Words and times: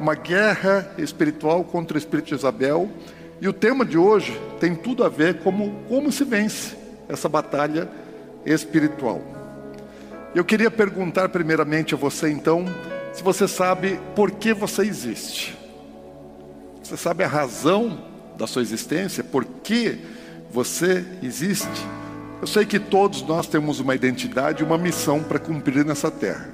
uma 0.00 0.14
guerra 0.14 0.90
espiritual 0.96 1.62
contra 1.62 1.94
o 1.94 1.98
espírito 1.98 2.28
de 2.28 2.34
Isabel, 2.34 2.88
e 3.38 3.46
o 3.46 3.52
tema 3.52 3.84
de 3.84 3.98
hoje 3.98 4.40
tem 4.58 4.74
tudo 4.74 5.04
a 5.04 5.10
ver 5.10 5.40
como 5.40 5.82
como 5.88 6.10
se 6.10 6.24
vence 6.24 6.74
essa 7.06 7.28
batalha 7.28 7.86
espiritual. 8.46 9.20
Eu 10.34 10.44
queria 10.44 10.70
perguntar 10.70 11.28
primeiramente 11.28 11.94
a 11.94 11.98
você 11.98 12.30
então, 12.30 12.64
se 13.12 13.22
você 13.22 13.46
sabe 13.46 14.00
por 14.16 14.30
que 14.30 14.54
você 14.54 14.82
existe. 14.82 15.58
Você 16.82 16.96
sabe 16.96 17.22
a 17.22 17.28
razão 17.28 18.02
da 18.38 18.46
sua 18.46 18.62
existência? 18.62 19.22
Por 19.22 19.44
que 19.44 19.98
você 20.50 21.04
existe? 21.22 21.68
Eu 22.40 22.46
sei 22.46 22.64
que 22.64 22.78
todos 22.78 23.22
nós 23.22 23.46
temos 23.46 23.80
uma 23.80 23.94
identidade 23.94 24.62
e 24.62 24.66
uma 24.66 24.78
missão 24.78 25.22
para 25.22 25.38
cumprir 25.38 25.84
nessa 25.84 26.10
terra, 26.10 26.48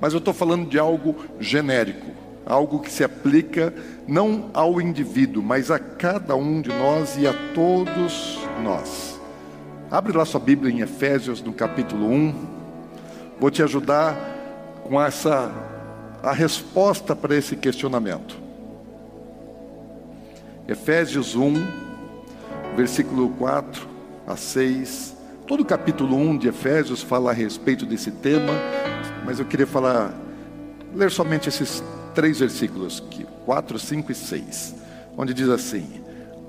mas 0.00 0.12
eu 0.12 0.20
estou 0.20 0.32
falando 0.32 0.68
de 0.68 0.78
algo 0.78 1.16
genérico, 1.40 2.21
algo 2.46 2.80
que 2.80 2.90
se 2.90 3.04
aplica 3.04 3.72
não 4.06 4.50
ao 4.52 4.80
indivíduo, 4.80 5.42
mas 5.42 5.70
a 5.70 5.78
cada 5.78 6.34
um 6.34 6.60
de 6.60 6.70
nós 6.70 7.16
e 7.16 7.26
a 7.26 7.34
todos 7.54 8.38
nós. 8.62 9.20
Abre 9.90 10.16
lá 10.16 10.24
sua 10.24 10.40
Bíblia 10.40 10.72
em 10.72 10.80
Efésios, 10.80 11.42
no 11.42 11.52
capítulo 11.52 12.06
1. 12.06 12.34
Vou 13.38 13.50
te 13.50 13.62
ajudar 13.62 14.16
com 14.84 15.00
essa 15.00 15.52
a 16.22 16.32
resposta 16.32 17.16
para 17.16 17.36
esse 17.36 17.56
questionamento. 17.56 18.36
Efésios 20.68 21.34
1, 21.34 21.54
versículo 22.76 23.30
4 23.30 23.88
a 24.26 24.36
6. 24.36 25.16
Todo 25.46 25.60
o 25.60 25.64
capítulo 25.64 26.16
1 26.16 26.38
de 26.38 26.48
Efésios 26.48 27.02
fala 27.02 27.30
a 27.30 27.34
respeito 27.34 27.84
desse 27.84 28.12
tema, 28.12 28.52
mas 29.24 29.40
eu 29.40 29.44
queria 29.44 29.66
falar, 29.66 30.14
ler 30.94 31.10
somente 31.10 31.48
esses 31.48 31.82
três 32.14 32.38
versículos, 32.38 33.02
4, 33.44 33.78
5 33.78 34.12
e 34.12 34.14
6, 34.14 34.74
onde 35.16 35.34
diz 35.34 35.48
assim: 35.48 36.02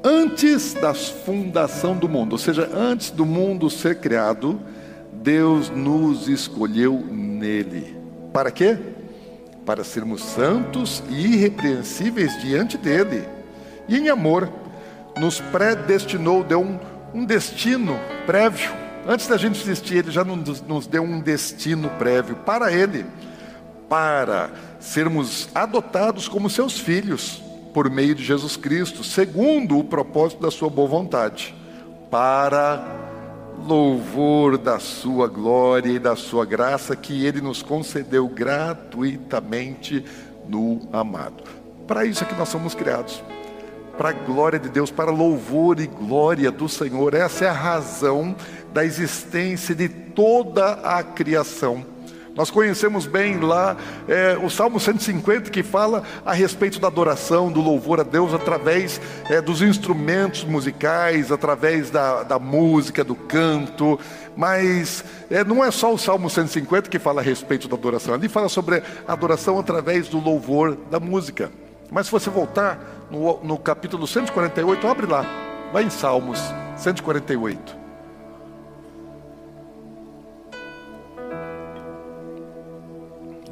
Antes 0.04 0.74
da 0.74 0.94
fundação 0.94 1.96
do 1.96 2.10
mundo, 2.10 2.34
ou 2.34 2.38
seja, 2.38 2.70
antes 2.74 3.10
do 3.10 3.26
mundo 3.26 3.70
ser 3.70 4.00
criado, 4.00 4.60
Deus 5.12 5.70
nos 5.70 6.28
escolheu 6.28 7.00
nele. 7.10 7.96
Para 8.34 8.52
quê? 8.52 8.78
Para 9.66 9.84
sermos 9.84 10.22
santos 10.22 11.02
e 11.10 11.36
irrepreensíveis 11.36 12.38
diante 12.42 12.78
dele. 12.78 13.24
E 13.88 13.98
em 13.98 14.10
amor, 14.10 14.50
nos 15.18 15.40
predestinou, 15.40 16.44
deu 16.44 16.62
um, 16.62 16.80
um 17.14 17.26
destino 17.26 17.98
prévio. 18.26 18.72
Antes 19.08 19.28
da 19.28 19.38
gente 19.38 19.62
existir, 19.62 19.98
ele 19.98 20.12
já 20.12 20.24
nos, 20.24 20.62
nos 20.62 20.88
deu 20.88 21.04
um 21.04 21.22
destino 21.22 21.90
prévio 21.92 22.36
para 22.38 22.72
ele, 22.72 23.06
para 23.88 24.50
sermos 24.84 25.48
adotados 25.56 26.28
como 26.28 26.50
seus 26.50 26.78
filhos 26.78 27.42
por 27.74 27.90
meio 27.90 28.14
de 28.14 28.24
Jesus 28.24 28.58
Cristo, 28.58 29.04
segundo 29.04 29.80
o 29.80 29.84
propósito 29.84 30.42
da 30.42 30.52
sua 30.52 30.70
boa 30.70 30.88
vontade, 30.88 31.56
para 32.12 32.86
louvor 33.66 34.58
da 34.58 34.80
sua 34.80 35.28
glória 35.28 35.90
e 35.90 36.00
da 36.00 36.16
sua 36.18 36.46
graça 36.46 36.96
que 36.96 37.26
ele 37.26 37.40
nos 37.40 37.64
concedeu 37.64 38.28
gratuitamente 38.28 40.06
no 40.48 40.82
amado. 40.92 41.44
Para 41.88 42.06
isso 42.06 42.24
é 42.24 42.28
que 42.28 42.36
nós 42.36 42.50
somos 42.50 42.76
criados. 42.76 43.24
Para 43.98 44.10
a 44.10 44.14
glória 44.14 44.60
de 44.60 44.70
Deus, 44.70 44.92
para 44.92 45.12
louvor 45.12 45.80
e 45.80 45.88
glória 45.88 46.52
do 46.52 46.68
Senhor. 46.68 47.14
Essa 47.14 47.46
é 47.46 47.48
a 47.48 47.54
razão 47.54 48.36
da 48.74 48.84
existência 48.84 49.74
de 49.74 49.88
toda 49.88 50.74
a 50.74 51.02
criação. 51.04 51.93
Nós 52.36 52.50
conhecemos 52.50 53.06
bem 53.06 53.40
lá 53.40 53.78
é, 54.08 54.36
o 54.42 54.50
Salmo 54.50 54.80
150 54.80 55.52
que 55.52 55.62
fala 55.62 56.02
a 56.26 56.34
respeito 56.34 56.80
da 56.80 56.88
adoração, 56.88 57.52
do 57.52 57.62
louvor 57.62 58.00
a 58.00 58.04
Deus 58.04 58.34
através 58.34 59.00
é, 59.30 59.40
dos 59.40 59.62
instrumentos 59.62 60.44
musicais, 60.44 61.32
através 61.32 61.92
da, 61.92 62.24
da 62.24 62.40
música, 62.40 63.04
do 63.04 63.14
canto. 63.14 64.00
Mas 64.36 65.06
é, 65.30 65.44
não 65.44 65.64
é 65.64 65.70
só 65.70 65.94
o 65.94 65.98
Salmo 65.98 66.28
150 66.28 66.90
que 66.90 66.98
fala 66.98 67.22
a 67.22 67.24
respeito 67.24 67.68
da 67.68 67.76
adoração, 67.76 68.16
ali 68.16 68.28
fala 68.28 68.50
sobre 68.50 68.82
a 69.08 69.14
adoração 69.14 69.60
através 69.60 70.08
do 70.08 70.20
louvor 70.20 70.76
da 70.90 71.00
música. 71.00 71.52
Mas 71.92 72.08
se 72.08 72.12
você 72.12 72.32
voltar 72.32 73.08
no, 73.12 73.44
no 73.44 73.60
capítulo 73.60 74.08
148, 74.08 74.88
abre 74.88 75.06
lá, 75.06 75.24
vai 75.72 75.84
em 75.84 75.90
Salmos 75.92 76.40
148. 76.78 77.83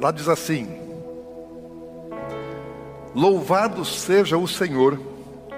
Lá 0.02 0.10
diz 0.10 0.28
assim: 0.28 0.66
Louvado 3.14 3.84
seja 3.84 4.36
o 4.36 4.48
Senhor, 4.48 5.00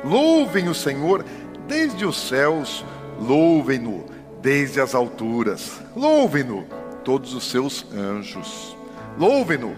louvem 0.05 0.69
o 0.69 0.75
Senhor 0.75 1.25
desde 1.67 2.05
os 2.05 2.29
céus, 2.29 2.85
louvem-no 3.19 4.05
desde 4.43 4.83
as 4.83 4.95
alturas, 4.95 5.81
louvem-no 5.97 6.67
todos 7.03 7.33
os 7.33 7.45
seus 7.45 7.87
anjos, 7.91 8.77
louvem-no 9.19 9.75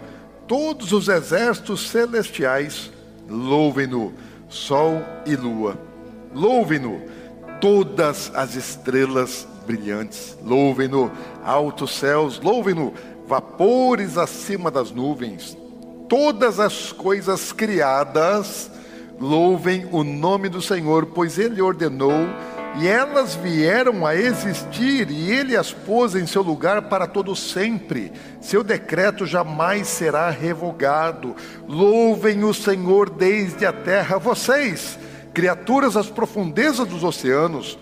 todos 0.49 0.91
os 0.91 1.07
exércitos 1.07 1.89
celestiais, 1.89 2.91
louvem-no 3.29 4.15
sol 4.49 5.01
e 5.25 5.37
lua, 5.37 5.79
louvem-no 6.35 7.03
todas 7.61 8.33
as 8.35 8.57
estrelas 8.57 9.47
brilhantes, 9.65 10.37
louvem-no 10.43 11.13
altos 11.45 11.97
céus, 11.97 12.41
louvem-no 12.41 12.93
vapores 13.27 14.17
acima 14.17 14.71
das 14.71 14.91
nuvens, 14.91 15.57
todas 16.09 16.61
as 16.61 16.93
coisas 16.93 17.53
criadas 17.53 18.71
louvem 19.19 19.89
o 19.91 20.05
nome 20.05 20.49
do 20.49 20.63
Senhor, 20.63 21.07
pois 21.07 21.39
Ele 21.39 21.61
ordenou 21.61 22.27
e 22.79 22.87
elas 22.87 23.35
vieram 23.35 24.07
a 24.07 24.15
existir 24.15 25.11
e 25.11 25.31
Ele 25.31 25.57
as 25.57 25.73
pôs 25.73 26.15
em 26.15 26.27
seu 26.27 26.43
lugar 26.43 26.83
para 26.83 27.07
todo 27.07 27.35
sempre. 27.35 28.13
Seu 28.41 28.63
decreto 28.63 29.25
jamais 29.25 29.89
será 29.89 30.29
revogado. 30.29 31.35
Louvem 31.67 32.45
o 32.45 32.53
Senhor 32.53 33.09
desde 33.09 33.65
a 33.65 33.73
terra, 33.73 34.19
vocês, 34.19 34.99
criaturas 35.33 35.95
das 35.95 36.11
profundezas 36.11 36.87
dos 36.87 37.03
oceanos 37.03 37.79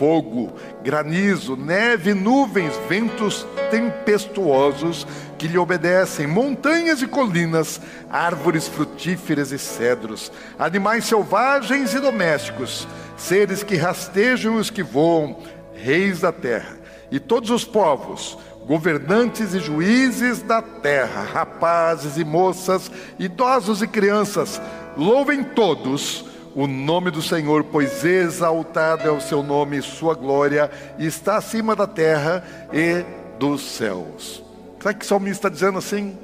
fogo, 0.00 0.50
granizo, 0.82 1.54
neve, 1.54 2.14
nuvens, 2.14 2.72
ventos 2.88 3.46
tempestuosos 3.70 5.06
que 5.36 5.46
lhe 5.46 5.58
obedecem, 5.58 6.26
montanhas 6.26 7.02
e 7.02 7.06
colinas, 7.06 7.78
árvores 8.08 8.66
frutíferas 8.66 9.52
e 9.52 9.58
cedros, 9.58 10.32
animais 10.58 11.04
selvagens 11.04 11.92
e 11.92 12.00
domésticos, 12.00 12.88
seres 13.14 13.62
que 13.62 13.76
rastejam 13.76 14.56
e 14.56 14.60
os 14.60 14.70
que 14.70 14.82
voam, 14.82 15.36
reis 15.74 16.20
da 16.20 16.32
terra, 16.32 16.78
e 17.10 17.20
todos 17.20 17.50
os 17.50 17.66
povos, 17.66 18.38
governantes 18.66 19.52
e 19.52 19.60
juízes 19.60 20.40
da 20.40 20.62
terra, 20.62 21.24
rapazes 21.30 22.16
e 22.16 22.24
moças, 22.24 22.90
idosos 23.18 23.82
e 23.82 23.86
crianças, 23.86 24.62
louvem 24.96 25.44
todos 25.44 26.24
o 26.54 26.66
nome 26.66 27.10
do 27.10 27.22
Senhor, 27.22 27.64
pois 27.64 28.04
exaltado 28.04 29.06
é 29.06 29.10
o 29.10 29.20
seu 29.20 29.42
nome 29.42 29.78
e 29.78 29.82
sua 29.82 30.14
glória 30.14 30.70
está 30.98 31.36
acima 31.36 31.76
da 31.76 31.86
terra 31.86 32.44
e 32.72 33.04
dos 33.38 33.62
céus. 33.62 34.42
Sabe 34.82 34.98
que 34.98 35.04
o 35.04 35.08
salmista 35.08 35.46
está 35.46 35.48
dizendo 35.48 35.78
assim? 35.78 36.18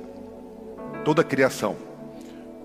Toda 1.04 1.22
a 1.22 1.24
criação, 1.24 1.76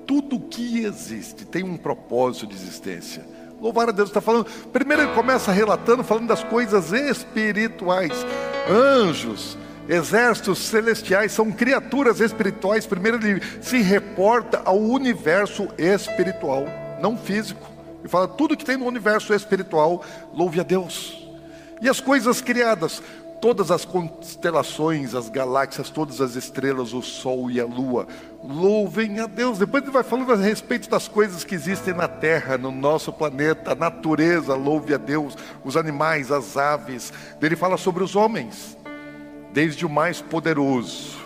tudo 0.08 0.40
que 0.40 0.84
existe 0.84 1.46
tem 1.46 1.64
um 1.64 1.78
propósito 1.78 2.48
de 2.48 2.56
existência. 2.56 3.24
Louvar 3.62 3.90
a 3.90 3.92
Deus, 3.92 4.10
está 4.10 4.20
falando. 4.20 4.46
Primeiro 4.74 5.04
ele 5.04 5.14
começa 5.14 5.52
relatando, 5.52 6.04
falando 6.04 6.28
das 6.28 6.44
coisas 6.44 6.92
espirituais, 6.92 8.12
anjos, 8.68 9.56
exércitos 9.88 10.58
celestiais, 10.58 11.32
são 11.32 11.52
criaturas 11.52 12.20
espirituais. 12.20 12.88
Primeiro 12.88 13.18
ele 13.18 13.40
se 13.62 13.80
reporta 13.80 14.64
ao 14.66 14.80
universo 14.80 15.68
espiritual 15.78 16.66
não 17.02 17.18
físico. 17.18 17.68
E 18.04 18.08
fala: 18.08 18.28
tudo 18.28 18.56
que 18.56 18.66
tem 18.66 18.78
no 18.78 18.86
universo 18.86 19.34
espiritual, 19.34 20.04
louve 20.34 20.60
a 20.60 20.64
Deus. 20.64 21.28
E 21.82 21.90
as 21.90 22.00
coisas 22.00 22.42
criadas, 22.42 23.02
todas 23.42 23.72
as 23.72 23.84
constelações, 23.84 25.16
as 25.16 25.30
galáxias, 25.30 25.90
todas 25.90 26.22
as 26.22 26.36
estrelas, 26.36 26.94
o 26.94 27.02
sol 27.02 27.50
e 27.50 27.60
a 27.60 27.66
lua. 27.66 28.08
Louvem 28.44 29.20
a 29.20 29.26
Deus. 29.26 29.58
Depois 29.58 29.84
ele 29.84 29.92
vai 29.92 30.04
falando 30.04 30.32
a 30.32 30.36
respeito 30.36 30.90
das 30.90 31.08
coisas 31.08 31.44
que 31.44 31.56
existem 31.56 31.94
na 31.94 32.08
Terra, 32.08 32.58
no 32.58 32.72
nosso 32.72 33.12
planeta, 33.12 33.72
a 33.72 33.76
natureza, 33.76 34.54
louve 34.54 34.94
a 34.94 34.98
Deus, 34.98 35.36
os 35.64 35.76
animais, 35.76 36.32
as 36.32 36.56
aves. 36.56 37.12
Ele 37.42 37.56
fala 37.56 37.78
sobre 37.78 38.04
os 38.04 38.16
homens, 38.16 38.78
desde 39.52 39.86
o 39.86 39.90
mais 39.90 40.22
poderoso 40.22 41.22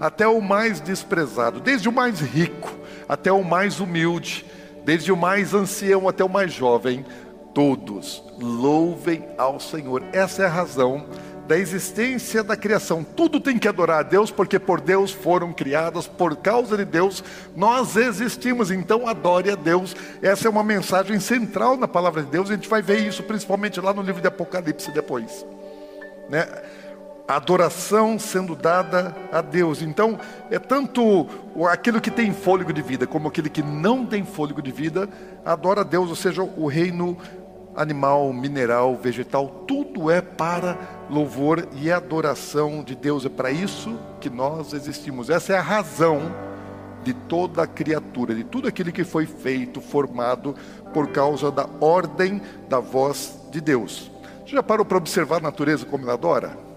até 0.00 0.26
o 0.26 0.40
mais 0.40 0.80
desprezado, 0.80 1.60
desde 1.60 1.88
o 1.88 1.92
mais 1.92 2.20
rico 2.20 2.70
até 3.08 3.32
o 3.32 3.42
mais 3.42 3.80
humilde, 3.80 4.44
desde 4.88 5.12
o 5.12 5.16
mais 5.18 5.52
ancião 5.52 6.08
até 6.08 6.24
o 6.24 6.30
mais 6.30 6.50
jovem, 6.50 7.04
todos 7.52 8.24
louvem 8.40 9.22
ao 9.36 9.60
Senhor. 9.60 10.02
Essa 10.14 10.44
é 10.44 10.46
a 10.46 10.48
razão 10.48 11.04
da 11.46 11.58
existência 11.58 12.42
da 12.42 12.56
criação. 12.56 13.04
Tudo 13.04 13.38
tem 13.38 13.58
que 13.58 13.68
adorar 13.68 14.00
a 14.00 14.02
Deus, 14.02 14.30
porque 14.30 14.58
por 14.58 14.80
Deus 14.80 15.12
foram 15.12 15.52
criadas, 15.52 16.06
por 16.06 16.36
causa 16.36 16.74
de 16.74 16.86
Deus 16.86 17.22
nós 17.54 17.96
existimos. 17.96 18.70
Então 18.70 19.06
adore 19.06 19.50
a 19.50 19.56
Deus. 19.56 19.94
Essa 20.22 20.48
é 20.48 20.50
uma 20.50 20.64
mensagem 20.64 21.20
central 21.20 21.76
na 21.76 21.86
palavra 21.86 22.22
de 22.22 22.30
Deus. 22.30 22.50
A 22.50 22.54
gente 22.54 22.66
vai 22.66 22.80
ver 22.80 23.06
isso 23.06 23.22
principalmente 23.22 23.78
lá 23.82 23.92
no 23.92 24.00
livro 24.00 24.22
de 24.22 24.28
Apocalipse 24.28 24.90
depois. 24.90 25.44
Né? 26.30 26.48
Adoração 27.28 28.18
sendo 28.18 28.56
dada 28.56 29.14
a 29.30 29.42
Deus. 29.42 29.82
Então, 29.82 30.18
é 30.50 30.58
tanto 30.58 31.26
aquilo 31.70 32.00
que 32.00 32.10
tem 32.10 32.32
fôlego 32.32 32.72
de 32.72 32.80
vida 32.80 33.06
como 33.06 33.28
aquele 33.28 33.50
que 33.50 33.62
não 33.62 34.06
tem 34.06 34.24
fôlego 34.24 34.62
de 34.62 34.72
vida, 34.72 35.06
adora 35.44 35.82
a 35.82 35.84
Deus, 35.84 36.08
ou 36.08 36.16
seja, 36.16 36.42
o 36.42 36.66
reino 36.66 37.18
animal, 37.76 38.32
mineral, 38.32 38.96
vegetal, 38.96 39.46
tudo 39.68 40.10
é 40.10 40.22
para 40.22 40.76
louvor 41.10 41.68
e 41.74 41.92
adoração 41.92 42.82
de 42.82 42.96
Deus. 42.96 43.26
É 43.26 43.28
para 43.28 43.50
isso 43.50 43.96
que 44.20 44.30
nós 44.30 44.72
existimos. 44.72 45.28
Essa 45.28 45.52
é 45.52 45.58
a 45.58 45.62
razão 45.62 46.34
de 47.04 47.12
toda 47.12 47.62
a 47.62 47.66
criatura, 47.66 48.34
de 48.34 48.42
tudo 48.42 48.66
aquilo 48.66 48.90
que 48.90 49.04
foi 49.04 49.26
feito, 49.26 49.80
formado 49.80 50.56
por 50.92 51.08
causa 51.08 51.50
da 51.52 51.68
ordem 51.80 52.40
da 52.68 52.80
voz 52.80 53.38
de 53.50 53.60
Deus. 53.60 54.10
Você 54.44 54.56
já 54.56 54.62
parou 54.62 54.84
para 54.84 54.96
observar 54.96 55.36
a 55.36 55.40
natureza 55.40 55.86
como 55.86 56.04
ela 56.04 56.14
adora? 56.14 56.67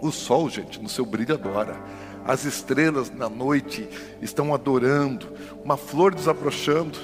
O 0.00 0.10
sol, 0.10 0.48
gente, 0.48 0.80
no 0.80 0.88
seu 0.88 1.04
brilho 1.04 1.34
adora. 1.34 1.76
As 2.24 2.44
estrelas 2.44 3.10
na 3.10 3.28
noite 3.28 3.88
estão 4.20 4.52
adorando. 4.52 5.26
Uma 5.64 5.76
flor 5.76 6.14
desabrochando, 6.14 6.98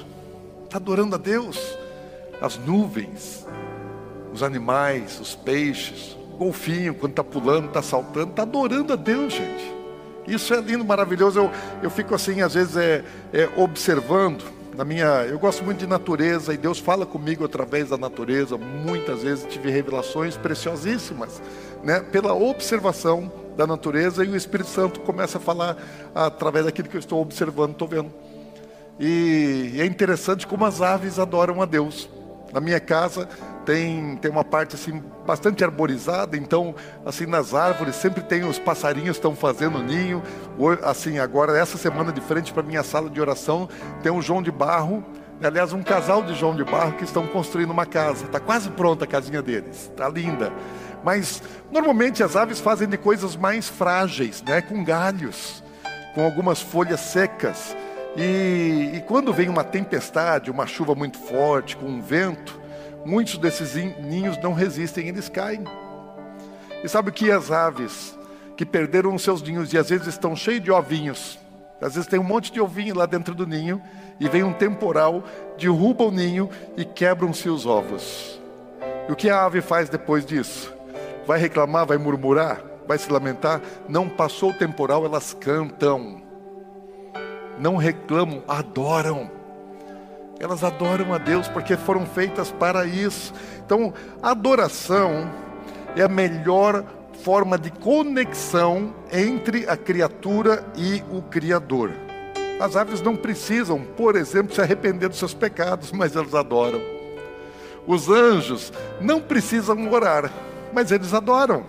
está 0.65 0.77
adorando 0.77 1.15
a 1.15 1.17
Deus 1.17 1.77
as 2.43 2.57
nuvens, 2.57 3.47
os 4.33 4.43
animais, 4.43 5.17
os 5.17 5.33
peixes, 5.33 6.17
o 6.33 6.37
golfinho, 6.37 6.93
quando 6.93 7.11
está 7.11 7.23
pulando, 7.23 7.67
está 7.67 7.81
saltando, 7.81 8.31
está 8.31 8.41
adorando 8.41 8.91
a 8.91 8.97
Deus, 8.97 9.31
gente. 9.31 9.73
Isso 10.27 10.53
é 10.53 10.59
lindo, 10.59 10.83
maravilhoso. 10.83 11.39
Eu, 11.39 11.51
eu 11.83 11.89
fico 11.89 12.13
assim, 12.13 12.41
às 12.41 12.53
vezes, 12.53 12.75
é, 12.75 13.03
é, 13.31 13.49
observando. 13.55 14.43
Na 14.75 14.83
minha, 14.83 15.05
eu 15.25 15.39
gosto 15.39 15.63
muito 15.63 15.77
de 15.77 15.87
natureza 15.87 16.53
e 16.53 16.57
Deus 16.57 16.79
fala 16.79 17.05
comigo 17.05 17.45
através 17.45 17.89
da 17.89 17.97
natureza. 17.97 18.57
Muitas 18.57 19.23
vezes 19.23 19.45
tive 19.47 19.69
revelações 19.69 20.35
preciosíssimas, 20.35 21.41
né? 21.83 21.99
Pela 21.99 22.33
observação 22.33 23.31
da 23.55 23.67
natureza 23.67 24.23
e 24.23 24.29
o 24.29 24.35
Espírito 24.35 24.69
Santo 24.69 25.01
começa 25.01 25.37
a 25.37 25.41
falar 25.41 25.77
através 26.13 26.65
daquilo 26.65 26.87
que 26.87 26.95
eu 26.95 26.99
estou 26.99 27.21
observando, 27.21 27.71
estou 27.71 27.87
vendo. 27.87 28.11
E, 28.99 29.75
é 29.79 29.85
interessante 29.85 30.45
como 30.45 30.65
as 30.65 30.81
aves 30.81 31.19
adoram 31.19 31.61
a 31.61 31.65
Deus. 31.65 32.09
Na 32.51 32.59
minha 32.59 32.79
casa 32.79 33.27
tem, 33.65 34.15
tem 34.17 34.29
uma 34.29 34.43
parte 34.43 34.75
assim 34.75 35.01
bastante 35.25 35.63
arborizada, 35.63 36.37
então 36.37 36.75
assim 37.03 37.25
nas 37.25 37.53
árvores 37.53 37.95
sempre 37.95 38.21
tem 38.21 38.43
os 38.43 38.59
passarinhos 38.59 39.17
estão 39.17 39.35
fazendo 39.35 39.79
ninho. 39.79 40.21
Assim 40.83 41.17
agora 41.17 41.57
essa 41.57 41.77
semana 41.77 42.11
de 42.11 42.21
frente 42.21 42.53
para 42.53 42.61
minha 42.61 42.83
sala 42.83 43.09
de 43.09 43.19
oração 43.19 43.67
tem 44.03 44.11
um 44.11 44.21
João 44.21 44.43
de 44.43 44.51
Barro, 44.51 45.03
aliás 45.41 45.73
um 45.73 45.81
casal 45.81 46.21
de 46.21 46.35
João 46.35 46.55
de 46.55 46.63
Barro 46.63 46.93
que 46.93 47.03
estão 47.03 47.25
construindo 47.25 47.71
uma 47.71 47.87
casa. 47.87 48.25
Está 48.25 48.39
quase 48.39 48.69
pronta 48.69 49.05
a 49.05 49.07
casinha 49.07 49.41
deles, 49.41 49.89
está 49.89 50.07
linda. 50.07 50.53
Mas 51.03 51.41
normalmente 51.71 52.23
as 52.23 52.35
aves 52.35 52.59
fazem 52.59 52.87
de 52.87 52.97
coisas 52.97 53.35
mais 53.35 53.67
frágeis, 53.67 54.41
né, 54.41 54.61
com 54.61 54.83
galhos, 54.83 55.63
com 56.15 56.23
algumas 56.23 56.61
folhas 56.61 56.99
secas. 56.99 57.75
E, 58.15 58.91
e, 58.93 59.03
quando 59.07 59.33
vem 59.33 59.49
uma 59.49 59.63
tempestade, 59.63 60.51
uma 60.51 60.67
chuva 60.67 60.93
muito 60.93 61.17
forte, 61.17 61.75
com 61.75 61.87
um 61.87 62.01
vento, 62.01 62.59
muitos 63.05 63.37
desses 63.37 63.73
ninhos 63.99 64.37
não 64.37 64.53
resistem, 64.53 65.07
eles 65.07 65.27
caem. 65.27 65.63
E 66.83 66.87
sabe 66.87 67.09
o 67.09 67.13
que 67.13 67.31
as 67.31 67.51
aves 67.51 68.17
que 68.55 68.65
perderam 68.65 69.15
os 69.15 69.23
seus 69.23 69.41
ninhos 69.41 69.73
e 69.73 69.77
às 69.77 69.89
vezes 69.89 70.07
estão 70.07 70.35
cheios 70.35 70.63
de 70.63 70.71
ovinhos, 70.71 71.39
às 71.81 71.95
vezes 71.95 72.07
tem 72.07 72.19
um 72.19 72.23
monte 72.23 72.51
de 72.51 72.61
ovinho 72.61 72.95
lá 72.95 73.05
dentro 73.05 73.35
do 73.35 73.45
ninho 73.45 73.81
e 74.19 74.29
vem 74.29 74.43
um 74.43 74.53
temporal, 74.53 75.23
derruba 75.57 76.05
o 76.05 76.11
ninho 76.11 76.49
e 76.77 76.85
quebram-se 76.85 77.49
os 77.49 77.65
ovos. 77.65 78.39
E 79.09 79.11
o 79.11 79.15
que 79.15 79.29
a 79.29 79.43
ave 79.43 79.59
faz 79.59 79.89
depois 79.89 80.25
disso? 80.25 80.72
Vai 81.25 81.39
reclamar, 81.39 81.85
vai 81.85 81.97
murmurar, 81.97 82.61
vai 82.87 82.97
se 82.97 83.11
lamentar? 83.11 83.61
Não 83.87 84.09
passou 84.09 84.51
o 84.51 84.57
temporal, 84.57 85.05
elas 85.05 85.33
cantam 85.33 86.23
não 87.57 87.77
reclamam, 87.77 88.43
adoram. 88.47 89.29
Elas 90.39 90.63
adoram 90.63 91.13
a 91.13 91.17
Deus 91.17 91.47
porque 91.47 91.77
foram 91.77 92.05
feitas 92.05 92.51
para 92.51 92.85
isso. 92.85 93.33
Então, 93.65 93.93
adoração 94.21 95.31
é 95.95 96.01
a 96.01 96.09
melhor 96.09 96.83
forma 97.23 97.57
de 97.57 97.71
conexão 97.71 98.93
entre 99.11 99.69
a 99.69 99.77
criatura 99.77 100.65
e 100.75 101.03
o 101.11 101.21
Criador. 101.21 101.91
As 102.59 102.75
aves 102.75 103.01
não 103.01 103.15
precisam, 103.15 103.79
por 103.81 104.15
exemplo, 104.15 104.53
se 104.53 104.61
arrepender 104.61 105.09
dos 105.09 105.19
seus 105.19 105.33
pecados, 105.33 105.91
mas 105.91 106.15
elas 106.15 106.33
adoram. 106.33 106.81
Os 107.85 108.09
anjos 108.09 108.71
não 108.99 109.21
precisam 109.21 109.89
orar, 109.91 110.31
mas 110.73 110.91
eles 110.91 111.13
adoram. 111.13 111.65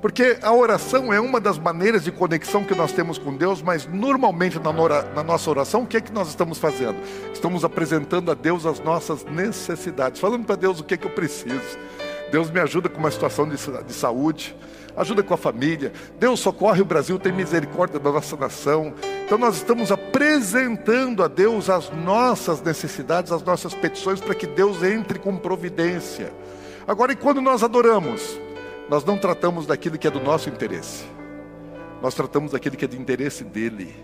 Porque 0.00 0.38
a 0.40 0.52
oração 0.52 1.12
é 1.12 1.20
uma 1.20 1.38
das 1.38 1.58
maneiras 1.58 2.04
de 2.04 2.10
conexão 2.10 2.64
que 2.64 2.74
nós 2.74 2.90
temos 2.90 3.18
com 3.18 3.36
Deus, 3.36 3.60
mas 3.60 3.86
normalmente 3.86 4.58
na, 4.58 4.72
na, 5.14 5.22
nossa 5.22 5.50
oração, 5.50 5.82
o 5.82 5.86
que 5.86 5.98
é 5.98 6.00
que 6.00 6.12
nós 6.12 6.28
estamos 6.28 6.58
fazendo? 6.58 6.96
Estamos 7.32 7.64
apresentando 7.64 8.30
a 8.30 8.34
Deus 8.34 8.64
as 8.64 8.80
nossas 8.80 9.24
necessidades, 9.24 10.18
falando 10.18 10.46
para 10.46 10.56
Deus 10.56 10.80
o 10.80 10.84
que 10.84 10.94
é 10.94 10.96
que 10.96 11.06
eu 11.06 11.10
preciso. 11.10 11.78
Deus 12.32 12.50
me 12.50 12.60
ajuda 12.60 12.88
com 12.88 12.98
uma 12.98 13.10
situação 13.10 13.46
de, 13.46 13.56
de 13.56 13.92
saúde, 13.92 14.56
ajuda 14.96 15.22
com 15.22 15.34
a 15.34 15.36
família. 15.36 15.92
Deus 16.18 16.40
socorre 16.40 16.80
o 16.80 16.84
Brasil, 16.84 17.18
tem 17.18 17.32
misericórdia 17.32 17.98
da 17.98 18.10
nossa 18.10 18.36
nação. 18.36 18.94
Então 19.26 19.36
nós 19.36 19.56
estamos 19.56 19.92
apresentando 19.92 21.22
a 21.22 21.28
Deus 21.28 21.68
as 21.68 21.90
nossas 21.90 22.62
necessidades, 22.62 23.32
as 23.32 23.42
nossas 23.42 23.74
petições, 23.74 24.18
para 24.18 24.34
que 24.34 24.46
Deus 24.46 24.82
entre 24.82 25.18
com 25.18 25.36
providência. 25.36 26.32
Agora, 26.86 27.12
e 27.12 27.16
quando 27.16 27.42
nós 27.42 27.62
adoramos? 27.62 28.40
Nós 28.90 29.04
não 29.04 29.16
tratamos 29.16 29.66
daquilo 29.66 29.96
que 29.96 30.08
é 30.08 30.10
do 30.10 30.18
nosso 30.18 30.48
interesse, 30.48 31.04
nós 32.02 32.12
tratamos 32.12 32.50
daquilo 32.50 32.76
que 32.76 32.84
é 32.84 32.88
de 32.88 33.00
interesse 33.00 33.44
dele. 33.44 33.94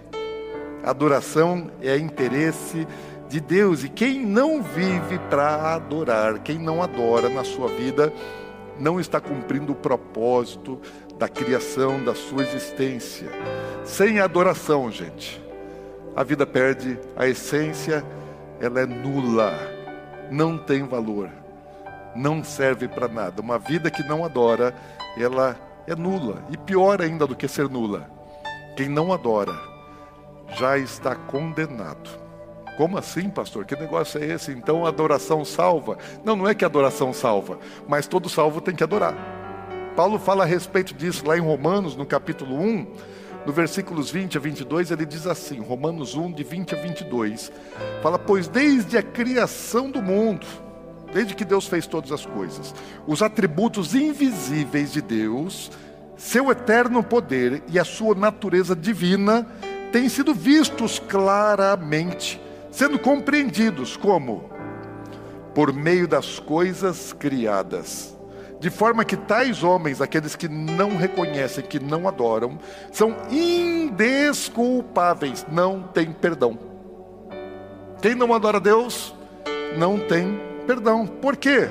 A 0.85 0.91
adoração 0.91 1.73
é 1.83 1.97
interesse 1.97 2.87
de 3.29 3.41
Deus, 3.41 3.83
e 3.83 3.89
quem 3.89 4.25
não 4.25 4.63
vive 4.63 5.19
para 5.29 5.75
adorar, 5.75 6.39
quem 6.39 6.57
não 6.57 6.81
adora 6.81 7.29
na 7.29 7.43
sua 7.43 7.67
vida, 7.67 8.13
não 8.79 9.01
está 9.01 9.21
cumprindo 9.21 9.73
o 9.73 9.75
propósito 9.75 10.81
da 11.19 11.29
criação, 11.29 12.05
da 12.05 12.15
sua 12.15 12.45
existência. 12.45 13.29
Sem 13.85 14.21
adoração, 14.21 14.89
gente, 14.89 15.43
a 16.15 16.23
vida 16.23 16.47
perde 16.47 16.97
a 17.17 17.27
essência, 17.27 18.05
ela 18.61 18.79
é 18.79 18.87
nula, 18.87 19.53
não 20.31 20.57
tem 20.57 20.85
valor 20.85 21.29
não 22.17 22.43
serve 22.43 22.89
para 22.89 23.09
nada. 23.09 23.43
Uma 23.43 23.59
vida 23.59 23.91
que 23.91 24.03
não 24.03 24.25
adora, 24.25 24.75
ela 25.17 25.57
é 25.87 25.95
nula. 25.95 26.43
E 26.51 26.57
pior 26.57 27.01
ainda 27.01 27.27
do 27.27 27.37
que 27.37 27.47
ser 27.47 27.69
nula, 27.69 28.11
quem 28.77 28.89
não 28.89 29.13
adora 29.13 29.55
já 30.57 30.79
está 30.79 31.15
condenado. 31.15 32.27
Como 32.77 32.99
assim, 32.99 33.31
pastor? 33.31 33.65
Que 33.65 33.75
negócio 33.75 34.23
é 34.23 34.27
esse? 34.27 34.53
Então 34.53 34.85
a 34.85 34.89
adoração 34.89 35.45
salva? 35.45 35.97
Não, 36.25 36.37
não 36.37 36.47
é 36.47 36.55
que 36.55 36.65
a 36.65 36.69
adoração 36.69 37.13
salva, 37.13 37.59
mas 37.89 38.07
todo 38.07 38.29
salvo 38.29 38.61
tem 38.61 38.75
que 38.75 38.85
adorar. 38.85 39.15
Paulo 39.97 40.19
fala 40.19 40.45
a 40.45 40.47
respeito 40.47 40.93
disso 40.93 41.27
lá 41.27 41.39
em 41.39 41.41
Romanos, 41.41 41.97
no 41.97 42.05
capítulo 42.05 42.61
1, 42.61 42.87
no 43.47 43.53
versículos 43.53 44.11
20 44.11 44.37
a 44.37 44.41
22, 44.41 44.91
ele 44.91 45.07
diz 45.07 45.27
assim: 45.27 45.61
Romanos 45.61 46.15
1, 46.15 46.33
de 46.33 46.45
20 46.45 46.75
a 46.75 46.79
22, 46.79 47.51
fala: 48.03 48.19
Pois 48.19 48.47
desde 48.47 48.99
a 48.99 49.03
criação 49.03 49.91
do 49.91 50.03
mundo, 50.03 50.47
desde 51.13 51.35
que 51.35 51.45
Deus 51.45 51.67
fez 51.67 51.87
todas 51.87 52.13
as 52.13 52.27
coisas. 52.27 52.75
Os 53.07 53.23
atributos 53.23 53.95
invisíveis 53.95 54.93
de 54.93 55.01
Deus, 55.01 55.71
seu 56.17 56.51
eterno 56.51 57.03
poder 57.03 57.63
e 57.69 57.79
a 57.79 57.85
sua 57.85 58.15
natureza 58.15 58.75
divina 58.75 59.47
têm 59.93 60.09
sido 60.09 60.35
vistos 60.35 60.99
claramente, 60.99 62.41
sendo 62.71 62.99
compreendidos 62.99 63.97
como 63.97 64.51
por 65.55 65.73
meio 65.73 66.07
das 66.07 66.39
coisas 66.39 67.15
criadas, 67.15 68.15
de 68.61 68.69
forma 68.69 69.07
que 69.07 69.17
tais 69.17 69.63
homens, 69.63 70.03
aqueles 70.03 70.37
que 70.37 70.49
não 70.49 70.97
reconhecem, 70.97 71.65
que 71.65 71.81
não 71.81 72.07
adoram, 72.07 72.59
são 72.93 73.17
indesculpáveis, 73.31 75.47
não 75.51 75.83
têm 75.83 76.13
perdão. 76.13 76.59
Quem 78.03 78.15
não 78.15 78.35
adora 78.35 78.59
a 78.59 78.61
Deus, 78.61 79.15
não 79.79 79.99
tem 79.99 80.46
perdão. 80.67 81.07
Por 81.07 81.37
quê? 81.37 81.69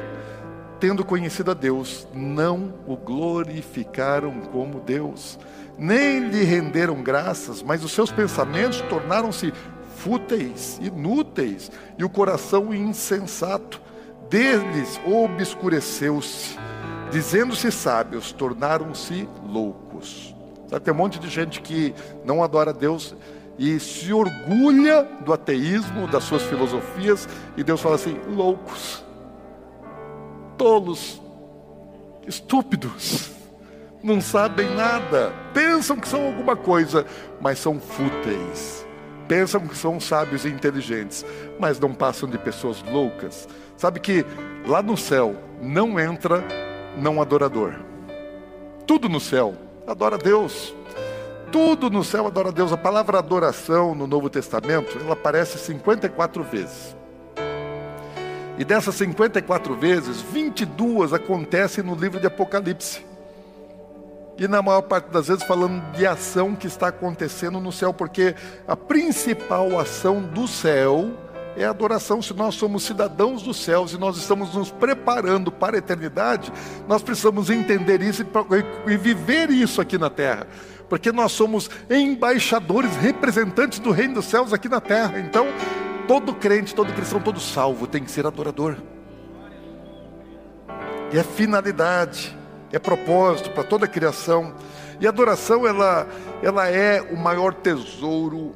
Tendo 0.80 1.06
conhecido 1.06 1.52
a 1.52 1.54
Deus, 1.54 2.08
não 2.14 2.74
o 2.88 2.96
glorificaram 2.96 4.42
como 4.52 4.80
Deus, 4.80 5.40
nem 5.78 6.28
lhe 6.28 6.44
renderam 6.44 7.02
graças, 7.02 7.62
mas 7.62 7.84
os 7.84 7.92
seus 7.92 8.12
pensamentos 8.12 8.82
tornaram-se 8.82 9.54
fúteis, 9.98 10.80
inúteis, 10.82 11.72
e 11.98 12.04
o 12.04 12.10
coração 12.10 12.74
insensato 12.74 13.82
deles 14.30 15.00
obscureceu-se 15.06 16.58
dizendo-se 17.16 17.72
sábios, 17.72 18.32
tornaram-se 18.34 19.28
loucos. 19.48 20.36
Sabe, 20.68 20.84
tem 20.84 20.94
um 20.94 20.98
monte 20.98 21.20
de 21.20 21.30
gente 21.30 21.62
que 21.62 21.94
não 22.26 22.44
adora 22.44 22.74
Deus 22.74 23.16
e 23.58 23.80
se 23.80 24.12
orgulha 24.12 25.04
do 25.26 25.34
ateísmo, 25.34 26.08
das 26.08 26.24
suas 26.24 26.44
filosofias, 26.44 27.28
e 27.56 27.64
Deus 27.64 27.82
fala 27.82 27.96
assim: 27.96 28.20
loucos, 28.28 29.04
tolos, 30.58 31.22
estúpidos, 32.28 33.32
não 34.04 34.20
sabem 34.22 34.70
nada, 34.76 35.34
pensam 35.54 35.98
que 35.98 36.08
são 36.08 36.26
alguma 36.26 36.56
coisa, 36.56 37.06
mas 37.42 37.60
são 37.60 37.80
fúteis, 37.80 38.86
pensam 39.28 39.68
que 39.68 39.78
são 39.78 40.00
sábios 40.00 40.46
e 40.46 40.50
inteligentes, 40.50 41.26
mas 41.60 41.80
não 41.80 41.94
passam 41.94 42.30
de 42.30 42.38
pessoas 42.38 42.84
loucas. 42.84 43.48
Sabe 43.78 44.00
que 44.00 44.26
lá 44.68 44.82
no 44.82 44.96
céu 44.96 45.36
não 45.62 46.00
entra 46.00 46.44
não 46.98 47.22
adorador. 47.22 47.74
Tudo 48.88 49.10
no 49.10 49.20
céu 49.20 49.56
adora 49.88 50.18
Deus. 50.18 50.74
Tudo 51.56 51.90
no 51.90 52.04
céu 52.04 52.28
adora 52.28 52.52
Deus. 52.52 52.74
A 52.74 52.78
palavra 52.78 53.18
adoração 53.18 53.96
no 53.96 54.06
Novo 54.06 54.30
Testamento, 54.30 54.98
ela 55.00 55.14
aparece 55.14 55.58
54 55.58 56.44
vezes. 56.44 56.94
E 58.58 58.66
dessas 58.66 58.94
54 58.96 59.74
vezes, 59.74 60.20
22 60.20 61.14
acontecem 61.14 61.82
no 61.82 61.96
livro 61.96 62.20
de 62.20 62.28
Apocalipse. 62.28 63.06
E 64.38 64.50
na 64.50 64.62
maior 64.62 64.82
parte 64.82 65.06
das 65.06 65.30
vezes 65.30 65.46
falando 65.46 65.82
de 65.94 66.06
ação 66.06 66.58
que 66.58 66.68
está 66.68 66.90
acontecendo 66.90 67.62
no 67.62 67.72
céu, 67.72 67.94
porque 67.94 68.36
a 68.68 68.76
principal 68.76 69.80
ação 69.80 70.24
do 70.24 70.50
céu 70.50 71.10
é 71.56 71.64
adoração. 71.64 72.22
Se 72.22 72.34
nós 72.34 72.56
somos 72.56 72.84
cidadãos 72.84 73.42
dos 73.42 73.56
céus 73.64 73.94
e 73.94 73.98
nós 73.98 74.18
estamos 74.18 74.54
nos 74.54 74.72
preparando 74.72 75.50
para 75.54 75.78
a 75.78 75.80
eternidade, 75.80 76.52
nós 76.86 77.02
precisamos 77.02 77.50
entender 77.50 78.02
isso 78.02 78.26
e 78.86 78.98
viver 78.98 79.50
isso 79.50 79.80
aqui 79.80 79.98
na 79.98 80.10
terra. 80.10 80.48
Porque 80.90 81.12
nós 81.12 81.32
somos 81.32 81.70
embaixadores, 81.90 82.96
representantes 82.98 83.80
do 83.80 83.92
reino 83.92 84.16
dos 84.16 84.26
céus 84.26 84.54
aqui 84.54 84.70
na 84.70 84.80
terra. 84.80 85.20
Então, 85.20 85.48
todo 86.08 86.34
crente, 86.34 86.76
todo 86.76 86.94
cristão, 86.94 87.20
todo 87.20 87.40
salvo 87.40 87.88
tem 87.88 88.04
que 88.04 88.12
ser 88.12 88.26
adorador. 88.26 88.78
E 91.12 91.18
é 91.18 91.24
finalidade, 91.24 92.38
é 92.72 92.80
propósito 92.80 93.52
para 93.52 93.64
toda 93.64 93.86
a 93.86 93.90
criação. 93.90 94.54
E 95.00 95.06
a 95.06 95.10
adoração, 95.10 95.68
ela, 95.68 96.08
ela 96.42 96.68
é 96.68 97.02
o 97.02 97.18
maior 97.18 97.54
tesouro, 97.54 98.54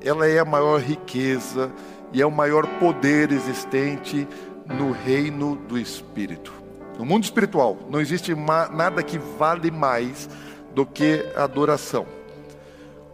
ela 0.00 0.26
é 0.26 0.38
a 0.38 0.44
maior 0.44 0.80
riqueza, 0.80 1.72
e 2.12 2.20
é 2.20 2.26
o 2.26 2.30
maior 2.30 2.66
poder 2.78 3.32
existente 3.32 4.28
no 4.66 4.92
reino 4.92 5.56
do 5.56 5.78
Espírito. 5.78 6.52
No 6.98 7.06
mundo 7.06 7.24
espiritual, 7.24 7.78
não 7.90 8.00
existe 8.00 8.34
nada 8.34 9.02
que 9.02 9.18
vale 9.18 9.70
mais 9.70 10.28
do 10.74 10.84
que 10.86 11.24
adoração. 11.36 12.06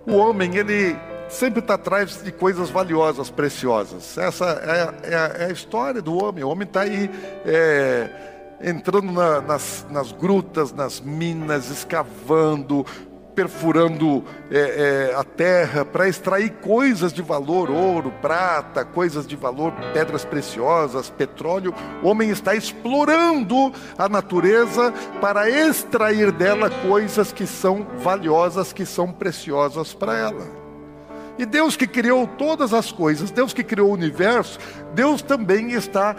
O 0.06 0.16
homem, 0.16 0.56
ele 0.56 0.96
sempre 1.28 1.60
está 1.60 1.74
atrás 1.74 2.22
de 2.22 2.32
coisas 2.32 2.70
valiosas, 2.70 3.30
preciosas. 3.30 4.16
Essa 4.16 4.94
é, 5.04 5.14
é, 5.14 5.44
é 5.44 5.46
a 5.46 5.52
história 5.52 6.00
do 6.00 6.16
homem. 6.16 6.42
O 6.44 6.48
homem 6.48 6.66
está 6.66 6.80
aí 6.82 7.10
é, 7.44 8.10
entrando 8.62 9.12
na, 9.12 9.40
nas, 9.40 9.86
nas 9.90 10.12
grutas, 10.12 10.72
nas 10.72 11.00
minas, 11.00 11.70
escavando, 11.70 12.84
perfurando 13.38 14.24
é, 14.50 15.12
é, 15.12 15.14
a 15.14 15.22
terra 15.22 15.84
para 15.84 16.08
extrair 16.08 16.50
coisas 16.60 17.12
de 17.12 17.22
valor, 17.22 17.70
ouro, 17.70 18.12
prata, 18.20 18.84
coisas 18.84 19.28
de 19.28 19.36
valor, 19.36 19.72
pedras 19.94 20.24
preciosas, 20.24 21.08
petróleo. 21.08 21.72
O 22.02 22.08
homem 22.08 22.30
está 22.30 22.56
explorando 22.56 23.72
a 23.96 24.08
natureza 24.08 24.92
para 25.20 25.48
extrair 25.48 26.32
dela 26.32 26.68
coisas 26.68 27.30
que 27.30 27.46
são 27.46 27.86
valiosas, 27.98 28.72
que 28.72 28.84
são 28.84 29.12
preciosas 29.12 29.94
para 29.94 30.18
ela. 30.18 30.44
E 31.38 31.46
Deus 31.46 31.76
que 31.76 31.86
criou 31.86 32.26
todas 32.26 32.74
as 32.74 32.90
coisas, 32.90 33.30
Deus 33.30 33.52
que 33.52 33.62
criou 33.62 33.90
o 33.90 33.94
universo, 33.94 34.58
Deus 34.94 35.22
também 35.22 35.70
está 35.74 36.16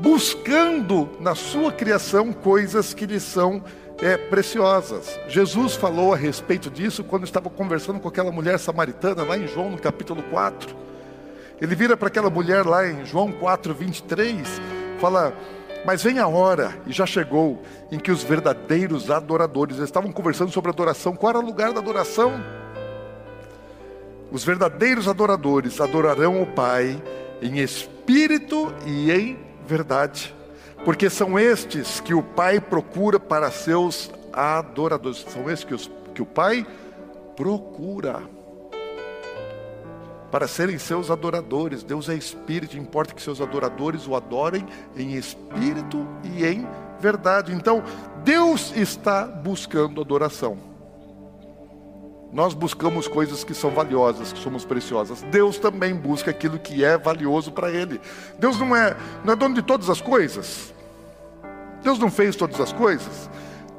buscando 0.00 1.08
na 1.20 1.36
sua 1.36 1.70
criação 1.70 2.32
coisas 2.32 2.92
que 2.92 3.06
lhe 3.06 3.20
são 3.20 3.62
é, 4.00 4.16
preciosas. 4.16 5.18
Jesus 5.28 5.74
falou 5.74 6.12
a 6.12 6.16
respeito 6.16 6.70
disso 6.70 7.02
quando 7.02 7.24
estava 7.24 7.48
conversando 7.48 8.00
com 8.00 8.08
aquela 8.08 8.30
mulher 8.30 8.58
samaritana, 8.58 9.22
lá 9.22 9.36
em 9.36 9.46
João, 9.46 9.70
no 9.70 9.78
capítulo 9.78 10.22
4. 10.24 10.74
Ele 11.60 11.74
vira 11.74 11.96
para 11.96 12.08
aquela 12.08 12.28
mulher 12.28 12.66
lá 12.66 12.86
em 12.86 13.04
João 13.06 13.32
4, 13.32 13.74
23, 13.74 14.60
fala: 15.00 15.32
Mas 15.84 16.02
vem 16.02 16.18
a 16.18 16.26
hora, 16.26 16.76
e 16.86 16.92
já 16.92 17.06
chegou, 17.06 17.62
em 17.90 17.98
que 17.98 18.10
os 18.10 18.22
verdadeiros 18.22 19.10
adoradores 19.10 19.78
estavam 19.78 20.12
conversando 20.12 20.52
sobre 20.52 20.70
adoração. 20.70 21.16
Qual 21.16 21.30
era 21.30 21.38
o 21.38 21.46
lugar 21.46 21.72
da 21.72 21.80
adoração? 21.80 22.32
Os 24.30 24.44
verdadeiros 24.44 25.08
adoradores 25.08 25.80
adorarão 25.80 26.42
o 26.42 26.46
Pai 26.46 27.00
em 27.40 27.58
espírito 27.60 28.74
e 28.84 29.10
em 29.10 29.38
verdade 29.66 30.34
porque 30.84 31.10
são 31.10 31.38
estes 31.38 32.00
que 32.00 32.14
o 32.14 32.22
Pai 32.22 32.60
procura 32.60 33.18
para 33.18 33.50
seus 33.50 34.10
adoradores. 34.32 35.24
São 35.28 35.50
estes 35.50 35.64
que, 35.64 35.74
os, 35.74 35.90
que 36.14 36.22
o 36.22 36.26
Pai 36.26 36.66
procura 37.34 38.22
para 40.30 40.46
serem 40.46 40.78
seus 40.78 41.10
adoradores. 41.10 41.82
Deus 41.82 42.08
é 42.08 42.14
espírito, 42.14 42.76
importa 42.76 43.14
que 43.14 43.22
seus 43.22 43.40
adoradores 43.40 44.06
o 44.06 44.14
adorem 44.14 44.66
em 44.96 45.14
espírito 45.14 46.06
e 46.24 46.44
em 46.44 46.66
verdade. 47.00 47.52
Então, 47.52 47.82
Deus 48.24 48.72
está 48.76 49.24
buscando 49.24 50.00
adoração. 50.00 50.58
Nós 52.32 52.54
buscamos 52.54 53.06
coisas 53.08 53.44
que 53.44 53.54
são 53.54 53.70
valiosas, 53.70 54.32
que 54.32 54.38
somos 54.38 54.64
preciosas. 54.64 55.22
Deus 55.22 55.58
também 55.58 55.94
busca 55.94 56.30
aquilo 56.30 56.58
que 56.58 56.84
é 56.84 56.98
valioso 56.98 57.52
para 57.52 57.70
Ele. 57.70 58.00
Deus 58.38 58.58
não 58.58 58.74
é, 58.74 58.96
não 59.24 59.32
é 59.32 59.36
dono 59.36 59.54
de 59.54 59.62
todas 59.62 59.88
as 59.88 60.00
coisas. 60.00 60.74
Deus 61.82 61.98
não 61.98 62.10
fez 62.10 62.34
todas 62.36 62.60
as 62.60 62.72
coisas? 62.72 63.30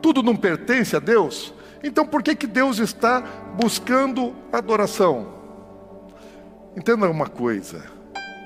Tudo 0.02 0.24
não 0.24 0.36
pertence 0.36 0.96
a 0.96 1.00
Deus? 1.00 1.54
Então 1.84 2.06
por 2.06 2.24
que, 2.24 2.36
que 2.36 2.48
Deus 2.48 2.80
está 2.80 3.22
buscando 3.56 4.34
adoração? 4.52 5.28
Entenda 6.76 7.10
uma 7.10 7.28
coisa: 7.28 7.84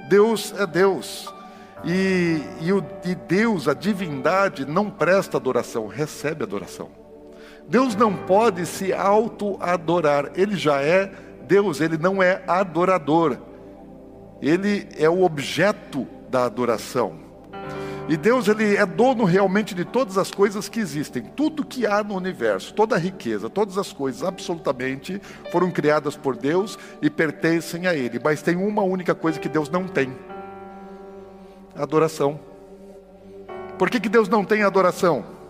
Deus 0.10 0.53
é 0.58 0.65
Deus. 0.65 1.31
E, 1.84 2.41
e, 2.62 2.72
o, 2.72 2.84
e 3.03 3.15
Deus, 3.15 3.67
a 3.67 3.74
divindade, 3.74 4.65
não 4.65 4.89
presta 4.89 5.38
adoração, 5.38 5.88
recebe 5.88 6.43
adoração. 6.43 7.00
Deus 7.72 7.96
não 7.96 8.13
pode 8.13 8.66
se 8.66 8.92
auto-adorar, 8.92 10.34
Ele 10.36 10.58
já 10.58 10.82
é 10.82 11.10
Deus, 11.48 11.80
Ele 11.80 11.98
não 11.98 12.22
é 12.22 12.44
adorador, 12.46 13.38
Ele 14.42 14.90
é 14.98 15.10
o 15.10 15.24
objeto 15.24 16.06
da 16.30 16.44
adoração. 16.44 17.22
E 18.10 18.18
Deus 18.18 18.50
ele 18.50 18.75
é 18.75 18.86
dono 18.86 19.24
realmente 19.24 19.74
de 19.74 19.86
todas 19.86 20.18
as 20.18 20.32
coisas 20.32 20.68
que 20.68 20.82
existem. 20.82 21.24
Tudo 21.24 21.63
que 21.63 21.86
há 21.86 22.04
no 22.04 22.16
universo, 22.16 22.74
toda 22.74 22.96
a 22.96 23.00
riqueza, 23.00 23.50
todas 23.50 23.78
as 23.78 23.94
coisas 23.94 24.22
absolutamente 24.22 25.22
foram 25.50 25.72
criadas 25.72 26.18
por 26.18 26.36
Deus 26.36 26.78
e 27.01 27.10
pertencem 27.10 27.88
a 27.88 27.96
ele. 27.96 28.20
Mas 28.22 28.42
tem 28.42 28.58
uma 28.58 28.82
única 28.82 29.16
coisa 29.16 29.40
que 29.40 29.48
Deus 29.48 29.70
não 29.70 29.88
tem: 29.88 30.13
adoração. 31.74 32.38
Por 33.78 33.90
que, 33.90 33.98
que 33.98 34.10
Deus 34.10 34.28
não 34.28 34.44
tem 34.44 34.62
adoração? 34.62 35.41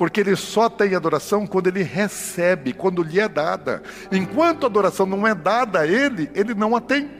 Porque 0.00 0.22
ele 0.22 0.34
só 0.34 0.70
tem 0.70 0.94
adoração 0.94 1.46
quando 1.46 1.66
ele 1.66 1.82
recebe, 1.82 2.72
quando 2.72 3.02
lhe 3.02 3.20
é 3.20 3.28
dada. 3.28 3.82
Enquanto 4.10 4.64
a 4.64 4.66
adoração 4.66 5.04
não 5.04 5.26
é 5.26 5.34
dada 5.34 5.80
a 5.80 5.86
ele, 5.86 6.30
ele 6.34 6.54
não 6.54 6.74
a 6.74 6.80
tem. 6.80 7.10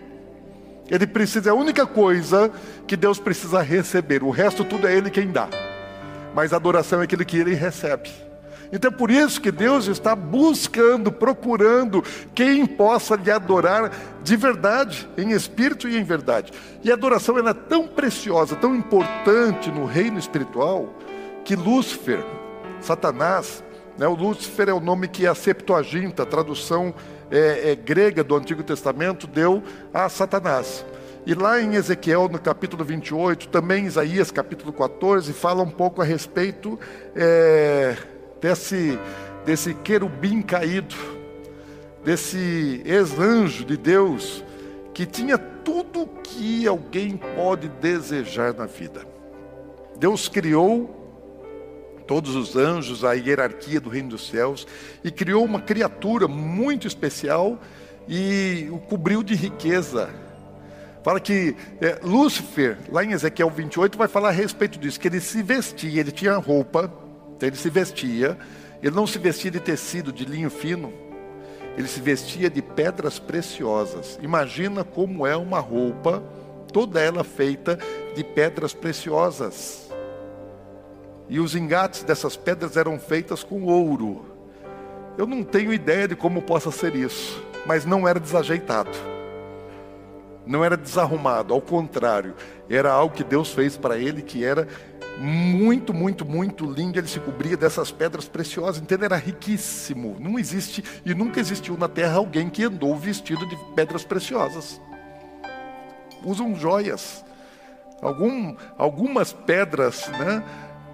Ele 0.88 1.06
precisa, 1.06 1.50
é 1.50 1.52
a 1.52 1.54
única 1.54 1.84
coisa 1.84 2.50
que 2.86 2.96
Deus 2.96 3.18
precisa 3.18 3.60
receber. 3.60 4.22
O 4.22 4.30
resto 4.30 4.64
tudo 4.64 4.88
é 4.88 4.96
Ele 4.96 5.10
quem 5.10 5.30
dá. 5.30 5.46
Mas 6.34 6.54
a 6.54 6.56
adoração 6.56 7.02
é 7.02 7.04
aquilo 7.04 7.22
que 7.22 7.36
Ele 7.36 7.52
recebe. 7.52 8.10
Então 8.72 8.90
é 8.90 8.94
por 8.94 9.10
isso 9.10 9.42
que 9.42 9.52
Deus 9.52 9.86
está 9.86 10.16
buscando, 10.16 11.12
procurando 11.12 12.02
quem 12.34 12.64
possa 12.64 13.14
lhe 13.14 13.30
adorar 13.30 13.92
de 14.22 14.36
verdade, 14.36 15.06
em 15.18 15.32
espírito 15.32 15.86
e 15.86 15.98
em 15.98 16.02
verdade. 16.02 16.50
E 16.82 16.90
a 16.90 16.94
adoração 16.94 17.36
é 17.36 17.52
tão 17.52 17.86
preciosa, 17.86 18.56
tão 18.56 18.74
importante 18.74 19.70
no 19.70 19.84
reino 19.84 20.18
espiritual, 20.18 20.94
que 21.44 21.54
Lúcifer, 21.54 22.24
Satanás, 22.80 23.62
né, 23.98 24.06
o 24.06 24.14
Lúcifer 24.14 24.68
é 24.68 24.72
o 24.72 24.80
nome 24.80 25.08
que 25.08 25.26
a 25.26 25.34
Septuaginta, 25.34 26.24
tradução 26.24 26.94
é, 27.30 27.72
é, 27.72 27.76
grega 27.76 28.24
do 28.24 28.34
Antigo 28.34 28.62
Testamento, 28.62 29.26
deu 29.26 29.62
a 29.92 30.08
Satanás. 30.08 30.84
E 31.26 31.34
lá 31.34 31.60
em 31.60 31.74
Ezequiel, 31.74 32.28
no 32.28 32.38
capítulo 32.38 32.82
28, 32.82 33.48
também 33.48 33.84
Isaías, 33.84 34.30
capítulo 34.30 34.72
14, 34.72 35.32
fala 35.32 35.62
um 35.62 35.70
pouco 35.70 36.00
a 36.00 36.04
respeito 36.04 36.78
é, 37.14 37.94
desse, 38.40 38.98
desse 39.44 39.74
querubim 39.74 40.40
caído, 40.40 40.96
desse 42.02 42.82
ex-anjo 42.86 43.66
de 43.66 43.76
Deus, 43.76 44.42
que 44.94 45.04
tinha 45.04 45.36
tudo 45.36 46.08
que 46.22 46.66
alguém 46.66 47.18
pode 47.36 47.68
desejar 47.68 48.54
na 48.54 48.64
vida. 48.64 49.02
Deus 49.98 50.26
criou 50.26 50.99
todos 52.10 52.34
os 52.34 52.56
anjos, 52.56 53.04
a 53.04 53.12
hierarquia 53.12 53.80
do 53.80 53.88
reino 53.88 54.08
dos 54.08 54.26
céus, 54.26 54.66
e 55.04 55.12
criou 55.12 55.44
uma 55.44 55.60
criatura 55.60 56.26
muito 56.26 56.84
especial 56.84 57.56
e 58.08 58.68
o 58.72 58.78
cobriu 58.78 59.22
de 59.22 59.36
riqueza. 59.36 60.10
Fala 61.04 61.20
que 61.20 61.54
é, 61.80 62.00
Lúcifer, 62.02 62.78
lá 62.90 63.04
em 63.04 63.12
Ezequiel 63.12 63.48
28, 63.48 63.96
vai 63.96 64.08
falar 64.08 64.30
a 64.30 64.32
respeito 64.32 64.76
disso, 64.76 64.98
que 64.98 65.06
ele 65.06 65.20
se 65.20 65.40
vestia, 65.40 66.00
ele 66.00 66.10
tinha 66.10 66.34
roupa, 66.34 66.92
então 67.36 67.48
ele 67.48 67.56
se 67.56 67.70
vestia, 67.70 68.36
ele 68.82 68.96
não 68.96 69.06
se 69.06 69.20
vestia 69.20 69.52
de 69.52 69.60
tecido, 69.60 70.12
de 70.12 70.24
linho 70.24 70.50
fino, 70.50 70.92
ele 71.78 71.86
se 71.86 72.00
vestia 72.00 72.50
de 72.50 72.60
pedras 72.60 73.20
preciosas. 73.20 74.18
Imagina 74.20 74.82
como 74.82 75.24
é 75.24 75.36
uma 75.36 75.60
roupa, 75.60 76.20
toda 76.72 77.00
ela 77.00 77.22
feita 77.22 77.78
de 78.16 78.24
pedras 78.24 78.74
preciosas. 78.74 79.89
E 81.30 81.38
os 81.38 81.54
engates 81.54 82.02
dessas 82.02 82.36
pedras 82.36 82.76
eram 82.76 82.98
feitas 82.98 83.44
com 83.44 83.62
ouro. 83.62 84.26
Eu 85.16 85.28
não 85.28 85.44
tenho 85.44 85.72
ideia 85.72 86.08
de 86.08 86.16
como 86.16 86.42
possa 86.42 86.72
ser 86.72 86.96
isso, 86.96 87.40
mas 87.64 87.84
não 87.86 88.06
era 88.06 88.18
desajeitado. 88.18 88.90
Não 90.44 90.64
era 90.64 90.76
desarrumado, 90.76 91.54
ao 91.54 91.60
contrário, 91.60 92.34
era 92.68 92.90
algo 92.90 93.14
que 93.14 93.22
Deus 93.22 93.52
fez 93.52 93.76
para 93.76 93.96
ele 93.96 94.22
que 94.22 94.44
era 94.44 94.66
muito, 95.18 95.94
muito, 95.94 96.24
muito 96.24 96.66
lindo. 96.66 96.98
Ele 96.98 97.06
se 97.06 97.20
cobria 97.20 97.56
dessas 97.56 97.92
pedras 97.92 98.26
preciosas, 98.26 98.82
ele 98.90 99.04
era 99.04 99.16
riquíssimo. 99.16 100.16
Não 100.18 100.36
existe 100.36 100.82
e 101.06 101.14
nunca 101.14 101.38
existiu 101.38 101.76
na 101.76 101.86
terra 101.86 102.16
alguém 102.16 102.50
que 102.50 102.64
andou 102.64 102.96
vestido 102.96 103.46
de 103.46 103.56
pedras 103.76 104.02
preciosas. 104.02 104.80
Usam 106.24 106.56
joias, 106.56 107.24
Algum, 108.02 108.56
algumas 108.78 109.32
pedras, 109.32 110.08
né? 110.08 110.42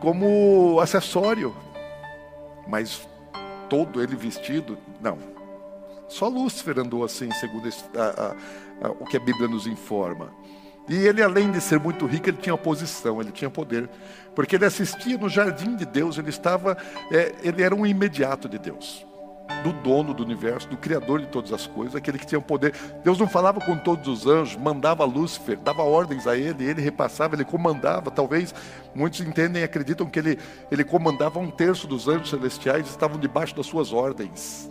Como 0.01 0.79
acessório. 0.81 1.55
Mas 2.67 3.07
todo 3.69 4.03
ele 4.03 4.17
vestido, 4.17 4.79
não. 5.01 5.19
Só 6.09 6.29
Lúcifer 6.29 6.79
andou 6.79 7.05
assim, 7.05 7.31
segundo 7.33 7.69
a, 7.69 8.03
a, 8.03 8.87
a, 8.89 8.91
o 8.93 9.05
que 9.05 9.17
a 9.17 9.21
Bíblia 9.21 9.49
nos 9.49 9.67
informa. 9.67 10.33
E 10.89 10.95
ele, 10.95 11.21
além 11.21 11.51
de 11.51 11.61
ser 11.61 11.81
muito 11.81 12.07
rico, 12.07 12.29
ele 12.29 12.37
tinha 12.37 12.57
posição, 12.57 13.21
ele 13.21 13.33
tinha 13.33 13.51
poder. 13.51 13.89
Porque 14.35 14.55
ele 14.55 14.65
assistia 14.65 15.19
no 15.19 15.29
jardim 15.29 15.75
de 15.75 15.85
Deus, 15.85 16.17
ele 16.17 16.31
estava, 16.31 16.77
é, 17.11 17.35
ele 17.43 17.63
era 17.63 17.75
um 17.75 17.85
imediato 17.85 18.49
de 18.49 18.59
Deus 18.59 19.05
do 19.63 19.73
dono 19.73 20.15
do 20.15 20.23
universo, 20.23 20.69
do 20.69 20.77
criador 20.77 21.21
de 21.21 21.27
todas 21.27 21.53
as 21.53 21.67
coisas, 21.67 21.95
aquele 21.95 22.19
que 22.19 22.27
tinha 22.27 22.39
o 22.39 22.43
poder. 22.43 22.75
Deus 23.03 23.19
não 23.19 23.29
falava 23.29 23.61
com 23.61 23.77
todos 23.77 24.07
os 24.07 24.27
anjos, 24.27 24.57
mandava 24.57 25.05
Lúcifer, 25.05 25.59
dava 25.59 25.83
ordens 25.83 26.27
a 26.27 26.37
ele, 26.37 26.65
ele 26.65 26.81
repassava, 26.81 27.35
ele 27.35 27.45
comandava. 27.45 28.11
Talvez 28.11 28.55
muitos 28.95 29.21
entendem 29.21 29.63
e 29.63 29.65
acreditam 29.65 30.07
que 30.07 30.19
ele, 30.19 30.39
ele 30.71 30.85
comandava 30.85 31.39
um 31.39 31.51
terço 31.51 31.87
dos 31.87 32.09
anjos 32.09 32.31
celestiais, 32.31 32.89
estavam 32.89 33.19
debaixo 33.19 33.57
das 33.57 33.67
suas 33.67 33.93
ordens. 33.93 34.71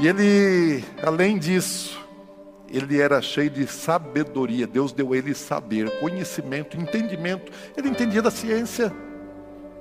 E 0.00 0.06
ele, 0.06 0.84
além 1.02 1.38
disso, 1.38 2.00
ele 2.68 3.00
era 3.00 3.20
cheio 3.20 3.50
de 3.50 3.66
sabedoria. 3.66 4.66
Deus 4.66 4.92
deu 4.92 5.12
a 5.12 5.16
ele 5.16 5.34
saber, 5.34 5.90
conhecimento, 5.98 6.76
entendimento. 6.76 7.50
Ele 7.76 7.88
entendia 7.88 8.22
da 8.22 8.30
ciência 8.30 8.92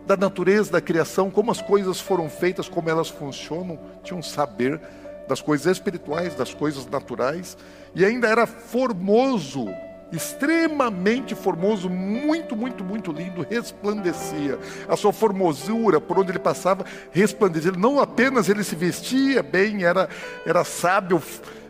da 0.08 0.16
natureza, 0.16 0.72
da 0.72 0.80
criação, 0.80 1.30
como 1.30 1.52
as 1.52 1.62
coisas 1.62 2.00
foram 2.00 2.30
feitas, 2.30 2.70
como 2.70 2.90
elas 2.90 3.10
funcionam, 3.10 3.78
tinha 4.02 4.18
um 4.18 4.24
saber 4.24 4.80
das 5.28 5.42
coisas 5.42 5.68
espirituais, 5.68 6.34
das 6.34 6.54
coisas 6.54 6.88
naturais, 6.88 7.58
e 7.94 8.06
ainda 8.06 8.26
era 8.30 8.48
formoso, 8.48 9.68
extremamente 10.10 11.36
formoso, 11.36 11.90
muito, 11.90 12.56
muito, 12.56 12.86
muito 12.86 13.12
lindo, 13.12 13.46
resplandecia. 13.50 14.58
A 14.88 14.96
sua 14.96 15.12
formosura, 15.12 16.00
por 16.00 16.18
onde 16.18 16.32
ele 16.32 16.40
passava, 16.40 16.86
resplandecia. 17.12 17.74
Não 17.74 18.00
apenas 18.00 18.48
ele 18.48 18.64
se 18.64 18.78
vestia 18.78 19.44
bem, 19.44 19.84
era, 19.84 20.08
era 20.46 20.64
sábio, 20.64 21.22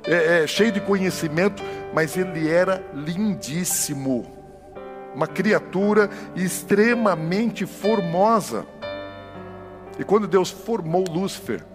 é, 0.06 0.44
é, 0.44 0.48
cheio 0.48 0.72
de 0.72 0.80
conhecimento, 0.80 1.64
mas 1.92 2.16
ele 2.16 2.48
era 2.48 2.84
lindíssimo 2.94 4.37
uma 5.18 5.26
criatura 5.26 6.12
extremamente 6.36 7.66
formosa. 7.66 8.68
E 9.98 10.04
quando 10.04 10.28
Deus 10.28 10.52
formou 10.52 11.04
Lúcifer, 11.10 11.66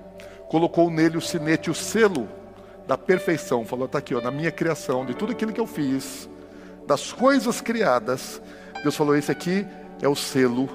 colocou 0.48 0.88
nele 0.88 1.16
o 1.16 1.20
sinete, 1.20 1.68
o 1.68 1.74
selo 1.74 2.28
da 2.87 2.96
perfeição, 2.96 3.66
falou: 3.66 3.87
está 3.87 3.98
aqui, 3.98 4.14
ó, 4.14 4.20
na 4.20 4.31
minha 4.31 4.52
criação, 4.52 5.05
de 5.05 5.12
tudo 5.12 5.33
aquilo 5.33 5.52
que 5.52 5.61
eu 5.61 5.66
fiz, 5.66 6.28
das 6.87 7.12
coisas 7.12 7.61
criadas, 7.61 8.40
Deus 8.81 8.94
falou: 8.94 9.16
esse 9.16 9.33
aqui 9.33 9.66
é 10.00 10.07
o 10.09 10.14
selo, 10.14 10.68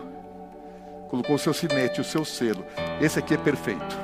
colocou 1.10 1.38
o 1.38 1.40
seu 1.40 1.54
sinete, 1.54 2.02
o 2.02 2.04
seu 2.04 2.26
selo, 2.26 2.66
esse 3.00 3.18
aqui 3.18 3.36
é 3.36 3.38
perfeito. 3.38 3.98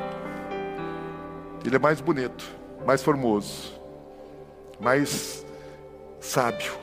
Ele 1.65 1.75
é 1.75 1.79
mais 1.79 1.99
bonito, 1.99 2.45
mais 2.85 3.03
formoso, 3.03 3.73
mais 4.79 5.45
sábio. 6.21 6.82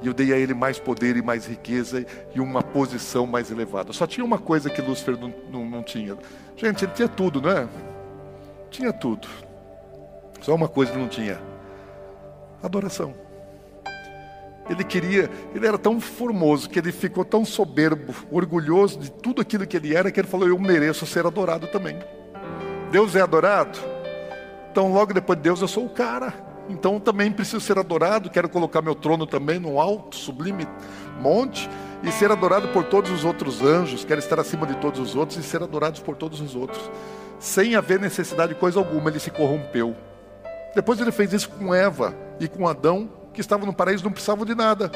E 0.00 0.06
eu 0.06 0.14
dei 0.14 0.32
a 0.32 0.36
ele 0.36 0.54
mais 0.54 0.78
poder 0.78 1.16
e 1.16 1.22
mais 1.22 1.46
riqueza 1.46 2.06
e 2.34 2.40
uma 2.40 2.62
posição 2.62 3.26
mais 3.26 3.50
elevada. 3.50 3.92
Só 3.92 4.06
tinha 4.06 4.24
uma 4.24 4.38
coisa 4.38 4.70
que 4.70 4.80
Lúcifer 4.80 5.18
não, 5.18 5.34
não, 5.50 5.64
não 5.64 5.82
tinha. 5.82 6.16
Gente, 6.56 6.84
ele 6.84 6.92
tinha 6.92 7.08
tudo, 7.08 7.40
não 7.40 7.50
é? 7.50 7.68
Tinha 8.70 8.92
tudo. 8.92 9.26
Só 10.40 10.54
uma 10.54 10.68
coisa 10.68 10.92
ele 10.92 11.00
não 11.00 11.08
tinha: 11.08 11.40
adoração. 12.62 13.12
Ele 14.70 14.84
queria, 14.84 15.30
ele 15.54 15.66
era 15.66 15.78
tão 15.78 15.98
formoso 15.98 16.68
que 16.68 16.78
ele 16.78 16.92
ficou 16.92 17.24
tão 17.24 17.42
soberbo, 17.44 18.14
orgulhoso 18.30 18.98
de 18.98 19.10
tudo 19.10 19.40
aquilo 19.40 19.66
que 19.66 19.76
ele 19.76 19.96
era, 19.96 20.12
que 20.12 20.20
ele 20.20 20.28
falou: 20.28 20.46
Eu 20.46 20.58
mereço 20.58 21.06
ser 21.06 21.26
adorado 21.26 21.66
também. 21.66 21.98
Deus 22.90 23.16
é 23.16 23.20
adorado, 23.20 23.78
então 24.70 24.92
logo 24.92 25.12
depois 25.12 25.38
de 25.38 25.42
Deus 25.42 25.60
eu 25.60 25.68
sou 25.68 25.86
o 25.86 25.90
cara. 25.90 26.47
Então 26.68 27.00
também 27.00 27.32
preciso 27.32 27.60
ser 27.60 27.78
adorado, 27.78 28.28
quero 28.30 28.48
colocar 28.48 28.82
meu 28.82 28.94
trono 28.94 29.26
também 29.26 29.58
no 29.58 29.80
alto, 29.80 30.16
sublime 30.16 30.66
monte 31.18 31.68
e 32.02 32.12
ser 32.12 32.30
adorado 32.30 32.68
por 32.68 32.84
todos 32.84 33.10
os 33.10 33.24
outros 33.24 33.62
anjos, 33.62 34.04
quero 34.04 34.20
estar 34.20 34.38
acima 34.38 34.66
de 34.66 34.76
todos 34.76 35.00
os 35.00 35.16
outros 35.16 35.38
e 35.38 35.42
ser 35.42 35.62
adorado 35.62 36.00
por 36.02 36.16
todos 36.16 36.40
os 36.40 36.54
outros, 36.54 36.90
sem 37.38 37.74
haver 37.74 37.98
necessidade 37.98 38.54
de 38.54 38.60
coisa 38.60 38.78
alguma, 38.78 39.10
ele 39.10 39.18
se 39.18 39.30
corrompeu. 39.30 39.96
Depois 40.74 41.00
ele 41.00 41.10
fez 41.10 41.32
isso 41.32 41.48
com 41.50 41.74
Eva 41.74 42.14
e 42.38 42.46
com 42.46 42.68
Adão, 42.68 43.10
que 43.32 43.40
estavam 43.40 43.66
no 43.66 43.72
paraíso, 43.72 44.04
não 44.04 44.12
precisavam 44.12 44.44
de 44.44 44.54
nada, 44.54 44.92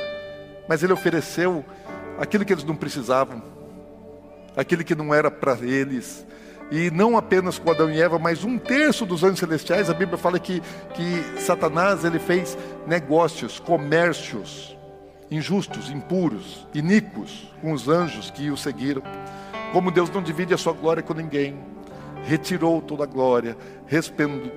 mas 0.68 0.82
ele 0.82 0.92
ofereceu 0.92 1.64
aquilo 2.18 2.44
que 2.44 2.52
eles 2.52 2.64
não 2.64 2.76
precisavam, 2.76 3.42
aquilo 4.56 4.84
que 4.84 4.94
não 4.94 5.12
era 5.12 5.30
para 5.30 5.58
eles, 5.60 6.24
e 6.70 6.90
não 6.90 7.16
apenas 7.16 7.58
com 7.58 7.70
Adão 7.70 7.90
e 7.90 8.00
Eva, 8.00 8.18
mas 8.18 8.44
um 8.44 8.58
terço 8.58 9.04
dos 9.04 9.22
anjos 9.24 9.40
celestiais, 9.40 9.90
a 9.90 9.94
Bíblia 9.94 10.18
fala 10.18 10.38
que, 10.38 10.62
que 10.94 11.40
Satanás 11.40 12.04
ele 12.04 12.18
fez 12.18 12.56
negócios, 12.86 13.58
comércios 13.58 14.76
injustos, 15.32 15.90
impuros, 15.90 16.66
iníquos 16.74 17.50
com 17.62 17.72
os 17.72 17.88
anjos 17.88 18.30
que 18.30 18.50
o 18.50 18.56
seguiram. 18.56 19.02
Como 19.72 19.90
Deus 19.90 20.10
não 20.10 20.22
divide 20.22 20.52
a 20.52 20.58
sua 20.58 20.74
glória 20.74 21.02
com 21.02 21.14
ninguém, 21.14 21.58
retirou 22.24 22.82
toda 22.82 23.04
a 23.04 23.06
glória, 23.06 23.56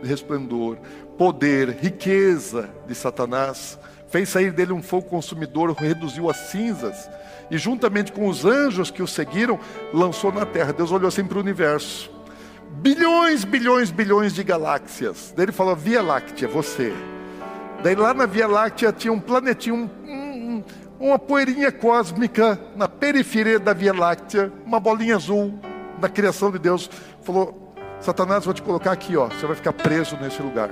resplendor, 0.03 0.77
poder, 1.17 1.69
riqueza 1.69 2.69
de 2.85 2.93
Satanás, 2.93 3.79
fez 4.15 4.29
sair 4.29 4.53
dele 4.53 4.71
um 4.71 4.81
fogo 4.81 5.09
consumidor, 5.09 5.73
reduziu 5.73 6.29
as 6.29 6.37
cinzas 6.37 7.09
e 7.51 7.57
juntamente 7.57 8.13
com 8.13 8.29
os 8.29 8.45
anjos 8.45 8.89
que 8.89 9.03
o 9.03 9.07
seguiram, 9.07 9.59
lançou 9.93 10.31
na 10.31 10.45
terra. 10.45 10.71
Deus 10.71 10.89
olhou 10.89 11.09
assim 11.09 11.25
para 11.25 11.37
o 11.37 11.41
universo. 11.41 12.09
Bilhões, 12.77 13.43
bilhões, 13.43 13.91
bilhões 13.91 14.33
de 14.33 14.41
galáxias. 14.41 15.33
Daí 15.35 15.43
ele 15.43 15.51
falou: 15.51 15.75
Via 15.75 16.01
Láctea, 16.01 16.47
você. 16.47 16.93
Daí 17.83 17.93
lá 17.93 18.13
na 18.13 18.25
Via 18.25 18.47
Láctea 18.47 18.93
tinha 18.93 19.11
um 19.11 19.19
planetinho, 19.19 19.75
um, 19.75 20.09
um, 20.09 20.63
uma 20.97 21.19
poeirinha 21.19 21.69
cósmica 21.69 22.57
na 22.73 22.87
periferia 22.87 23.59
da 23.59 23.73
Via 23.73 23.93
Láctea, 23.93 24.49
uma 24.65 24.79
bolinha 24.79 25.17
azul 25.17 25.59
na 25.99 26.07
criação 26.07 26.51
de 26.51 26.57
Deus. 26.57 26.89
Falou: 27.21 27.75
Satanás, 27.99 28.45
vou 28.45 28.53
te 28.53 28.61
colocar 28.61 28.93
aqui, 28.93 29.17
ó. 29.17 29.27
Você 29.27 29.45
vai 29.45 29.57
ficar 29.57 29.73
preso 29.73 30.15
nesse 30.21 30.41
lugar. 30.41 30.69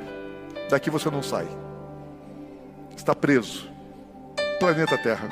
Daqui 0.70 0.90
você 0.90 1.10
não 1.10 1.22
sai. 1.22 1.63
Está 3.04 3.14
preso. 3.14 3.70
Planeta 4.62 4.98
Terra. 4.98 5.28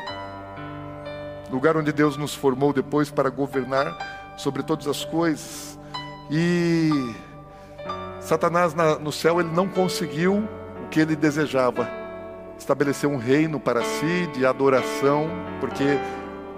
lugar 1.50 1.78
onde 1.78 1.94
Deus 1.94 2.18
nos 2.18 2.36
formou 2.36 2.74
depois 2.74 3.10
para 3.10 3.30
governar 3.30 4.36
sobre 4.36 4.62
todas 4.62 4.90
as 4.90 5.06
coisas. 5.06 5.80
E 6.30 6.90
Satanás 8.20 8.74
na, 8.74 9.00
no 9.00 9.10
céu 9.10 9.40
ele 9.40 9.50
não 9.54 9.70
conseguiu 9.70 10.40
o 10.84 10.90
que 10.90 11.00
ele 11.00 11.16
desejava, 11.16 11.90
estabelecer 12.60 13.10
um 13.10 13.16
reino 13.16 13.58
para 13.58 13.82
si 13.86 14.28
de 14.34 14.46
adoração, 14.46 15.30
porque 15.62 15.98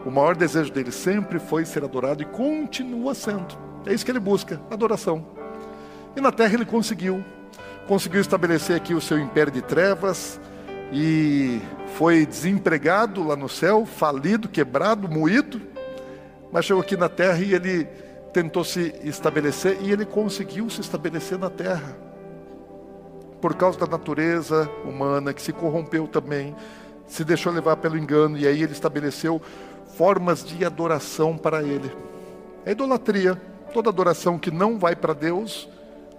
o 0.04 0.10
maior 0.10 0.36
desejo 0.36 0.74
dele 0.74 0.92
sempre 0.92 1.38
foi 1.38 1.64
ser 1.64 1.84
adorado 1.84 2.24
e 2.24 2.26
continua 2.26 3.14
sendo. 3.14 3.56
É 3.86 3.94
isso 3.94 4.04
que 4.04 4.10
ele 4.10 4.20
busca, 4.20 4.60
adoração. 4.72 5.24
E 6.16 6.22
na 6.22 6.32
terra 6.32 6.56
ele 6.56 6.66
conseguiu. 6.66 7.24
Conseguiu 7.88 8.20
estabelecer 8.20 8.76
aqui 8.76 8.96
o 8.96 9.02
seu 9.02 9.20
império 9.20 9.54
de 9.54 9.62
trevas 9.62 10.42
e 10.96 11.60
foi 11.96 12.24
desempregado 12.24 13.24
lá 13.26 13.36
no 13.36 13.50
céu, 13.50 13.84
falido, 13.84 14.48
quebrado, 14.48 15.10
moído, 15.10 15.60
mas 16.52 16.66
chegou 16.66 16.84
aqui 16.84 16.96
na 16.96 17.10
terra 17.10 17.40
e 17.40 17.56
ele 17.56 17.86
tentou 18.32 18.64
se 18.64 18.94
estabelecer 19.04 19.80
e 19.82 19.92
ele 19.92 20.06
conseguiu 20.06 20.70
se 20.70 20.82
estabelecer 20.82 21.40
na 21.40 21.50
terra. 21.50 21.98
Por 23.42 23.56
causa 23.56 23.80
da 23.80 23.88
natureza 23.88 24.70
humana 24.86 25.34
que 25.34 25.42
se 25.42 25.52
corrompeu 25.52 26.08
também, 26.08 26.56
se 27.08 27.24
deixou 27.24 27.52
levar 27.52 27.78
pelo 27.78 27.98
engano 27.98 28.38
e 28.38 28.46
aí 28.46 28.62
ele 28.62 28.72
estabeleceu 28.72 29.42
formas 29.98 30.46
de 30.46 30.64
adoração 30.64 31.36
para 31.36 31.64
ele. 31.64 31.92
É 32.66 32.72
idolatria. 32.72 33.40
Toda 33.74 33.90
adoração 33.90 34.38
que 34.38 34.52
não 34.52 34.78
vai 34.78 34.96
para 34.96 35.14
Deus 35.14 35.68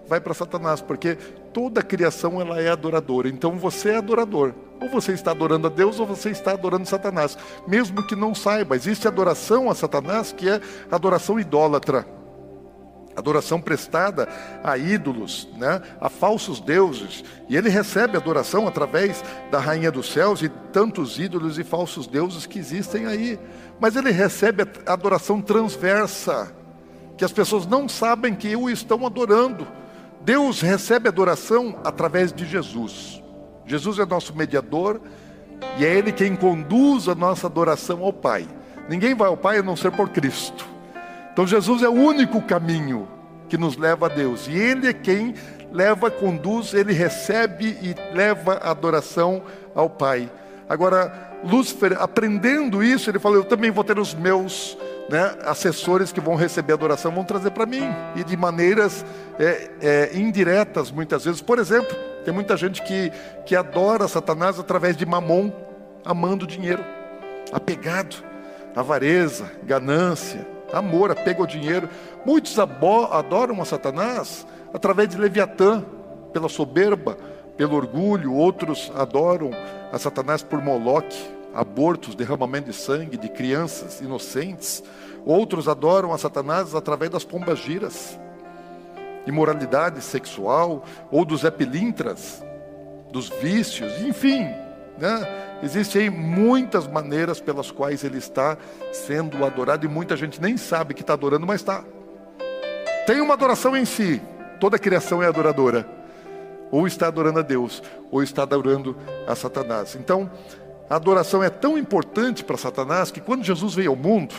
vai 0.08 0.20
para 0.20 0.34
Satanás, 0.34 0.80
porque 0.80 1.14
toda 1.52 1.80
criação 1.80 2.40
ela 2.40 2.60
é 2.60 2.68
adoradora. 2.68 3.28
Então 3.28 3.52
você 3.52 3.90
é 3.90 3.96
adorador. 3.96 4.52
Ou 4.80 4.88
você 4.88 5.12
está 5.12 5.30
adorando 5.30 5.66
a 5.66 5.70
Deus 5.70 5.98
ou 6.00 6.06
você 6.06 6.30
está 6.30 6.52
adorando 6.52 6.87
Satanás. 6.87 7.38
Mesmo 7.66 8.06
que 8.06 8.16
não 8.16 8.34
saiba, 8.34 8.76
existe 8.76 9.08
adoração 9.08 9.70
a 9.70 9.74
Satanás 9.74 10.32
que 10.32 10.48
é 10.48 10.60
adoração 10.90 11.38
idólatra. 11.38 12.06
Adoração 13.16 13.60
prestada 13.60 14.28
a 14.62 14.76
ídolos, 14.76 15.48
né? 15.56 15.80
a 16.00 16.08
falsos 16.08 16.58
deuses. 16.60 17.22
E 17.48 17.56
ele 17.56 17.68
recebe 17.68 18.16
adoração 18.16 18.66
através 18.66 19.22
da 19.52 19.60
rainha 19.60 19.90
dos 19.90 20.12
céus 20.12 20.42
e 20.42 20.48
tantos 20.48 21.18
ídolos 21.18 21.56
e 21.58 21.62
falsos 21.62 22.08
deuses 22.08 22.44
que 22.44 22.58
existem 22.58 23.06
aí. 23.06 23.38
Mas 23.78 23.94
ele 23.94 24.10
recebe 24.10 24.66
adoração 24.84 25.40
transversa, 25.40 26.52
que 27.16 27.24
as 27.24 27.32
pessoas 27.32 27.66
não 27.66 27.88
sabem 27.88 28.34
que 28.34 28.56
o 28.56 28.68
estão 28.68 29.06
adorando. 29.06 29.64
Deus 30.22 30.60
recebe 30.60 31.08
adoração 31.08 31.78
através 31.84 32.32
de 32.32 32.44
Jesus. 32.44 33.22
Jesus 33.66 33.98
é 33.98 34.07
nosso 34.07 34.35
mediador 34.35 35.00
e 35.79 35.85
é 35.85 35.94
Ele 35.94 36.12
quem 36.12 36.37
conduz 36.37 37.09
a 37.09 37.14
nossa 37.14 37.46
adoração 37.46 38.03
ao 38.03 38.12
Pai. 38.12 38.46
Ninguém 38.88 39.14
vai 39.14 39.29
ao 39.29 39.37
Pai 39.37 39.59
a 39.59 39.62
não 39.62 39.77
ser 39.77 39.90
por 39.92 40.11
Cristo. 40.11 40.66
Então 41.33 41.46
Jesus 41.46 41.83
é 41.83 41.88
o 41.88 41.92
único 41.92 42.40
caminho 42.42 43.09
que 43.48 43.57
nos 43.57 43.77
leva 43.77 44.07
a 44.07 44.09
Deus. 44.09 44.46
E 44.46 44.53
Ele 44.53 44.88
é 44.88 44.92
quem 44.92 45.35
leva, 45.72 46.11
conduz, 46.11 46.74
Ele 46.74 46.92
recebe 46.92 47.77
e 47.83 47.94
leva 48.14 48.55
a 48.55 48.70
adoração 48.70 49.42
ao 49.74 49.88
Pai. 49.88 50.31
Agora, 50.68 51.33
Lúcifer, 51.44 52.00
aprendendo 52.00 52.83
isso, 52.83 53.11
ele 53.11 53.18
falou: 53.18 53.38
Eu 53.38 53.44
também 53.44 53.70
vou 53.70 53.85
ter 53.85 53.98
os 53.98 54.14
meus 54.14 54.79
né, 55.11 55.37
assessores 55.44 56.11
que 56.11 56.20
vão 56.20 56.35
receber 56.35 56.72
adoração, 56.72 57.12
vão 57.12 57.24
trazer 57.24 57.50
para 57.50 57.66
mim. 57.66 57.83
E 58.16 58.24
de 58.24 58.37
maneiras 58.37 59.05
é, 59.38 59.70
é, 59.81 60.11
indiretas, 60.14 60.90
muitas 60.90 61.24
vezes. 61.24 61.42
Por 61.42 61.59
exemplo, 61.59 61.94
tem 62.24 62.32
muita 62.32 62.56
gente 62.56 62.82
que, 62.82 63.12
que 63.44 63.54
adora 63.54 64.08
Satanás 64.08 64.58
através 64.58 64.96
de 64.96 65.04
mamon, 65.04 65.50
amando 66.04 66.46
dinheiro, 66.46 66.84
apegado, 67.52 68.16
avareza, 68.74 69.50
ganância, 69.62 70.46
amor, 70.72 71.10
apego 71.10 71.42
ao 71.42 71.46
dinheiro. 71.46 71.88
Muitos 72.24 72.58
adoram 72.58 73.60
a 73.60 73.64
Satanás 73.64 74.46
através 74.72 75.08
de 75.08 75.18
Leviatã, 75.18 75.84
pela 76.32 76.48
soberba, 76.48 77.16
pelo 77.56 77.76
orgulho, 77.76 78.34
outros 78.34 78.90
adoram 78.96 79.50
a 79.92 79.98
Satanás 79.98 80.42
por 80.42 80.60
Moloque, 80.60 81.16
abortos, 81.54 82.16
derramamento 82.16 82.70
de 82.70 82.76
sangue 82.76 83.16
de 83.16 83.28
crianças 83.28 84.00
inocentes. 84.00 84.82
Outros 85.24 85.68
adoram 85.68 86.12
a 86.12 86.18
Satanás 86.18 86.74
através 86.74 87.10
das 87.10 87.24
pombas 87.24 87.60
giras, 87.60 88.18
imoralidade 89.26 90.00
sexual, 90.00 90.84
ou 91.10 91.24
dos 91.24 91.44
epilintras, 91.44 92.42
dos 93.10 93.28
vícios, 93.28 94.00
enfim. 94.02 94.46
Né? 94.98 95.58
Existem 95.62 96.10
muitas 96.10 96.87
maneiras 96.87 97.40
pelas 97.40 97.70
quais 97.70 98.04
ele 98.04 98.18
está 98.18 98.56
sendo 98.92 99.44
adorado 99.44 99.87
e 99.87 99.88
muita 99.88 100.16
gente 100.16 100.40
nem 100.40 100.56
sabe 100.56 100.94
que 100.94 101.00
está 101.00 101.14
adorando, 101.14 101.46
mas 101.46 101.60
está. 101.60 101.82
Tem 103.06 103.20
uma 103.20 103.34
adoração 103.34 103.76
em 103.76 103.84
si, 103.84 104.20
toda 104.60 104.78
criação 104.78 105.22
é 105.22 105.26
adoradora. 105.26 105.87
Ou 106.70 106.87
está 106.87 107.06
adorando 107.06 107.38
a 107.38 107.42
Deus, 107.42 107.82
ou 108.10 108.22
está 108.22 108.42
adorando 108.42 108.96
a 109.28 109.34
Satanás. 109.37 109.94
Então, 109.94 110.30
a 110.88 110.96
adoração 110.96 111.42
é 111.42 111.48
tão 111.48 111.78
importante 111.78 112.42
para 112.42 112.56
Satanás 112.56 113.10
que 113.10 113.20
quando 113.20 113.44
Jesus 113.44 113.74
veio 113.74 113.90
ao 113.90 113.96
mundo, 113.96 114.34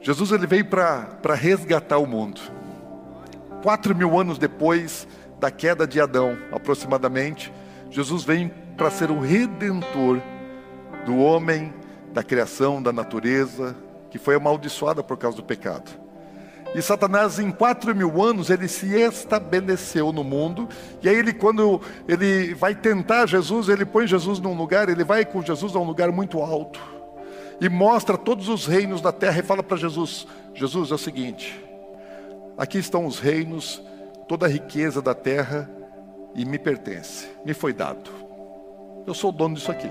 Jesus 0.00 0.32
ele 0.32 0.46
veio 0.46 0.64
para 0.64 1.34
resgatar 1.34 1.98
o 1.98 2.06
mundo. 2.06 2.40
Quatro 3.62 3.94
mil 3.94 4.18
anos 4.18 4.38
depois 4.38 5.06
da 5.38 5.50
queda 5.50 5.86
de 5.86 6.00
Adão, 6.00 6.38
aproximadamente, 6.50 7.52
Jesus 7.90 8.24
vem 8.24 8.50
para 8.76 8.90
ser 8.90 9.10
o 9.10 9.20
redentor 9.20 10.20
do 11.04 11.18
homem, 11.18 11.72
da 12.12 12.22
criação, 12.22 12.82
da 12.82 12.92
natureza, 12.92 13.76
que 14.10 14.18
foi 14.18 14.34
amaldiçoada 14.34 15.02
por 15.02 15.16
causa 15.16 15.36
do 15.36 15.42
pecado. 15.42 15.90
E 16.74 16.80
Satanás, 16.80 17.38
em 17.38 17.50
quatro 17.50 17.94
mil 17.94 18.22
anos, 18.22 18.48
ele 18.48 18.68
se 18.68 18.94
estabeleceu 18.94 20.12
no 20.12 20.22
mundo. 20.22 20.68
E 21.02 21.08
aí, 21.08 21.16
ele, 21.16 21.32
quando 21.32 21.80
ele 22.06 22.54
vai 22.54 22.74
tentar 22.74 23.26
Jesus, 23.26 23.68
ele 23.68 23.84
põe 23.84 24.06
Jesus 24.06 24.38
num 24.38 24.54
lugar, 24.54 24.88
ele 24.88 25.02
vai 25.02 25.24
com 25.24 25.42
Jesus 25.42 25.74
a 25.74 25.80
um 25.80 25.84
lugar 25.84 26.12
muito 26.12 26.40
alto. 26.40 26.80
E 27.60 27.68
mostra 27.68 28.16
todos 28.16 28.48
os 28.48 28.66
reinos 28.66 29.00
da 29.00 29.12
terra 29.12 29.40
e 29.40 29.42
fala 29.42 29.62
para 29.62 29.76
Jesus: 29.76 30.26
Jesus, 30.54 30.90
é 30.90 30.94
o 30.94 30.98
seguinte, 30.98 31.62
aqui 32.56 32.78
estão 32.78 33.04
os 33.04 33.18
reinos, 33.18 33.82
toda 34.26 34.46
a 34.46 34.48
riqueza 34.48 35.02
da 35.02 35.14
terra 35.14 35.70
e 36.34 36.44
me 36.44 36.58
pertence, 36.58 37.28
me 37.44 37.52
foi 37.52 37.72
dado. 37.72 38.10
Eu 39.06 39.12
sou 39.12 39.30
o 39.30 39.32
dono 39.32 39.54
disso 39.54 39.70
aqui. 39.70 39.90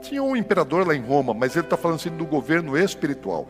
Tinha 0.00 0.22
um 0.22 0.36
imperador 0.36 0.86
lá 0.86 0.94
em 0.94 1.00
Roma, 1.00 1.32
mas 1.32 1.56
ele 1.56 1.66
está 1.66 1.76
falando 1.76 1.96
assim 1.96 2.10
do 2.10 2.26
governo 2.26 2.76
espiritual. 2.76 3.46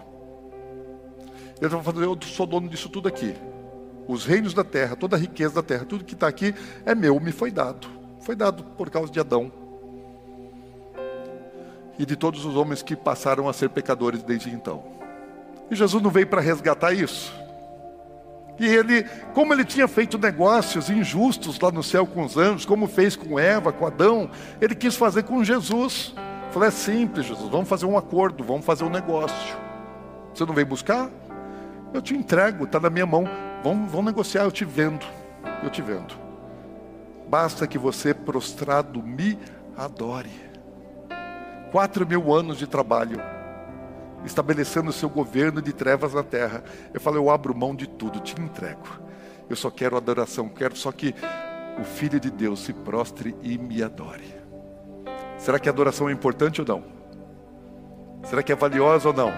Ele 1.60 1.68
vai 1.68 1.82
fazer, 1.82 2.04
eu 2.04 2.18
sou 2.22 2.46
dono 2.46 2.68
disso 2.68 2.88
tudo 2.88 3.08
aqui. 3.08 3.34
Os 4.06 4.24
reinos 4.26 4.52
da 4.52 4.62
terra, 4.62 4.94
toda 4.94 5.16
a 5.16 5.18
riqueza 5.18 5.54
da 5.54 5.62
terra, 5.62 5.84
tudo 5.84 6.04
que 6.04 6.14
está 6.14 6.28
aqui 6.28 6.54
é 6.84 6.94
meu, 6.94 7.18
me 7.18 7.32
foi 7.32 7.50
dado. 7.50 7.88
Foi 8.20 8.36
dado 8.36 8.64
por 8.76 8.90
causa 8.90 9.10
de 9.10 9.18
Adão. 9.18 9.50
E 11.98 12.04
de 12.04 12.16
todos 12.16 12.44
os 12.44 12.56
homens 12.56 12.82
que 12.82 12.96
passaram 12.96 13.48
a 13.48 13.52
ser 13.52 13.70
pecadores 13.70 14.22
desde 14.22 14.50
então. 14.50 14.82
E 15.70 15.74
Jesus 15.74 16.02
não 16.02 16.10
veio 16.10 16.26
para 16.26 16.40
resgatar 16.40 16.92
isso. 16.92 17.32
E 18.58 18.66
ele, 18.66 19.04
como 19.32 19.52
ele 19.52 19.64
tinha 19.64 19.88
feito 19.88 20.16
negócios 20.16 20.88
injustos 20.88 21.58
lá 21.58 21.72
no 21.72 21.82
céu 21.82 22.06
com 22.06 22.24
os 22.24 22.36
anjos, 22.36 22.64
como 22.64 22.86
fez 22.86 23.16
com 23.16 23.38
Eva, 23.38 23.72
com 23.72 23.86
Adão, 23.86 24.30
ele 24.60 24.74
quis 24.74 24.94
fazer 24.94 25.24
com 25.24 25.42
Jesus. 25.42 26.14
Falei, 26.52 26.68
é 26.68 26.72
simples, 26.72 27.26
Jesus, 27.26 27.48
vamos 27.50 27.68
fazer 27.68 27.86
um 27.86 27.98
acordo, 27.98 28.44
vamos 28.44 28.64
fazer 28.64 28.84
um 28.84 28.90
negócio. 28.90 29.56
Você 30.32 30.44
não 30.44 30.54
veio 30.54 30.66
buscar? 30.66 31.10
Eu 31.92 32.00
te 32.00 32.14
entrego, 32.14 32.64
está 32.64 32.78
na 32.78 32.90
minha 32.90 33.06
mão. 33.06 33.28
Vamos, 33.62 33.90
vamos 33.90 34.06
negociar, 34.06 34.44
eu 34.44 34.52
te 34.52 34.64
vendo. 34.64 35.04
Eu 35.62 35.70
te 35.70 35.82
vendo. 35.82 36.14
Basta 37.28 37.66
que 37.66 37.78
você, 37.78 38.14
prostrado, 38.14 39.02
me 39.02 39.38
adore. 39.76 40.30
Quatro 41.74 42.06
mil 42.06 42.32
anos 42.32 42.56
de 42.56 42.68
trabalho, 42.68 43.20
estabelecendo 44.24 44.90
o 44.90 44.92
seu 44.92 45.08
governo 45.08 45.60
de 45.60 45.72
trevas 45.72 46.14
na 46.14 46.22
terra. 46.22 46.62
Eu 46.94 47.00
falei, 47.00 47.18
eu 47.18 47.28
abro 47.28 47.52
mão 47.52 47.74
de 47.74 47.88
tudo, 47.88 48.20
te 48.20 48.40
entrego. 48.40 48.86
Eu 49.50 49.56
só 49.56 49.72
quero 49.72 49.96
adoração, 49.96 50.48
quero 50.48 50.76
só 50.76 50.92
que 50.92 51.12
o 51.76 51.82
Filho 51.82 52.20
de 52.20 52.30
Deus 52.30 52.60
se 52.60 52.72
prostre 52.72 53.34
e 53.42 53.58
me 53.58 53.82
adore. 53.82 54.36
Será 55.36 55.58
que 55.58 55.68
a 55.68 55.72
adoração 55.72 56.08
é 56.08 56.12
importante 56.12 56.60
ou 56.60 56.66
não? 56.68 56.84
Será 58.22 58.40
que 58.40 58.52
é 58.52 58.54
valiosa 58.54 59.08
ou 59.08 59.14
não? 59.14 59.32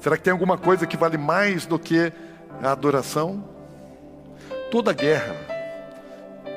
Será 0.00 0.16
que 0.16 0.22
tem 0.22 0.32
alguma 0.32 0.56
coisa 0.56 0.86
que 0.86 0.96
vale 0.96 1.18
mais 1.18 1.66
do 1.66 1.80
que 1.80 2.12
a 2.62 2.70
adoração? 2.70 3.42
Toda 4.70 4.92
guerra 4.92 5.34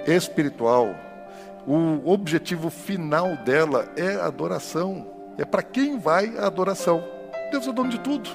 espiritual, 0.06 0.94
o 1.68 2.10
objetivo 2.12 2.70
final 2.70 3.36
dela 3.38 3.88
é 3.96 4.16
a 4.16 4.26
adoração. 4.26 5.08
É 5.38 5.46
para 5.46 5.64
quem 5.64 6.00
vai 6.00 6.38
a 6.38 6.48
adoração. 6.48 7.04
Deus 7.52 7.68
é 7.68 7.72
dono 7.72 7.90
de 7.90 8.00
tudo. 8.00 8.30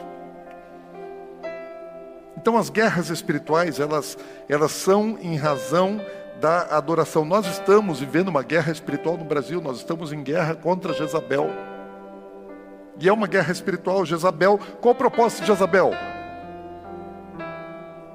Então 2.37 2.57
as 2.57 2.71
guerras 2.71 3.11
espirituais, 3.11 3.81
elas, 3.81 4.17
elas 4.49 4.73
são 4.73 5.19
em 5.21 5.37
razão 5.37 6.01
da 6.41 6.77
adoração. 6.77 7.25
Nós 7.25 7.47
estamos 7.47 7.99
vivendo 8.01 8.29
uma 8.29 8.43
guerra 8.43 8.71
espiritual 8.71 9.17
no 9.17 9.25
Brasil, 9.25 9.61
nós 9.61 9.79
estamos 9.79 10.13
em 10.13 10.23
guerra 10.23 10.55
contra 10.55 10.93
Jezabel. 10.93 11.51
E 13.01 13.09
é 13.09 13.13
uma 13.13 13.27
guerra 13.27 13.53
espiritual. 13.53 14.07
Jezabel, 14.07 14.59
qual 14.81 14.95
o 14.95 14.97
propósito 14.97 15.41
de 15.41 15.49
Jezabel? 15.49 15.91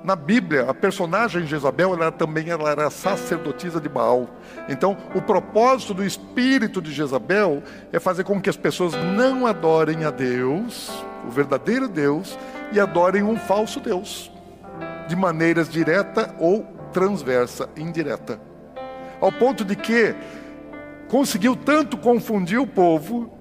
Na 0.03 0.15
Bíblia, 0.15 0.65
a 0.67 0.73
personagem 0.73 1.45
Jezabel 1.45 1.93
ela 1.93 2.11
também 2.11 2.49
ela 2.49 2.71
era 2.71 2.89
sacerdotisa 2.89 3.79
de 3.79 3.87
Baal. 3.87 4.27
Então, 4.67 4.97
o 5.13 5.21
propósito 5.21 5.93
do 5.93 6.03
espírito 6.03 6.81
de 6.81 6.91
Jezabel 6.91 7.61
é 7.93 7.99
fazer 7.99 8.23
com 8.23 8.41
que 8.41 8.49
as 8.49 8.57
pessoas 8.57 8.93
não 8.95 9.45
adorem 9.45 10.03
a 10.03 10.09
Deus, 10.09 10.91
o 11.27 11.29
verdadeiro 11.29 11.87
Deus, 11.87 12.37
e 12.71 12.79
adorem 12.79 13.21
um 13.21 13.37
falso 13.37 13.79
Deus, 13.79 14.31
de 15.07 15.15
maneiras 15.15 15.69
direta 15.69 16.33
ou 16.39 16.63
transversa, 16.91 17.69
indireta. 17.77 18.39
Ao 19.19 19.31
ponto 19.31 19.63
de 19.63 19.75
que 19.75 20.15
conseguiu 21.07 21.55
tanto 21.55 21.95
confundir 21.95 22.59
o 22.59 22.65
povo 22.65 23.31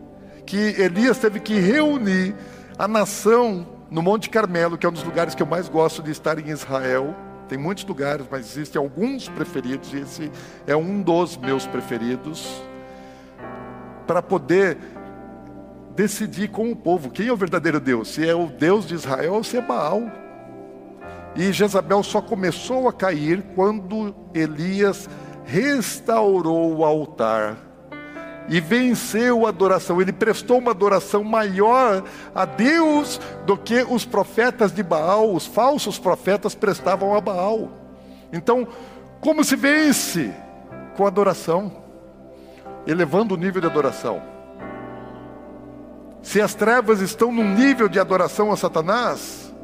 que 0.45 0.75
Elias 0.79 1.17
teve 1.17 1.41
que 1.41 1.55
reunir 1.55 2.35
a 2.79 2.87
nação 2.87 3.80
no 3.91 4.03
Monte 4.03 4.31
Carmelo, 4.31 4.79
que 4.79 4.87
é 4.87 4.89
um 4.89 4.93
dos 4.93 5.03
lugares 5.03 5.35
que 5.35 5.43
eu 5.43 5.47
mais 5.47 5.69
gosto 5.69 6.03
de 6.03 6.11
estar 6.11 6.39
em 6.39 6.49
Israel. 6.49 7.15
Tem 7.49 7.59
muitos 7.59 7.85
lugares, 7.85 8.27
mas 8.31 8.47
existem 8.47 8.81
alguns 8.81 9.29
preferidos, 9.29 9.93
e 9.93 9.99
esse 9.99 10.31
é 10.67 10.77
um 10.77 11.03
dos 11.03 11.37
meus 11.37 11.67
preferidos, 11.67 12.63
para 14.07 14.23
poder 14.23 14.79
decidir 15.97 16.49
com 16.49 16.71
o 16.71 16.77
povo 16.77 17.11
quem 17.11 17.27
é 17.27 17.33
o 17.33 17.37
verdadeiro 17.37 17.81
Deus, 17.81 18.09
se 18.09 18.27
é 18.27 18.35
o 18.35 18.47
Deus 18.47 18.87
de 18.87 18.95
Israel 18.95 19.35
ou 19.35 19.45
se 19.45 19.57
é 19.57 19.61
Baal. 19.61 20.03
E 21.35 21.53
Jezabel 21.53 22.03
só 22.03 22.21
começou 22.21 22.89
a 22.89 22.93
cair 22.93 23.43
quando 23.55 24.15
Elias 24.33 25.09
restaurou 25.45 26.77
o 26.77 26.85
altar 26.85 27.70
e 28.51 28.61
venceu 28.61 29.47
a 29.47 29.49
adoração. 29.49 30.03
Ele 30.03 30.13
prestou 30.13 30.59
uma 30.59 30.73
adoração 30.73 31.23
maior 31.23 32.03
a 32.35 32.45
Deus 32.45 33.21
do 33.47 33.57
que 33.57 33.87
os 33.89 34.05
profetas 34.05 34.73
de 34.73 34.83
Baal, 34.83 35.33
os 35.33 35.47
falsos 35.47 35.99
profetas 35.99 36.53
prestavam 36.55 37.15
a 37.15 37.21
Baal. 37.21 37.71
Então, 38.33 38.67
como 39.21 39.45
se 39.45 39.55
vence? 39.55 40.35
Com 40.97 41.07
adoração, 41.07 41.73
elevando 42.87 43.35
o 43.35 43.39
nível 43.39 43.61
de 43.61 43.69
adoração. 43.69 44.21
Se 46.21 46.41
as 46.43 46.53
trevas 46.53 47.01
estão 47.01 47.33
num 47.33 47.55
nível 47.55 47.89
de 47.89 48.01
adoração 48.01 48.53
a 48.53 48.57
Satanás, 48.57 49.55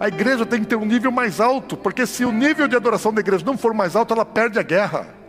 a 0.00 0.08
igreja 0.08 0.44
tem 0.44 0.60
que 0.60 0.66
ter 0.66 0.76
um 0.76 0.84
nível 0.84 1.12
mais 1.12 1.40
alto, 1.40 1.76
porque 1.76 2.06
se 2.06 2.24
o 2.24 2.32
nível 2.32 2.66
de 2.66 2.74
adoração 2.74 3.14
da 3.14 3.20
igreja 3.20 3.44
não 3.46 3.56
for 3.56 3.72
mais 3.72 3.94
alto, 3.94 4.12
ela 4.12 4.24
perde 4.24 4.58
a 4.58 4.62
guerra. 4.62 5.21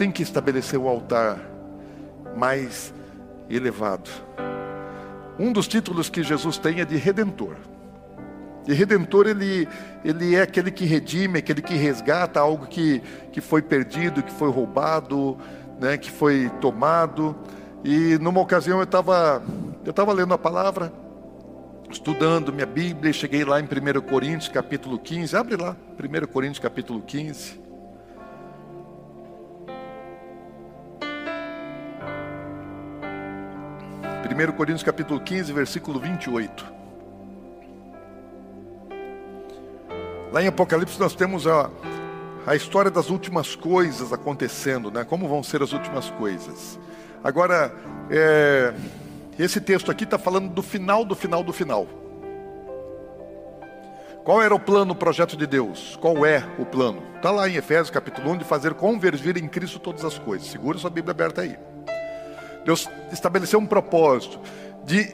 Tem 0.00 0.10
que 0.10 0.22
estabelecer 0.22 0.78
o 0.80 0.88
altar 0.88 1.38
mais 2.34 2.94
elevado. 3.50 4.08
Um 5.38 5.52
dos 5.52 5.68
títulos 5.68 6.08
que 6.08 6.22
Jesus 6.22 6.56
tem 6.56 6.80
é 6.80 6.86
de 6.86 6.96
redentor. 6.96 7.56
E 8.66 8.72
redentor 8.72 9.26
ele, 9.26 9.68
ele 10.02 10.34
é 10.34 10.40
aquele 10.40 10.70
que 10.70 10.86
redime, 10.86 11.40
aquele 11.40 11.60
que 11.60 11.74
resgata 11.74 12.40
algo 12.40 12.66
que, 12.66 13.02
que 13.30 13.42
foi 13.42 13.60
perdido, 13.60 14.22
que 14.22 14.32
foi 14.32 14.50
roubado, 14.50 15.36
né, 15.78 15.98
que 15.98 16.10
foi 16.10 16.50
tomado. 16.62 17.36
E 17.84 18.16
numa 18.22 18.40
ocasião 18.40 18.78
eu 18.78 18.84
estava 18.84 19.42
eu 19.84 19.92
tava 19.92 20.14
lendo 20.14 20.32
a 20.32 20.38
palavra, 20.38 20.90
estudando 21.90 22.54
minha 22.54 22.64
Bíblia, 22.64 23.10
e 23.10 23.14
cheguei 23.14 23.44
lá 23.44 23.60
em 23.60 23.64
1 23.64 24.00
Coríntios 24.08 24.48
capítulo 24.48 24.98
15. 24.98 25.36
Abre 25.36 25.56
lá, 25.56 25.76
1 25.98 26.26
Coríntios 26.32 26.58
capítulo 26.58 27.02
15. 27.02 27.59
1 34.20 34.52
Coríntios 34.52 34.82
capítulo 34.82 35.18
15, 35.18 35.52
versículo 35.52 35.98
28. 35.98 36.80
Lá 40.32 40.42
em 40.42 40.46
Apocalipse 40.46 41.00
nós 41.00 41.14
temos 41.14 41.46
a, 41.46 41.70
a 42.46 42.54
história 42.54 42.90
das 42.90 43.10
últimas 43.10 43.56
coisas 43.56 44.12
acontecendo, 44.12 44.90
né? 44.90 45.04
Como 45.04 45.26
vão 45.26 45.42
ser 45.42 45.62
as 45.62 45.72
últimas 45.72 46.10
coisas. 46.10 46.78
Agora, 47.24 47.74
é, 48.10 48.74
esse 49.38 49.60
texto 49.60 49.90
aqui 49.90 50.04
está 50.04 50.18
falando 50.18 50.50
do 50.50 50.62
final, 50.62 51.04
do 51.04 51.16
final, 51.16 51.42
do 51.42 51.52
final. 51.52 51.86
Qual 54.22 54.42
era 54.42 54.54
o 54.54 54.60
plano, 54.60 54.92
o 54.92 54.96
projeto 54.96 55.36
de 55.36 55.46
Deus? 55.46 55.96
Qual 56.00 56.26
é 56.26 56.44
o 56.58 56.66
plano? 56.66 57.02
Está 57.16 57.30
lá 57.30 57.48
em 57.48 57.56
Efésios 57.56 57.90
capítulo 57.90 58.30
1, 58.32 58.38
de 58.38 58.44
fazer 58.44 58.74
convergir 58.74 59.36
em 59.38 59.48
Cristo 59.48 59.78
todas 59.78 60.04
as 60.04 60.18
coisas. 60.18 60.46
Segura 60.46 60.78
sua 60.78 60.90
Bíblia 60.90 61.12
aberta 61.12 61.40
aí. 61.40 61.56
Deus 62.64 62.88
estabeleceu 63.12 63.58
um 63.58 63.66
propósito 63.66 64.40
de, 64.84 65.04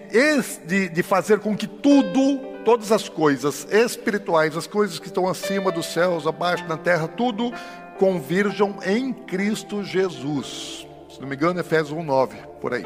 de, 0.67 0.89
de 0.89 1.03
fazer 1.03 1.41
com 1.41 1.57
que 1.57 1.67
tudo, 1.67 2.39
todas 2.65 2.93
as 2.93 3.09
coisas 3.09 3.67
espirituais, 3.71 4.57
as 4.57 4.67
coisas 4.67 4.99
que 4.99 5.07
estão 5.07 5.29
acima 5.29 5.71
dos 5.71 5.87
céus, 5.87 6.27
abaixo 6.27 6.65
na 6.67 6.77
terra, 6.77 7.09
tudo 7.09 7.53
convirjam 7.99 8.79
em 8.85 9.13
Cristo 9.13 9.83
Jesus. 9.83 10.87
Se 11.09 11.21
não 11.21 11.29
me 11.29 11.37
engano, 11.37 11.61
Efésios 11.61 11.97
1:9, 11.99 12.37
por 12.61 12.75
aí. 12.75 12.85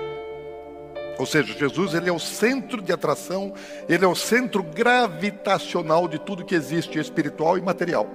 Ou 1.18 1.26
seja, 1.26 1.52
Jesus 1.52 1.92
ele 1.92 2.08
é 2.08 2.12
o 2.12 2.18
centro 2.18 2.80
de 2.80 2.92
atração, 2.92 3.52
ele 3.88 4.04
é 4.04 4.08
o 4.08 4.14
centro 4.14 4.62
gravitacional 4.62 6.08
de 6.08 6.18
tudo 6.18 6.44
que 6.44 6.54
existe 6.54 6.98
espiritual 6.98 7.58
e 7.58 7.60
material. 7.60 8.08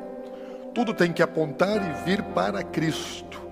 Tudo 0.73 0.93
tem 0.93 1.13
que 1.13 1.21
apontar 1.21 1.77
e 1.77 2.03
vir 2.03 2.23
para 2.23 2.63
Cristo. 2.63 3.44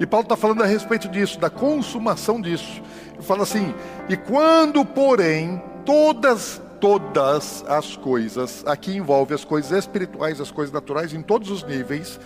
E 0.00 0.06
Paulo 0.06 0.24
está 0.24 0.36
falando 0.36 0.62
a 0.62 0.66
respeito 0.66 1.08
disso, 1.08 1.38
da 1.38 1.50
consumação 1.50 2.40
disso. 2.40 2.82
Ele 3.14 3.22
fala 3.22 3.42
assim: 3.42 3.74
e 4.08 4.16
quando, 4.16 4.84
porém, 4.84 5.62
todas, 5.84 6.60
todas 6.80 7.64
as 7.68 7.96
coisas, 7.96 8.64
aqui 8.66 8.96
envolve 8.96 9.34
as 9.34 9.44
coisas 9.44 9.70
espirituais, 9.70 10.40
as 10.40 10.50
coisas 10.50 10.72
naturais, 10.72 11.12
em 11.12 11.22
todos 11.22 11.50
os 11.50 11.62
níveis, 11.62 12.18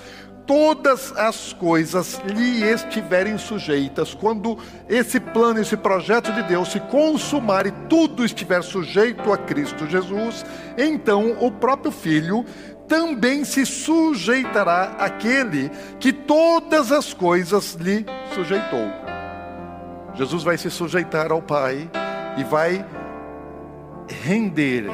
todas 0.47 1.13
as 1.17 1.53
coisas 1.53 2.21
lhe 2.25 2.63
estiverem 2.63 3.37
sujeitas, 3.37 4.15
quando 4.15 4.57
esse 4.89 5.19
plano, 5.19 5.61
esse 5.61 5.77
projeto 5.77 6.33
de 6.33 6.43
Deus 6.45 6.71
se 6.71 6.79
consumar 6.81 7.67
e 7.67 7.73
tudo 7.89 8.25
estiver 8.25 8.63
sujeito 8.63 9.33
a 9.33 9.37
Cristo 9.37 9.87
Jesus, 9.87 10.47
então 10.79 11.37
o 11.41 11.51
próprio 11.51 11.91
Filho 11.91 12.45
também 12.89 13.45
se 13.45 13.67
sujeitará 13.67 14.97
aquele 14.99 15.71
que 15.99 16.13
todas 16.13 16.93
as 16.93 17.13
coisas 17.13 17.75
lhe 17.75 18.05
sujeitou. 18.35 18.91
Jesus 20.15 20.43
vai 20.43 20.57
se 20.57 20.71
sujeitar 20.71 21.31
ao 21.31 21.43
Pai 21.43 21.91
e 22.39 22.45
vai 22.45 22.85
render, 24.09 24.87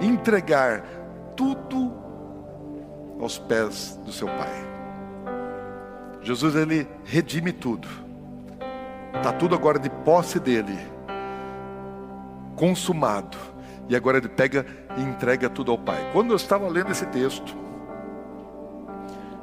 entregar 0.00 0.82
tudo 1.36 1.92
aos 3.20 3.38
pés 3.38 3.98
do 4.04 4.12
seu 4.12 4.28
Pai. 4.28 4.72
Jesus 6.22 6.54
ele 6.54 6.86
redime 7.04 7.52
tudo. 7.52 7.88
Está 9.14 9.32
tudo 9.32 9.54
agora 9.54 9.78
de 9.78 9.90
posse 9.90 10.40
dele, 10.40 10.78
consumado. 12.56 13.36
E 13.88 13.96
agora 13.96 14.18
ele 14.18 14.28
pega 14.28 14.64
e 14.96 15.02
entrega 15.02 15.48
tudo 15.48 15.70
ao 15.70 15.78
Pai. 15.78 16.10
Quando 16.12 16.30
eu 16.30 16.36
estava 16.36 16.68
lendo 16.68 16.90
esse 16.90 17.06
texto, 17.06 17.56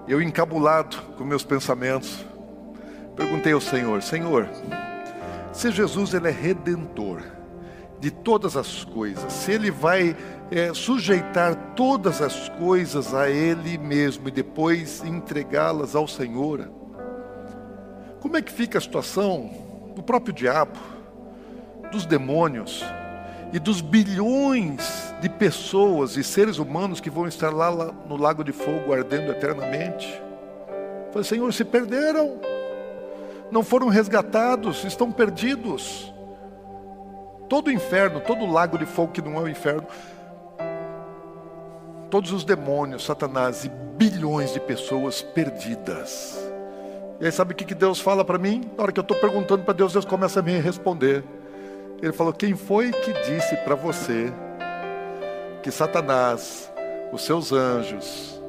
eu 0.08 0.22
encabulado 0.22 0.98
com 1.18 1.24
meus 1.24 1.44
pensamentos, 1.44 2.26
perguntei 3.16 3.54
ao 3.54 3.62
Senhor: 3.62 4.02
Senhor, 4.02 4.50
se 5.52 5.72
Jesus 5.72 6.14
ele 6.14 6.28
é 6.28 6.32
redentor 6.32 7.22
de 8.00 8.10
todas 8.10 8.56
as 8.56 8.84
coisas, 8.84 9.32
se 9.32 9.52
ele 9.52 9.70
vai 9.70 10.16
é, 10.52 10.74
sujeitar 10.74 11.56
todas 11.76 12.22
as 12.22 12.50
coisas 12.50 13.14
a 13.14 13.30
Ele 13.30 13.78
mesmo 13.78 14.30
e 14.30 14.32
depois 14.32 15.04
entregá-las 15.04 15.96
ao 15.96 16.08
Senhor, 16.08 16.72
como 18.20 18.38
é 18.38 18.42
que 18.42 18.52
fica 18.52 18.78
a 18.78 18.82
situação 18.82 19.52
do 19.96 20.02
próprio 20.02 20.34
diabo, 20.34 20.80
dos 21.92 22.06
demônios 22.06 22.84
e 23.52 23.60
dos 23.60 23.82
bilhões 23.82 25.14
de 25.22 25.30
pessoas 25.30 26.18
e 26.18 26.24
seres 26.24 26.58
humanos 26.58 27.00
que 27.00 27.10
vão 27.10 27.28
estar 27.28 27.54
lá, 27.54 27.70
lá 27.70 27.94
no 28.08 28.16
lago 28.16 28.44
de 28.44 28.52
fogo 28.52 28.94
ardendo 28.94 29.32
eternamente? 29.32 30.22
Falei, 31.12 31.24
Senhor, 31.24 31.52
se 31.54 31.66
perderam 31.66 32.40
não 33.52 33.64
foram 33.64 33.88
resgatados, 33.88 34.84
estão 34.84 35.12
perdidos. 35.12 36.14
Todo 37.48 37.68
o 37.68 37.72
inferno, 37.72 38.20
todo 38.20 38.46
o 38.46 38.52
lago 38.52 38.78
de 38.78 38.86
fogo 38.86 39.12
que 39.12 39.22
não 39.22 39.36
é 39.38 39.42
o 39.42 39.50
inferno, 39.50 39.88
todos 42.10 42.32
os 42.32 42.44
demônios, 42.44 43.04
Satanás 43.04 43.66
e 43.66 43.70
bilhões 43.70 44.54
de 44.54 44.60
pessoas 44.60 45.22
perdidas. 45.22 46.38
E 47.20 47.26
aí 47.26 47.32
sabe 47.32 47.54
o 47.54 47.56
que 47.56 47.76
Deus 47.76 48.00
fala 48.00 48.24
para 48.24 48.38
mim? 48.38 48.70
Na 48.78 48.84
hora 48.84 48.92
que 48.92 49.00
eu 49.00 49.04
estou 49.04 49.18
perguntando 49.18 49.64
para 49.64 49.74
Deus, 49.74 49.94
Deus 49.94 50.06
começa 50.06 50.40
a 50.40 50.44
me 50.44 50.58
responder. 50.60 51.24
Ele 52.02 52.14
falou: 52.14 52.34
Quem 52.34 52.56
foi 52.56 52.92
que 52.92 53.12
disse 53.24 53.56
para 53.58 53.76
você 53.76 54.32
que 55.62 55.72
Satanás 55.72 56.72
os 57.12 57.24
seus 57.24 57.52
anjos, 57.52 58.42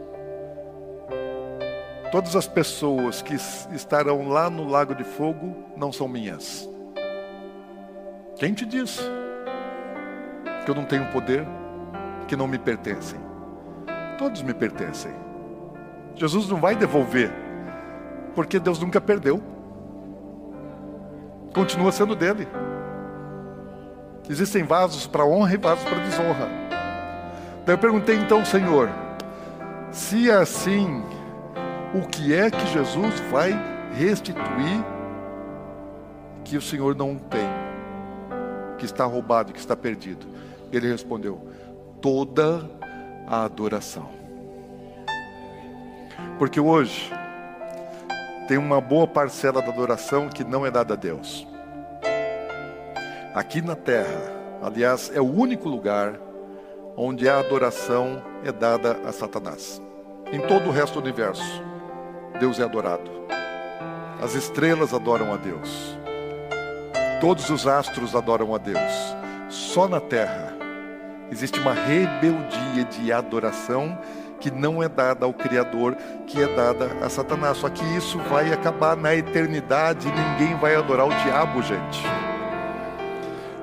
todas 2.13 2.37
as 2.37 2.47
pessoas 2.47 3.23
que 3.23 3.35
estarão 3.75 4.29
lá 4.29 4.51
no 4.51 4.69
lago 4.69 4.95
de 4.95 5.05
fogo 5.05 5.57
não 5.77 5.93
são 5.93 6.07
minhas. 6.07 6.69
Quem 8.37 8.55
te 8.55 8.65
disse 8.65 9.03
que 10.65 10.71
eu 10.71 10.75
não 10.75 10.85
tenho 10.85 11.07
poder, 11.11 11.47
que 12.29 12.37
não 12.37 12.47
me 12.47 12.59
pertencem? 12.59 13.19
Todos 14.19 14.43
me 14.43 14.55
pertencem. 14.55 15.13
Jesus 16.15 16.49
não 16.49 16.61
vai 16.61 16.77
devolver, 16.77 17.31
porque 18.35 18.59
Deus 18.59 18.79
nunca 18.79 19.01
perdeu. 19.01 19.43
Continua 21.55 21.91
sendo 21.91 22.15
dele. 22.15 22.47
Existem 24.31 24.63
vasos 24.63 25.09
para 25.09 25.27
honra 25.27 25.55
e 25.55 25.57
vasos 25.57 25.83
para 25.83 25.99
desonra. 25.99 26.49
Daí 27.67 27.75
eu 27.75 27.79
perguntei 27.79 28.15
então, 28.15 28.45
Senhor, 28.45 28.89
se 29.91 30.31
é 30.31 30.35
assim, 30.35 31.03
o 31.93 32.07
que 32.07 32.33
é 32.33 32.49
que 32.49 32.65
Jesus 32.69 33.19
vai 33.29 33.51
restituir 33.93 34.85
que 36.45 36.57
o 36.57 36.63
Senhor 36.63 36.95
não 36.95 37.17
tem, 37.17 37.51
que 38.79 38.85
está 38.85 39.05
roubado, 39.05 39.53
que 39.53 39.59
está 39.59 39.77
perdido? 39.77 40.25
Ele 40.71 40.89
respondeu: 40.89 41.51
toda 42.01 42.71
a 43.27 43.43
adoração. 43.43 44.09
Porque 46.39 46.61
hoje 46.61 47.13
tem 48.47 48.59
uma 48.59 48.81
boa 48.81 49.09
parcela 49.09 49.61
da 49.61 49.71
adoração 49.71 50.29
que 50.29 50.45
não 50.45 50.65
é 50.65 50.71
dada 50.71 50.95
a 50.95 50.97
Deus. 50.97 51.50
Aqui 53.33 53.63
na 53.63 53.77
terra, 53.77 54.21
aliás, 54.61 55.09
é 55.15 55.21
o 55.21 55.25
único 55.25 55.69
lugar 55.69 56.19
onde 56.97 57.29
a 57.29 57.39
adoração 57.39 58.21
é 58.45 58.51
dada 58.51 58.99
a 59.07 59.13
Satanás. 59.13 59.81
Em 60.33 60.41
todo 60.41 60.69
o 60.69 60.73
resto 60.73 60.95
do 60.95 61.05
universo, 61.07 61.63
Deus 62.41 62.59
é 62.59 62.65
adorado. 62.65 63.09
As 64.21 64.35
estrelas 64.35 64.93
adoram 64.93 65.33
a 65.33 65.37
Deus. 65.37 65.97
Todos 67.21 67.49
os 67.51 67.69
astros 67.69 68.17
adoram 68.17 68.53
a 68.53 68.59
Deus. 68.59 69.17
Só 69.49 69.87
na 69.87 70.01
terra 70.01 70.53
existe 71.31 71.61
uma 71.61 71.73
rebeldia 71.73 72.85
de 72.91 73.13
adoração 73.13 73.97
que 74.41 74.51
não 74.51 74.83
é 74.83 74.89
dada 74.89 75.25
ao 75.25 75.33
Criador, 75.33 75.97
que 76.27 76.43
é 76.43 76.49
dada 76.57 76.91
a 77.01 77.09
Satanás. 77.09 77.59
Só 77.59 77.69
que 77.69 77.85
isso 77.97 78.19
vai 78.29 78.53
acabar 78.53 78.97
na 78.97 79.15
eternidade, 79.15 80.09
ninguém 80.11 80.57
vai 80.57 80.75
adorar 80.75 81.07
o 81.07 81.15
diabo, 81.23 81.63
gente. 81.63 82.03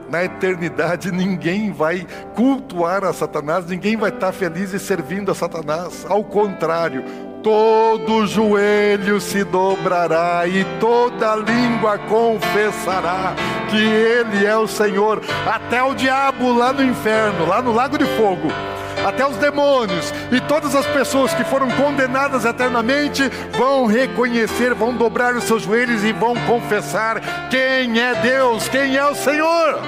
Na 0.09 0.23
eternidade 0.23 1.11
ninguém 1.11 1.71
vai 1.71 2.05
cultuar 2.35 3.03
a 3.03 3.11
Satanás, 3.11 3.65
ninguém 3.65 3.97
vai 3.97 4.09
estar 4.09 4.31
feliz 4.31 4.73
e 4.73 4.79
servindo 4.79 5.31
a 5.31 5.35
Satanás. 5.35 6.05
Ao 6.07 6.23
contrário, 6.23 7.03
todo 7.43 8.25
joelho 8.25 9.19
se 9.19 9.43
dobrará 9.43 10.47
e 10.47 10.63
toda 10.79 11.35
língua 11.35 11.97
confessará 11.97 13.35
que 13.69 13.77
Ele 13.77 14.45
é 14.45 14.55
o 14.55 14.67
Senhor. 14.67 15.21
Até 15.45 15.83
o 15.83 15.93
diabo 15.93 16.53
lá 16.53 16.71
no 16.71 16.83
inferno, 16.83 17.45
lá 17.45 17.61
no 17.61 17.73
lago 17.73 17.97
de 17.97 18.05
fogo 18.05 18.47
até 19.05 19.25
os 19.25 19.37
demônios 19.37 20.13
e 20.31 20.39
todas 20.41 20.75
as 20.75 20.85
pessoas 20.87 21.33
que 21.33 21.43
foram 21.43 21.69
condenadas 21.71 22.45
eternamente 22.45 23.23
vão 23.57 23.85
reconhecer, 23.85 24.73
vão 24.73 24.93
dobrar 24.93 25.35
os 25.35 25.43
seus 25.43 25.63
joelhos 25.63 26.03
e 26.03 26.11
vão 26.11 26.35
confessar 26.45 27.49
quem 27.49 27.99
é 27.99 28.15
Deus, 28.15 28.67
quem 28.67 28.95
é 28.95 29.05
o 29.05 29.15
Senhor. 29.15 29.79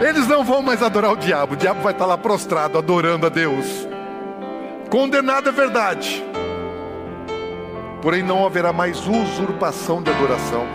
Eles 0.00 0.26
não 0.26 0.42
vão 0.42 0.62
mais 0.62 0.82
adorar 0.82 1.12
o 1.12 1.16
diabo, 1.16 1.54
o 1.54 1.56
diabo 1.56 1.82
vai 1.82 1.92
estar 1.92 2.06
lá 2.06 2.16
prostrado, 2.16 2.78
adorando 2.78 3.26
a 3.26 3.28
Deus. 3.28 3.86
Condenado 4.88 5.48
é 5.48 5.52
verdade, 5.52 6.24
porém 8.02 8.22
não 8.22 8.44
haverá 8.44 8.72
mais 8.72 9.06
usurpação 9.06 10.02
de 10.02 10.10
adoração. 10.10 10.66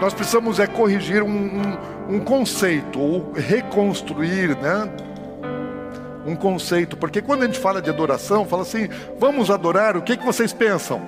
Nós 0.00 0.14
precisamos 0.14 0.60
é 0.60 0.66
corrigir 0.66 1.22
um, 1.22 1.28
um, 1.28 2.16
um 2.16 2.20
conceito, 2.20 3.00
ou 3.00 3.32
reconstruir, 3.32 4.56
né? 4.56 4.88
Um 6.28 6.36
conceito, 6.36 6.96
porque 6.96 7.22
quando 7.22 7.42
a 7.42 7.46
gente 7.46 7.58
fala 7.58 7.80
de 7.80 7.88
adoração, 7.88 8.44
fala 8.44 8.62
assim, 8.62 8.88
vamos 9.18 9.50
adorar, 9.50 9.96
o 9.96 10.02
que, 10.02 10.16
que 10.16 10.24
vocês 10.24 10.52
pensam? 10.52 11.00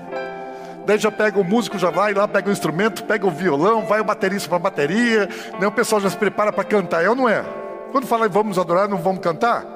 Daí 0.87 0.98
já 0.98 1.11
pega 1.11 1.38
o 1.38 1.44
músico, 1.44 1.78
já 1.78 1.90
vai 1.90 2.14
lá, 2.14 2.26
pega 2.26 2.48
o 2.48 2.52
instrumento, 2.52 3.04
pega 3.04 3.26
o 3.26 3.30
violão, 3.30 3.85
vai 3.85 4.00
o 4.00 4.04
baterista 4.04 4.48
para 4.48 4.56
a 4.56 4.61
bateria, 4.61 5.28
né? 5.61 5.66
o 5.66 5.72
pessoal 5.72 6.00
já 6.00 6.09
se 6.09 6.16
prepara 6.16 6.52
para 6.52 6.64
cantar, 6.64 7.04
é 7.04 7.09
ou 7.09 7.14
não 7.14 7.28
é? 7.28 7.44
Quando 7.92 8.06
fala 8.06 8.28
vamos 8.28 8.59
adorar, 8.59 8.88
não 8.88 8.98
vamos 8.98 9.20
cantar? 9.20 9.66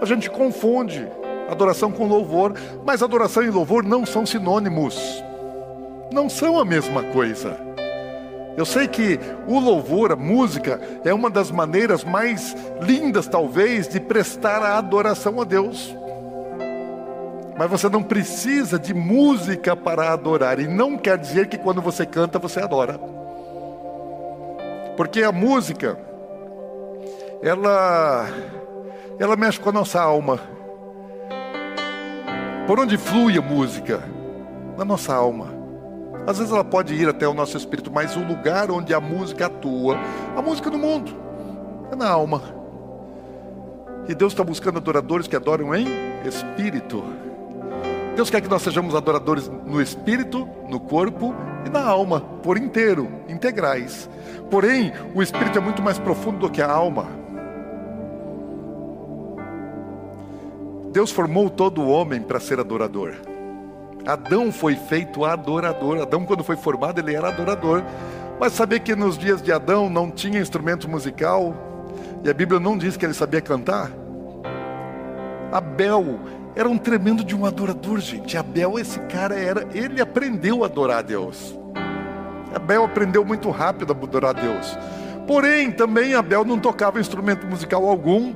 A 0.00 0.04
gente 0.04 0.30
confunde 0.30 1.08
adoração 1.48 1.90
com 1.90 2.06
louvor, 2.06 2.54
mas 2.84 3.02
adoração 3.02 3.42
e 3.42 3.50
louvor 3.50 3.82
não 3.82 4.06
são 4.06 4.24
sinônimos, 4.24 5.24
não 6.12 6.28
são 6.28 6.58
a 6.58 6.64
mesma 6.64 7.02
coisa. 7.02 7.65
Eu 8.56 8.64
sei 8.64 8.88
que 8.88 9.20
o 9.46 9.60
louvor, 9.60 10.12
a 10.12 10.16
música, 10.16 10.80
é 11.04 11.12
uma 11.12 11.28
das 11.28 11.50
maneiras 11.50 12.02
mais 12.02 12.56
lindas, 12.80 13.28
talvez, 13.28 13.86
de 13.86 14.00
prestar 14.00 14.62
a 14.62 14.78
adoração 14.78 15.40
a 15.40 15.44
Deus. 15.44 15.94
Mas 17.58 17.70
você 17.70 17.88
não 17.88 18.02
precisa 18.02 18.78
de 18.78 18.94
música 18.94 19.76
para 19.76 20.12
adorar, 20.12 20.58
e 20.58 20.66
não 20.66 20.96
quer 20.96 21.18
dizer 21.18 21.48
que 21.48 21.58
quando 21.58 21.82
você 21.82 22.06
canta 22.06 22.38
você 22.38 22.60
adora. 22.60 22.98
Porque 24.96 25.22
a 25.22 25.32
música, 25.32 25.98
ela, 27.42 28.26
ela 29.18 29.36
mexe 29.36 29.60
com 29.60 29.68
a 29.68 29.72
nossa 29.72 30.00
alma. 30.00 30.40
Por 32.66 32.80
onde 32.80 32.96
flui 32.96 33.36
a 33.36 33.42
música? 33.42 34.02
Na 34.78 34.84
nossa 34.84 35.14
alma. 35.14 35.55
Às 36.26 36.38
vezes 36.38 36.52
ela 36.52 36.64
pode 36.64 36.94
ir 36.94 37.08
até 37.08 37.26
o 37.28 37.32
nosso 37.32 37.56
espírito, 37.56 37.90
mas 37.90 38.16
o 38.16 38.20
lugar 38.20 38.70
onde 38.70 38.92
a 38.92 39.00
música 39.00 39.46
atua, 39.46 39.96
a 40.36 40.42
música 40.42 40.68
do 40.68 40.78
mundo, 40.78 41.14
é 41.92 41.94
na 41.94 42.08
alma. 42.08 42.42
E 44.08 44.14
Deus 44.14 44.32
está 44.32 44.42
buscando 44.42 44.78
adoradores 44.78 45.28
que 45.28 45.36
adoram 45.36 45.74
em 45.74 45.86
espírito. 46.24 47.02
Deus 48.16 48.30
quer 48.30 48.40
que 48.40 48.48
nós 48.48 48.62
sejamos 48.62 48.94
adoradores 48.94 49.48
no 49.64 49.80
espírito, 49.80 50.48
no 50.68 50.80
corpo 50.80 51.34
e 51.64 51.68
na 51.68 51.84
alma, 51.84 52.20
por 52.20 52.56
inteiro, 52.56 53.08
integrais. 53.28 54.08
Porém, 54.50 54.92
o 55.14 55.22
espírito 55.22 55.58
é 55.58 55.60
muito 55.60 55.82
mais 55.82 55.98
profundo 55.98 56.38
do 56.38 56.50
que 56.50 56.62
a 56.62 56.70
alma. 56.70 57.06
Deus 60.92 61.10
formou 61.10 61.50
todo 61.50 61.82
o 61.82 61.88
homem 61.88 62.22
para 62.22 62.40
ser 62.40 62.58
adorador. 62.58 63.14
Adão 64.06 64.52
foi 64.52 64.76
feito 64.76 65.24
adorador. 65.24 66.00
Adão, 66.00 66.24
quando 66.24 66.44
foi 66.44 66.56
formado, 66.56 67.00
ele 67.00 67.14
era 67.14 67.28
adorador. 67.28 67.82
Mas 68.38 68.52
saber 68.52 68.80
que 68.80 68.94
nos 68.94 69.18
dias 69.18 69.42
de 69.42 69.50
Adão 69.50 69.90
não 69.90 70.10
tinha 70.10 70.40
instrumento 70.40 70.88
musical, 70.88 71.54
e 72.22 72.30
a 72.30 72.34
Bíblia 72.34 72.60
não 72.60 72.78
diz 72.78 72.96
que 72.96 73.04
ele 73.04 73.14
sabia 73.14 73.40
cantar. 73.40 73.90
Abel 75.50 76.20
era 76.54 76.68
um 76.68 76.78
tremendo 76.78 77.24
de 77.24 77.34
um 77.34 77.44
adorador, 77.44 77.98
gente. 77.98 78.36
Abel, 78.36 78.78
esse 78.78 79.00
cara 79.00 79.34
era, 79.34 79.66
ele 79.74 80.00
aprendeu 80.00 80.62
a 80.62 80.66
adorar 80.66 80.98
a 80.98 81.02
Deus. 81.02 81.58
Abel 82.54 82.84
aprendeu 82.84 83.24
muito 83.24 83.50
rápido 83.50 83.92
a 83.92 83.96
adorar 83.96 84.36
a 84.36 84.40
Deus. 84.40 84.78
Porém, 85.26 85.72
também 85.72 86.14
Abel 86.14 86.44
não 86.44 86.58
tocava 86.58 87.00
instrumento 87.00 87.46
musical 87.46 87.88
algum, 87.88 88.32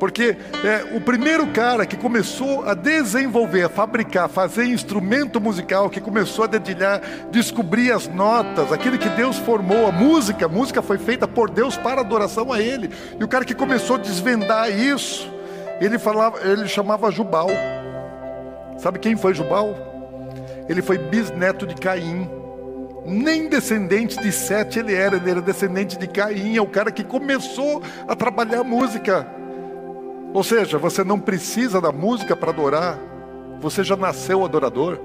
porque 0.00 0.34
é, 0.64 0.96
o 0.96 1.00
primeiro 1.02 1.46
cara 1.48 1.84
que 1.84 1.94
começou 1.94 2.66
a 2.66 2.72
desenvolver, 2.72 3.64
a 3.64 3.68
fabricar, 3.68 4.30
fazer 4.30 4.64
instrumento 4.64 5.38
musical, 5.38 5.90
que 5.90 6.00
começou 6.00 6.44
a 6.44 6.48
dedilhar, 6.48 7.02
descobrir 7.30 7.92
as 7.92 8.08
notas, 8.08 8.72
aquele 8.72 8.96
que 8.96 9.10
Deus 9.10 9.36
formou, 9.36 9.86
a 9.86 9.92
música, 9.92 10.46
a 10.46 10.48
música 10.48 10.80
foi 10.80 10.96
feita 10.96 11.28
por 11.28 11.50
Deus 11.50 11.76
para 11.76 12.00
adoração 12.00 12.50
a 12.50 12.58
Ele. 12.58 12.90
E 13.20 13.22
o 13.22 13.28
cara 13.28 13.44
que 13.44 13.54
começou 13.54 13.96
a 13.96 13.98
desvendar 13.98 14.70
isso, 14.70 15.30
ele 15.82 15.98
falava, 15.98 16.40
ele 16.48 16.66
chamava 16.66 17.10
Jubal. 17.10 17.50
Sabe 18.78 18.98
quem 18.98 19.16
foi 19.16 19.34
Jubal? 19.34 19.76
Ele 20.66 20.80
foi 20.80 20.96
bisneto 20.96 21.66
de 21.66 21.74
Caim. 21.74 22.26
Nem 23.04 23.50
descendente 23.50 24.18
de 24.18 24.32
Sete 24.32 24.78
ele 24.78 24.94
era, 24.94 25.16
ele 25.16 25.30
era 25.30 25.42
descendente 25.42 25.98
de 25.98 26.06
Caim, 26.06 26.56
é 26.56 26.62
o 26.62 26.66
cara 26.66 26.90
que 26.90 27.04
começou 27.04 27.82
a 28.08 28.16
trabalhar 28.16 28.64
música. 28.64 29.39
Ou 30.32 30.44
seja, 30.44 30.78
você 30.78 31.02
não 31.02 31.18
precisa 31.18 31.80
da 31.80 31.90
música 31.90 32.36
para 32.36 32.50
adorar, 32.50 32.98
você 33.60 33.82
já 33.82 33.96
nasceu 33.96 34.44
adorador. 34.44 34.98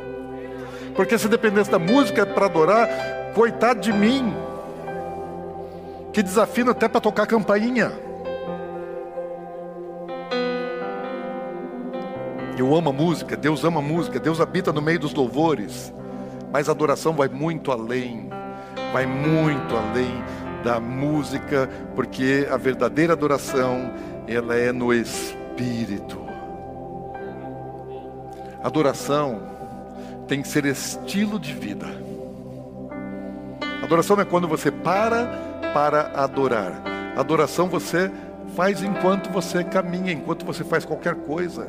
Porque 0.96 1.18
se 1.18 1.28
dependesse 1.28 1.70
da 1.70 1.80
música 1.80 2.26
para 2.26 2.46
adorar, 2.46 2.88
coitado 3.34 3.82
de 3.82 3.92
mim, 3.92 4.34
que 6.14 6.22
desafina 6.22 6.72
até 6.72 6.88
para 6.88 7.02
tocar 7.02 7.26
campainha. 7.26 7.92
Eu 12.58 12.74
amo 12.74 12.90
a 12.90 12.94
música, 12.94 13.36
Deus 13.36 13.66
ama 13.66 13.80
a 13.80 13.84
música, 13.84 14.18
Deus 14.18 14.40
habita 14.40 14.72
no 14.72 14.82
meio 14.82 15.00
dos 15.00 15.14
louvores, 15.14 15.94
mas 16.54 16.70
a 16.70 16.72
adoração 16.72 17.14
vai 17.14 17.28
muito 17.28 17.70
além, 17.70 18.30
vai 18.94 19.06
muito 19.06 19.76
além 19.76 20.24
da 20.64 20.80
música, 20.80 21.70
porque 21.94 22.48
a 22.50 22.56
verdadeira 22.56 23.12
adoração 23.12 23.92
ela 24.28 24.56
é 24.56 24.72
no 24.72 24.94
espírito. 24.94 26.24
Adoração 28.64 29.42
tem 30.28 30.42
que 30.42 30.48
ser 30.48 30.66
estilo 30.66 31.40
de 31.40 31.54
vida. 31.54 31.86
Adoração 33.84 34.20
é 34.20 34.26
quando 34.26 34.48
você 34.48 34.72
para 34.72 35.28
para 35.74 36.12
adorar. 36.16 36.82
Adoração 37.16 37.68
você 37.68 38.12
faz 38.56 38.82
enquanto 38.82 39.30
você 39.30 39.64
caminha, 39.64 40.12
enquanto 40.12 40.46
você 40.46 40.64
faz 40.64 40.86
qualquer 40.86 41.16
coisa. 41.16 41.68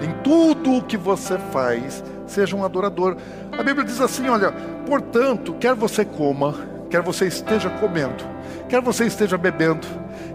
Em 0.00 0.22
tudo 0.22 0.76
o 0.76 0.82
que 0.82 0.96
você 0.96 1.38
faz, 1.38 2.02
seja 2.26 2.54
um 2.56 2.64
adorador. 2.64 3.16
A 3.50 3.62
Bíblia 3.62 3.84
diz 3.84 4.00
assim: 4.00 4.28
olha, 4.28 4.52
portanto, 4.86 5.54
quer 5.54 5.74
você 5.74 6.04
coma, 6.04 6.54
quer 6.92 7.00
você 7.00 7.24
esteja 7.24 7.70
comendo, 7.70 8.22
quer 8.68 8.82
você 8.82 9.06
esteja 9.06 9.38
bebendo, 9.38 9.88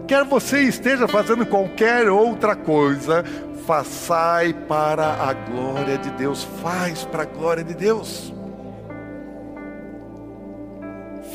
quer 0.08 0.24
você 0.24 0.64
esteja 0.64 1.08
fazendo 1.08 1.45
qualquer 1.45 2.10
outra 2.10 2.55
coisa, 2.55 3.24
façai 3.68 4.53
para 4.53 5.05
a 5.05 5.34
glória 5.34 5.99
de 5.99 6.10
Deus, 6.10 6.43
faz 6.64 7.05
para 7.05 7.22
a 7.22 7.26
glória 7.28 7.64
de 7.64 7.76
Deus. 7.76 8.34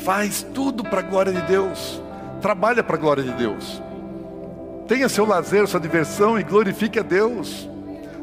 Faz 0.03 0.45
tudo 0.53 0.83
para 0.83 0.99
a 0.99 1.03
glória 1.03 1.31
de 1.31 1.41
Deus, 1.43 2.01
trabalha 2.41 2.83
para 2.83 2.97
a 2.97 2.99
glória 2.99 3.23
de 3.23 3.31
Deus. 3.31 3.81
Tenha 4.89 5.07
seu 5.07 5.25
lazer, 5.25 5.65
sua 5.67 5.79
diversão 5.79 6.37
e 6.37 6.43
glorifique 6.43 6.99
a 6.99 7.03
Deus. 7.03 7.69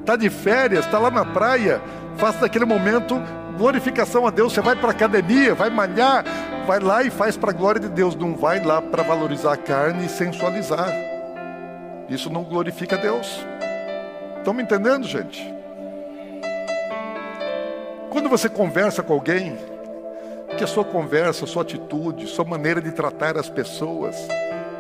Está 0.01 0.16
de 0.16 0.28
férias, 0.28 0.84
está 0.84 0.98
lá 0.98 1.11
na 1.11 1.24
praia, 1.24 1.80
faça 2.18 2.40
daquele 2.40 2.66
momento 2.66 3.18
glorificação 3.61 4.26
a 4.26 4.30
Deus. 4.30 4.54
Você 4.54 4.62
vai 4.62 4.74
para 4.74 4.88
a 4.88 4.92
academia, 4.92 5.54
vai 5.54 5.68
malhar, 5.68 6.24
vai 6.66 6.80
lá 6.80 7.02
e 7.02 7.11
faz 7.11 7.36
para 7.36 7.50
a 7.50 7.52
glória 7.52 7.78
de 7.78 7.90
Deus. 7.90 8.16
Não 8.16 8.34
vai 8.34 8.64
lá 8.64 8.80
para 8.80 9.02
valorizar 9.02 9.52
a 9.52 9.56
carne 9.58 10.06
e 10.06 10.08
sensualizar. 10.08 10.90
Isso 12.08 12.30
não 12.30 12.42
glorifica 12.42 12.96
a 12.96 12.98
Deus. 12.98 13.44
Estão 14.38 14.54
me 14.54 14.62
entendendo, 14.62 15.06
gente? 15.06 15.54
Quando 18.08 18.30
você 18.30 18.48
conversa 18.48 19.02
com 19.02 19.12
alguém, 19.12 19.58
que 20.56 20.64
a 20.64 20.66
sua 20.66 20.84
conversa, 20.84 21.44
a 21.44 21.48
sua 21.48 21.62
atitude, 21.62 22.26
sua 22.26 22.46
maneira 22.46 22.80
de 22.80 22.90
tratar 22.90 23.36
as 23.36 23.50
pessoas 23.50 24.16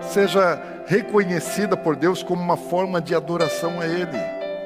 seja 0.00 0.60
reconhecida 0.86 1.76
por 1.76 1.94
Deus 1.94 2.22
como 2.22 2.42
uma 2.42 2.56
forma 2.56 3.00
de 3.00 3.14
adoração 3.14 3.78
a 3.78 3.86
Ele. 3.86 4.18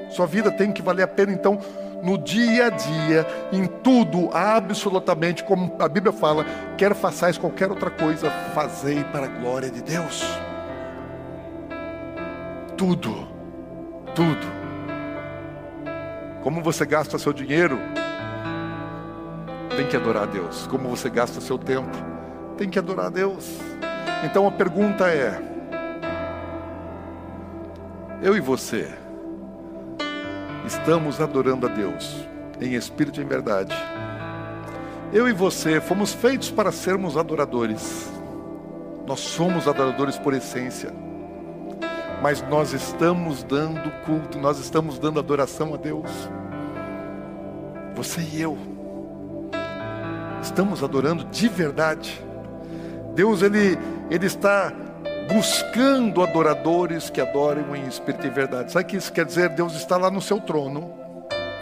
Sua 0.09 0.27
vida 0.27 0.53
tem 0.53 0.73
que 0.73 0.81
valer 0.81 1.03
a 1.03 1.09
pena, 1.09 1.33
então, 1.33 1.59
no 2.05 2.19
dia 2.19 2.67
a 2.67 2.71
dia, 2.71 3.27
em 3.51 3.67
tudo, 3.67 4.29
absolutamente, 4.33 5.43
como 5.43 5.75
a 5.81 5.89
Bíblia 5.89 6.13
fala, 6.13 6.45
quer 6.77 6.95
façais 6.95 7.39
qualquer 7.39 7.71
outra 7.71 7.91
coisa, 7.91 8.31
fazei 8.55 9.03
para 9.05 9.25
a 9.25 9.29
glória 9.29 9.71
de 9.71 9.83
Deus. 9.83 10.23
Tudo, 12.77 13.27
tudo. 14.15 14.47
Como 16.43 16.63
você 16.63 16.85
gasta 16.85 17.19
seu 17.19 17.33
dinheiro, 17.33 17.79
tem 19.75 19.87
que 19.87 19.97
adorar 19.97 20.25
a 20.25 20.27
Deus. 20.27 20.67
Como 20.67 20.91
você 20.91 21.09
gasta 21.09 21.41
seu 21.41 21.57
tempo, 21.57 21.97
tem 22.59 22.69
que 22.69 22.79
adorar 22.79 23.07
a 23.07 23.11
Deus. 23.11 23.59
Então 24.23 24.47
a 24.47 24.53
pergunta 24.53 25.09
é: 25.09 25.41
eu 28.21 28.37
e 28.37 28.41
você 28.41 29.04
estamos 30.67 31.21
adorando 31.21 31.67
a 31.67 31.69
Deus 31.69 32.27
em 32.61 32.75
espírito 32.75 33.21
e 33.21 33.25
em 33.25 33.27
verdade? 33.27 33.75
Eu 35.13 35.29
e 35.29 35.33
você 35.33 35.81
fomos 35.81 36.13
feitos 36.13 36.51
para 36.51 36.73
sermos 36.73 37.17
adoradores. 37.17 38.11
Nós 39.07 39.21
somos 39.21 39.69
adoradores 39.69 40.19
por 40.19 40.35
essência. 40.35 40.93
Mas 42.23 42.43
nós 42.49 42.73
estamos 42.73 43.43
dando 43.43 43.91
culto, 44.05 44.39
nós 44.39 44.59
estamos 44.59 44.99
dando 44.99 45.21
adoração 45.21 45.75
a 45.75 45.77
Deus. 45.77 46.11
Você 47.95 48.21
e 48.21 48.41
eu 48.41 48.57
estamos 50.45 50.83
adorando 50.83 51.25
de 51.25 51.49
verdade. 51.49 52.23
Deus 53.15 53.43
ele 53.43 53.79
ele 54.11 54.27
está 54.27 54.73
buscando 55.29 56.23
adoradores 56.23 57.11
que 57.11 57.21
adorem 57.21 57.65
em 57.75 57.89
espírito 57.89 58.27
e 58.27 58.31
verdade. 58.31 58.73
Sabe 58.73 58.85
o 58.85 58.89
que 58.89 58.97
isso 58.97 59.13
quer 59.13 59.25
dizer? 59.25 59.49
Deus 59.51 59.75
está 59.75 59.97
lá 59.97 60.11
no 60.11 60.21
seu 60.21 60.41
trono, 60.41 60.93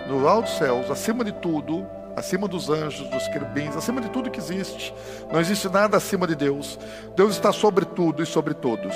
no 0.08 0.26
alto 0.28 0.50
céus, 0.50 0.90
acima 0.90 1.24
de 1.24 1.32
tudo, 1.32 1.86
acima 2.16 2.48
dos 2.48 2.68
anjos, 2.68 3.08
dos 3.08 3.28
querubins, 3.28 3.76
acima 3.76 4.00
de 4.00 4.10
tudo 4.10 4.30
que 4.30 4.40
existe. 4.40 4.94
Não 5.32 5.40
existe 5.40 5.68
nada 5.68 5.96
acima 5.96 6.26
de 6.26 6.34
Deus. 6.34 6.78
Deus 7.16 7.32
está 7.32 7.52
sobre 7.52 7.84
tudo 7.84 8.22
e 8.22 8.26
sobre 8.26 8.54
todos. 8.54 8.94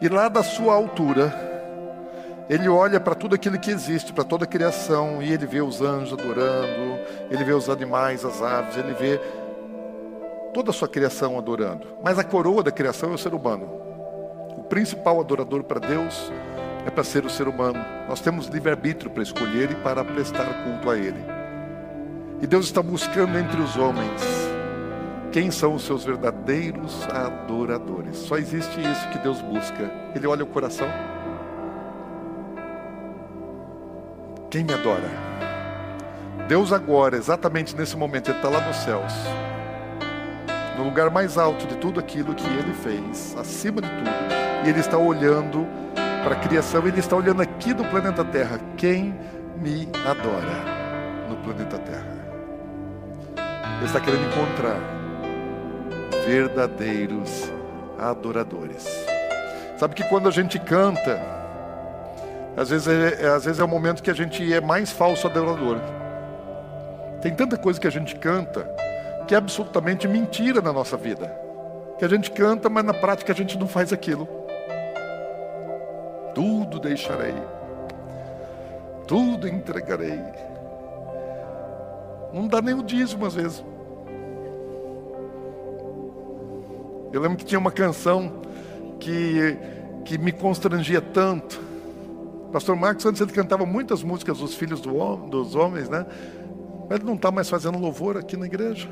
E 0.00 0.08
lá 0.08 0.28
da 0.28 0.42
sua 0.42 0.74
altura, 0.74 1.34
ele 2.48 2.68
olha 2.68 3.00
para 3.00 3.14
tudo 3.14 3.34
aquilo 3.34 3.58
que 3.58 3.70
existe, 3.70 4.12
para 4.12 4.24
toda 4.24 4.44
a 4.44 4.46
criação, 4.46 5.20
e 5.20 5.32
ele 5.32 5.44
vê 5.46 5.60
os 5.60 5.82
anjos 5.82 6.12
adorando, 6.12 6.98
ele 7.30 7.42
vê 7.42 7.52
os 7.52 7.68
animais, 7.68 8.24
as 8.24 8.40
aves, 8.40 8.76
ele 8.76 8.94
vê 8.94 9.20
toda 10.58 10.70
a 10.72 10.74
sua 10.74 10.88
criação 10.88 11.38
adorando. 11.38 11.86
Mas 12.02 12.18
a 12.18 12.24
coroa 12.24 12.64
da 12.64 12.72
criação 12.72 13.12
é 13.12 13.14
o 13.14 13.18
ser 13.18 13.32
humano. 13.32 13.66
O 14.56 14.64
principal 14.64 15.20
adorador 15.20 15.62
para 15.62 15.78
Deus 15.78 16.32
é 16.84 16.90
para 16.90 17.04
ser 17.04 17.24
o 17.24 17.30
ser 17.30 17.46
humano. 17.46 17.78
Nós 18.08 18.20
temos 18.20 18.48
livre-arbítrio 18.48 19.08
para 19.08 19.22
escolher 19.22 19.70
e 19.70 19.76
para 19.76 20.04
prestar 20.04 20.64
culto 20.64 20.90
a 20.90 20.98
Ele. 20.98 21.24
E 22.42 22.46
Deus 22.46 22.66
está 22.66 22.82
buscando 22.82 23.38
entre 23.38 23.60
os 23.60 23.76
homens 23.76 24.20
quem 25.30 25.48
são 25.48 25.74
os 25.74 25.84
seus 25.84 26.02
verdadeiros 26.02 27.06
adoradores. 27.08 28.16
Só 28.16 28.36
existe 28.36 28.80
isso 28.80 29.08
que 29.10 29.18
Deus 29.18 29.40
busca. 29.40 29.88
Ele 30.12 30.26
olha 30.26 30.42
o 30.42 30.48
coração. 30.48 30.88
Quem 34.50 34.64
me 34.64 34.74
adora? 34.74 35.08
Deus 36.48 36.72
agora, 36.72 37.16
exatamente 37.16 37.76
nesse 37.76 37.96
momento, 37.96 38.28
Ele 38.28 38.38
está 38.38 38.48
lá 38.48 38.60
nos 38.66 38.78
céus 38.78 39.12
no 40.78 40.84
lugar 40.84 41.10
mais 41.10 41.36
alto 41.36 41.66
de 41.66 41.76
tudo 41.76 41.98
aquilo 41.98 42.32
que 42.36 42.46
ele 42.46 42.72
fez, 42.72 43.36
acima 43.36 43.82
de 43.82 43.88
tudo. 43.88 44.10
E 44.64 44.68
ele 44.68 44.78
está 44.78 44.96
olhando 44.96 45.66
para 46.22 46.36
a 46.36 46.38
criação, 46.38 46.86
ele 46.86 47.00
está 47.00 47.16
olhando 47.16 47.42
aqui 47.42 47.74
do 47.74 47.84
planeta 47.84 48.24
Terra. 48.24 48.60
Quem 48.76 49.12
me 49.56 49.88
adora 50.06 51.26
no 51.28 51.36
planeta 51.38 51.78
Terra? 51.78 52.16
Ele 53.78 53.86
está 53.86 54.00
querendo 54.00 54.24
encontrar 54.26 54.80
verdadeiros 56.24 57.50
adoradores. 57.98 58.86
Sabe 59.78 59.96
que 59.96 60.04
quando 60.04 60.28
a 60.28 60.32
gente 60.32 60.60
canta, 60.60 61.20
às 62.56 62.70
vezes 62.70 62.86
é, 62.86 63.26
às 63.28 63.44
vezes 63.44 63.60
é 63.60 63.64
o 63.64 63.68
momento 63.68 64.00
que 64.00 64.10
a 64.10 64.14
gente 64.14 64.52
é 64.52 64.60
mais 64.60 64.92
falso 64.92 65.26
adorador. 65.26 65.78
Tem 67.20 67.34
tanta 67.34 67.56
coisa 67.56 67.80
que 67.80 67.86
a 67.86 67.90
gente 67.90 68.14
canta 68.14 68.87
que 69.28 69.34
é 69.34 69.38
absolutamente 69.38 70.08
mentira 70.08 70.62
na 70.62 70.72
nossa 70.72 70.96
vida. 70.96 71.30
Que 71.98 72.04
a 72.04 72.08
gente 72.08 72.30
canta, 72.30 72.70
mas 72.70 72.82
na 72.82 72.94
prática 72.94 73.30
a 73.30 73.36
gente 73.36 73.58
não 73.58 73.68
faz 73.68 73.92
aquilo. 73.92 74.26
Tudo 76.34 76.80
deixarei, 76.80 77.34
tudo 79.06 79.46
entregarei. 79.46 80.18
Não 82.32 82.48
dá 82.48 82.62
nem 82.62 82.74
o 82.74 82.82
dízimo 82.82 83.26
às 83.26 83.34
vezes. 83.34 83.62
Eu 87.12 87.20
lembro 87.20 87.36
que 87.36 87.44
tinha 87.44 87.58
uma 87.58 87.72
canção 87.72 88.32
que, 88.98 89.58
que 90.04 90.16
me 90.16 90.32
constrangia 90.32 91.02
tanto. 91.02 91.60
Pastor 92.50 92.76
Marcos 92.76 93.04
antes 93.04 93.20
ele 93.20 93.32
cantava 93.32 93.66
muitas 93.66 94.02
músicas 94.02 94.38
dos 94.38 94.54
filhos 94.54 94.80
do, 94.80 95.16
dos 95.26 95.54
homens, 95.54 95.88
né? 95.88 96.06
Mas 96.88 96.98
ele 96.98 97.06
não 97.06 97.14
está 97.14 97.30
mais 97.30 97.50
fazendo 97.50 97.78
louvor 97.78 98.16
aqui 98.16 98.34
na 98.36 98.46
igreja. 98.46 98.88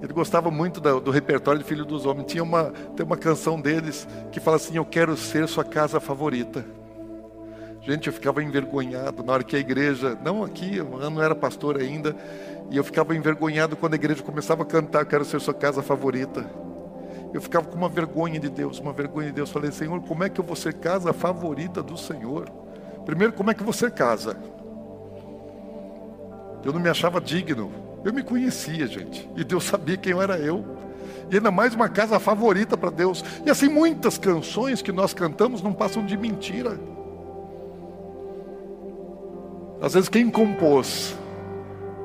Ele 0.00 0.12
gostava 0.12 0.50
muito 0.50 0.80
do, 0.80 1.00
do, 1.00 1.10
repertório 1.10 1.60
de 1.60 1.66
Filho 1.66 1.84
dos 1.84 2.06
Homens. 2.06 2.26
Tinha 2.26 2.42
uma, 2.42 2.72
tem 2.96 3.04
uma 3.04 3.16
canção 3.16 3.60
deles 3.60 4.06
que 4.30 4.38
fala 4.38 4.56
assim: 4.56 4.76
Eu 4.76 4.84
quero 4.84 5.16
ser 5.16 5.48
sua 5.48 5.64
casa 5.64 5.98
favorita. 5.98 6.64
Gente, 7.82 8.06
eu 8.06 8.12
ficava 8.12 8.42
envergonhado 8.42 9.22
na 9.24 9.32
hora 9.32 9.42
que 9.42 9.56
a 9.56 9.58
igreja, 9.58 10.16
não 10.22 10.44
aqui, 10.44 10.76
eu 10.76 10.84
não 10.84 11.22
era 11.22 11.34
pastor 11.34 11.78
ainda, 11.78 12.14
e 12.70 12.76
eu 12.76 12.84
ficava 12.84 13.14
envergonhado 13.16 13.76
quando 13.76 13.94
a 13.94 13.96
igreja 13.96 14.22
começava 14.22 14.62
a 14.62 14.66
cantar: 14.66 15.00
Eu 15.00 15.06
quero 15.06 15.24
ser 15.24 15.40
sua 15.40 15.54
casa 15.54 15.82
favorita. 15.82 16.48
Eu 17.32 17.42
ficava 17.42 17.66
com 17.66 17.76
uma 17.76 17.88
vergonha 17.88 18.38
de 18.38 18.48
Deus, 18.48 18.78
uma 18.78 18.92
vergonha 18.92 19.28
de 19.28 19.34
Deus. 19.34 19.50
Falei: 19.50 19.72
Senhor, 19.72 20.00
como 20.02 20.22
é 20.22 20.28
que 20.28 20.40
eu 20.40 20.44
vou 20.44 20.54
ser 20.54 20.74
casa 20.74 21.12
favorita 21.12 21.82
do 21.82 21.96
Senhor? 21.96 22.48
Primeiro, 23.04 23.32
como 23.32 23.50
é 23.50 23.54
que 23.54 23.64
você 23.64 23.90
casa? 23.90 24.36
Eu 26.64 26.72
não 26.72 26.80
me 26.80 26.88
achava 26.88 27.20
digno 27.20 27.87
eu 28.04 28.12
me 28.12 28.22
conhecia, 28.22 28.86
gente. 28.86 29.28
E 29.36 29.44
Deus 29.44 29.64
sabia 29.64 29.96
quem 29.96 30.18
era 30.18 30.38
eu. 30.38 30.64
E 31.30 31.36
ainda 31.36 31.50
mais 31.50 31.74
uma 31.74 31.88
casa 31.88 32.18
favorita 32.18 32.76
para 32.76 32.90
Deus. 32.90 33.24
E 33.44 33.50
assim, 33.50 33.68
muitas 33.68 34.16
canções 34.16 34.80
que 34.80 34.92
nós 34.92 35.12
cantamos 35.12 35.62
não 35.62 35.72
passam 35.72 36.04
de 36.04 36.16
mentira. 36.16 36.78
Às 39.80 39.94
vezes, 39.94 40.08
quem 40.08 40.30
compôs 40.30 41.14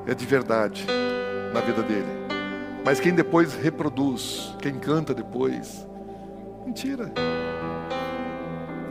é 0.05 0.13
de 0.13 0.25
verdade 0.25 0.85
na 1.53 1.61
vida 1.61 1.81
dele. 1.81 2.23
Mas 2.85 2.99
quem 2.99 3.13
depois 3.13 3.55
reproduz, 3.55 4.53
quem 4.59 4.77
canta 4.77 5.13
depois, 5.13 5.87
Mentira. 6.65 7.11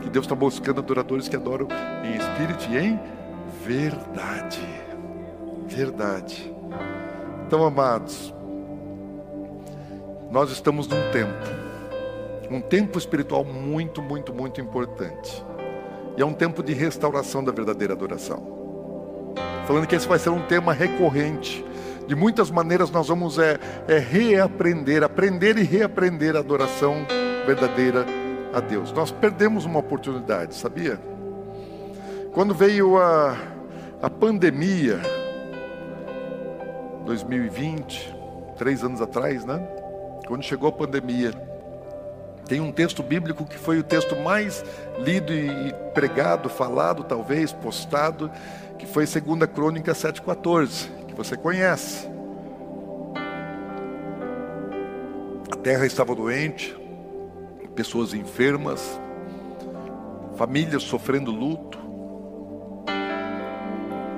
Que 0.03 0.11
Deus 0.11 0.27
está 0.27 0.35
buscando 0.35 0.81
adoradores 0.81 1.29
que 1.29 1.37
adoram 1.37 1.69
em 2.05 2.17
espírito 2.17 2.71
e 2.71 2.79
em 2.79 3.01
verdade. 3.65 4.61
Verdade. 5.67 6.52
Então, 7.53 7.67
amados, 7.67 8.33
nós 10.31 10.51
estamos 10.51 10.89
num 10.89 11.11
tempo 11.13 11.37
um 12.51 12.63
tempo 12.63 12.99
espiritual 12.99 13.45
muito, 13.45 14.01
muito, 14.01 14.33
muito 14.33 14.59
importante. 14.59 15.45
E 16.17 16.23
é 16.23 16.25
um 16.25 16.33
tempo 16.33 16.63
de 16.63 16.73
restauração 16.73 17.45
da 17.45 17.53
verdadeira 17.53 17.93
adoração. 17.93 19.35
Falando 19.67 19.87
que 19.87 19.95
esse 19.95 20.09
vai 20.09 20.19
ser 20.19 20.31
um 20.31 20.41
tema 20.47 20.73
recorrente. 20.73 21.63
De 22.07 22.15
muitas 22.15 22.51
maneiras 22.51 22.91
nós 22.91 23.09
vamos 23.09 23.39
é, 23.39 23.61
é 23.87 23.99
reaprender, 23.99 25.03
aprender 25.03 25.59
e 25.59 25.63
reaprender 25.63 26.37
a 26.37 26.39
adoração 26.39 27.07
verdadeira 27.45 28.07
a 28.55 28.61
Deus. 28.61 28.93
Nós 28.93 29.11
perdemos 29.11 29.67
uma 29.67 29.81
oportunidade, 29.81 30.55
sabia? 30.55 30.99
Quando 32.33 32.55
veio 32.55 32.97
a, 32.97 33.37
a 34.01 34.09
pandemia, 34.09 35.03
2020, 37.05 38.15
três 38.57 38.83
anos 38.83 39.01
atrás, 39.01 39.45
né? 39.45 39.59
Quando 40.27 40.43
chegou 40.43 40.69
a 40.69 40.73
pandemia, 40.73 41.33
tem 42.47 42.61
um 42.61 42.73
texto 42.73 43.03
bíblico 43.03 43.45
que 43.45 43.57
foi 43.57 43.79
o 43.79 43.83
texto 43.83 44.17
mais 44.17 44.65
lido 44.99 45.33
e 45.33 45.73
pregado, 45.95 46.49
falado, 46.49 47.05
talvez, 47.05 47.53
postado, 47.53 48.31
que 48.79 48.87
foi 48.87 49.07
2 49.07 49.51
Crônica 49.53 49.93
7,14, 49.93 50.89
que 51.07 51.15
você 51.15 51.37
conhece. 51.37 52.09
A 55.51 55.57
terra 55.57 55.87
estava 55.87 56.15
doente, 56.15 56.77
pessoas 57.75 58.13
enfermas, 58.13 59.01
famílias 60.37 60.83
sofrendo 60.83 61.31
luto, 61.31 61.79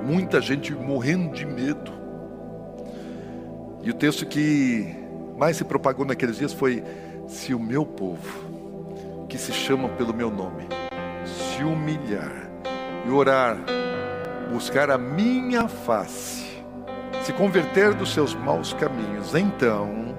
muita 0.03 0.41
gente 0.41 0.73
morrendo 0.73 1.33
de 1.33 1.45
medo. 1.45 2.04
E 3.85 3.91
o 3.91 3.93
texto 3.93 4.25
que 4.25 4.95
mais 5.37 5.57
se 5.57 5.63
propagou 5.63 6.07
naqueles 6.07 6.37
dias 6.39 6.51
foi 6.51 6.83
se 7.27 7.53
o 7.53 7.59
meu 7.59 7.85
povo, 7.85 9.27
que 9.29 9.37
se 9.37 9.53
chama 9.53 9.89
pelo 9.89 10.11
meu 10.11 10.31
nome, 10.31 10.67
se 11.23 11.63
humilhar 11.63 12.49
e 13.05 13.11
orar, 13.11 13.59
buscar 14.51 14.89
a 14.89 14.97
minha 14.97 15.67
face, 15.67 16.63
se 17.21 17.31
converter 17.33 17.93
dos 17.93 18.11
seus 18.11 18.33
maus 18.33 18.73
caminhos, 18.73 19.35
então 19.35 20.15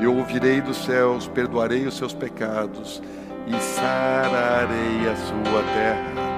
eu 0.00 0.16
ouvirei 0.16 0.62
dos 0.62 0.78
céus, 0.78 1.28
perdoarei 1.28 1.86
os 1.86 1.94
seus 1.94 2.14
pecados 2.14 3.02
e 3.46 3.60
sararei 3.60 5.06
a 5.10 5.14
sua 5.14 5.62
terra. 5.74 6.28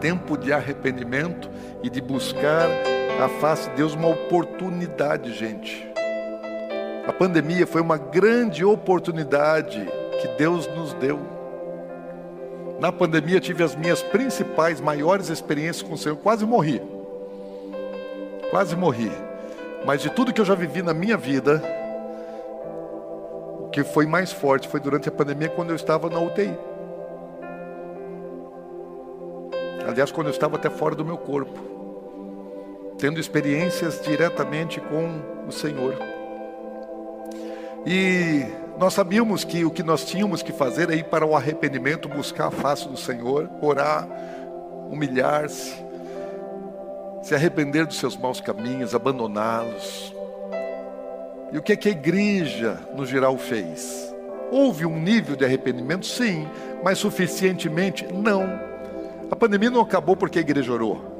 Tempo 0.00 0.36
de 0.36 0.52
arrependimento 0.52 1.48
e 1.84 1.88
de 1.88 2.00
buscar 2.00 2.68
a 3.22 3.28
face 3.40 3.68
de 3.70 3.76
Deus, 3.76 3.94
uma 3.94 4.08
oportunidade, 4.08 5.32
gente 5.32 5.86
a 7.06 7.12
pandemia 7.12 7.66
foi 7.68 7.80
uma 7.80 7.96
grande 7.96 8.64
oportunidade 8.64 9.88
que 10.20 10.26
Deus 10.36 10.66
nos 10.66 10.92
deu. 10.94 11.20
Na 12.80 12.90
pandemia 12.90 13.38
tive 13.38 13.62
as 13.62 13.76
minhas 13.76 14.02
principais, 14.02 14.80
maiores 14.80 15.28
experiências 15.28 15.86
com 15.86 15.94
o 15.94 15.98
Senhor. 15.98 16.16
Quase 16.16 16.44
morri. 16.44 16.82
Quase 18.50 18.74
morri. 18.74 19.12
Mas 19.84 20.02
de 20.02 20.10
tudo 20.10 20.32
que 20.32 20.40
eu 20.40 20.44
já 20.44 20.56
vivi 20.56 20.82
na 20.82 20.92
minha 20.92 21.16
vida, 21.16 21.62
o 23.60 23.68
que 23.68 23.84
foi 23.84 24.04
mais 24.04 24.32
forte 24.32 24.66
foi 24.66 24.80
durante 24.80 25.08
a 25.08 25.12
pandemia, 25.12 25.48
quando 25.48 25.70
eu 25.70 25.76
estava 25.76 26.10
na 26.10 26.18
UTI. 26.18 26.58
Aliás, 29.86 30.10
quando 30.10 30.26
eu 30.26 30.32
estava 30.32 30.56
até 30.56 30.68
fora 30.68 30.96
do 30.96 31.04
meu 31.04 31.16
corpo, 31.16 31.75
tendo 32.98 33.20
experiências 33.20 34.00
diretamente 34.00 34.80
com 34.80 35.20
o 35.46 35.52
Senhor. 35.52 35.96
E 37.86 38.44
nós 38.78 38.94
sabíamos 38.94 39.44
que 39.44 39.64
o 39.64 39.70
que 39.70 39.82
nós 39.82 40.04
tínhamos 40.04 40.42
que 40.42 40.52
fazer 40.52 40.90
é 40.90 40.96
ir 40.96 41.04
para 41.04 41.24
o 41.24 41.36
arrependimento, 41.36 42.08
buscar 42.08 42.48
a 42.48 42.50
face 42.50 42.88
do 42.88 42.96
Senhor, 42.96 43.48
orar, 43.60 44.08
humilhar-se, 44.90 45.74
se 47.22 47.34
arrepender 47.34 47.86
dos 47.86 47.98
seus 47.98 48.16
maus 48.16 48.40
caminhos, 48.40 48.94
abandoná-los. 48.94 50.14
E 51.52 51.58
o 51.58 51.62
que, 51.62 51.72
é 51.72 51.76
que 51.76 51.88
a 51.88 51.92
igreja, 51.92 52.80
no 52.94 53.06
geral, 53.06 53.38
fez? 53.38 54.12
Houve 54.50 54.84
um 54.84 54.98
nível 54.98 55.36
de 55.36 55.44
arrependimento? 55.44 56.06
Sim, 56.06 56.48
mas 56.82 56.98
suficientemente? 56.98 58.06
Não. 58.12 58.60
A 59.30 59.36
pandemia 59.36 59.70
não 59.70 59.80
acabou 59.80 60.16
porque 60.16 60.38
a 60.38 60.42
igreja 60.42 60.72
orou. 60.72 61.15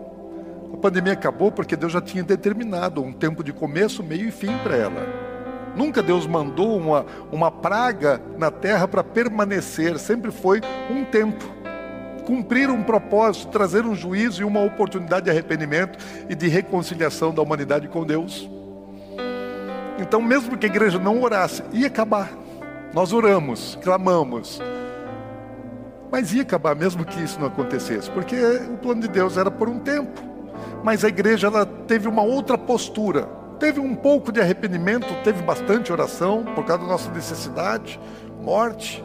A 0.77 0.79
pandemia 0.79 1.15
acabou 1.15 1.51
porque 1.51 1.75
Deus 1.75 1.91
já 1.91 2.03
tinha 2.03 2.23
determinado 2.23 3.03
um 3.03 3.11
tempo 3.11 3.43
de 3.43 3.51
começo, 3.51 4.03
meio 4.03 4.29
e 4.29 4.31
fim 4.31 4.59
para 4.59 4.77
ela. 4.77 5.07
Nunca 5.75 6.03
Deus 6.03 6.27
mandou 6.27 6.77
uma, 6.77 7.07
uma 7.33 7.51
praga 7.51 8.21
na 8.37 8.51
terra 8.51 8.87
para 8.87 9.03
permanecer, 9.03 9.99
sempre 9.99 10.31
foi 10.31 10.61
um 10.91 11.03
tempo. 11.03 11.43
Cumprir 12.27 12.69
um 12.71 12.83
propósito, 12.83 13.49
trazer 13.49 13.87
um 13.87 13.95
juízo 13.95 14.43
e 14.43 14.45
uma 14.45 14.63
oportunidade 14.63 15.25
de 15.25 15.31
arrependimento 15.31 15.99
e 16.29 16.35
de 16.35 16.47
reconciliação 16.47 17.33
da 17.33 17.41
humanidade 17.41 17.89
com 17.89 18.05
Deus. 18.05 18.49
Então, 19.99 20.21
mesmo 20.21 20.59
que 20.59 20.67
a 20.67 20.69
igreja 20.69 20.99
não 20.99 21.23
orasse, 21.23 21.63
ia 21.73 21.87
acabar. 21.87 22.31
Nós 22.93 23.15
oramos, 23.15 23.79
clamamos, 23.83 24.61
mas 26.13 26.35
ia 26.35 26.43
acabar 26.43 26.77
mesmo 26.77 27.03
que 27.03 27.23
isso 27.23 27.41
não 27.41 27.47
acontecesse, 27.47 28.11
porque 28.11 28.37
o 28.37 28.77
plano 28.77 29.01
de 29.01 29.09
Deus 29.09 29.39
era 29.39 29.51
por 29.51 29.71
um 29.71 29.79
tempo. 29.79 30.36
Mas 30.87 31.05
a 31.05 31.09
igreja 31.09 31.49
ela 31.49 31.67
teve 31.67 32.07
uma 32.07 32.23
outra 32.23 32.57
postura. 32.57 33.29
Teve 33.59 33.81
um 33.81 33.97
pouco 33.97 34.31
de 34.31 34.41
arrependimento, 34.41 35.09
teve 35.25 35.43
bastante 35.43 35.93
oração 35.93 36.45
por 36.55 36.65
causa 36.65 36.85
da 36.85 36.89
nossa 36.89 37.11
necessidade, 37.11 37.99
morte. 38.41 39.05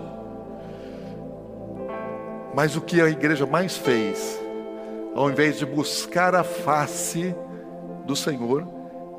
Mas 2.54 2.76
o 2.76 2.82
que 2.82 3.02
a 3.02 3.10
igreja 3.10 3.48
mais 3.48 3.78
fez, 3.78 4.40
ao 5.16 5.32
invés 5.32 5.58
de 5.58 5.66
buscar 5.66 6.36
a 6.36 6.44
face 6.44 7.36
do 8.06 8.16
Senhor, 8.16 8.68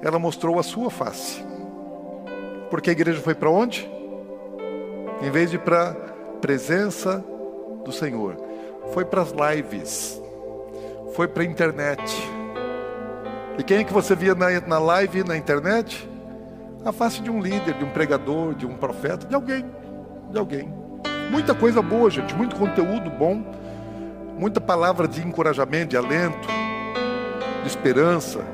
ela 0.00 0.20
mostrou 0.20 0.56
a 0.60 0.62
sua 0.62 0.88
face. 0.88 1.44
Porque 2.70 2.90
a 2.90 2.92
igreja 2.92 3.20
foi 3.20 3.34
para 3.34 3.50
onde? 3.50 3.90
Em 5.20 5.32
vez 5.32 5.50
de 5.50 5.58
para 5.58 5.90
a 5.90 5.94
presença 6.40 7.24
do 7.84 7.90
Senhor, 7.90 8.36
foi 8.92 9.04
para 9.04 9.22
as 9.22 9.32
lives, 9.32 10.22
foi 11.12 11.26
para 11.26 11.42
a 11.42 11.46
internet 11.46 12.00
e 13.58 13.62
quem 13.62 13.78
é 13.78 13.84
que 13.84 13.92
você 13.92 14.14
via 14.14 14.34
na, 14.34 14.48
na 14.60 14.78
live, 14.78 15.24
na 15.24 15.36
internet? 15.36 16.08
A 16.84 16.92
face 16.92 17.20
de 17.20 17.30
um 17.30 17.40
líder, 17.40 17.74
de 17.74 17.84
um 17.84 17.90
pregador, 17.90 18.54
de 18.54 18.66
um 18.66 18.76
profeta, 18.76 19.26
de 19.26 19.34
alguém. 19.34 19.64
De 20.30 20.38
alguém. 20.38 20.72
Muita 21.30 21.54
coisa 21.54 21.80
boa, 21.80 22.10
gente, 22.10 22.34
muito 22.34 22.56
conteúdo 22.56 23.10
bom, 23.10 23.42
muita 24.38 24.60
palavra 24.60 25.06
de 25.06 25.26
encorajamento, 25.26 25.88
de 25.88 25.96
alento, 25.96 26.48
de 27.62 27.68
esperança. 27.68 28.44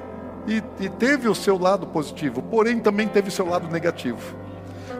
E, 0.46 0.62
e 0.80 0.88
teve 0.88 1.28
o 1.28 1.34
seu 1.34 1.58
lado 1.58 1.86
positivo, 1.86 2.42
porém 2.42 2.80
também 2.80 3.06
teve 3.08 3.28
o 3.28 3.32
seu 3.32 3.48
lado 3.48 3.68
negativo. 3.68 4.36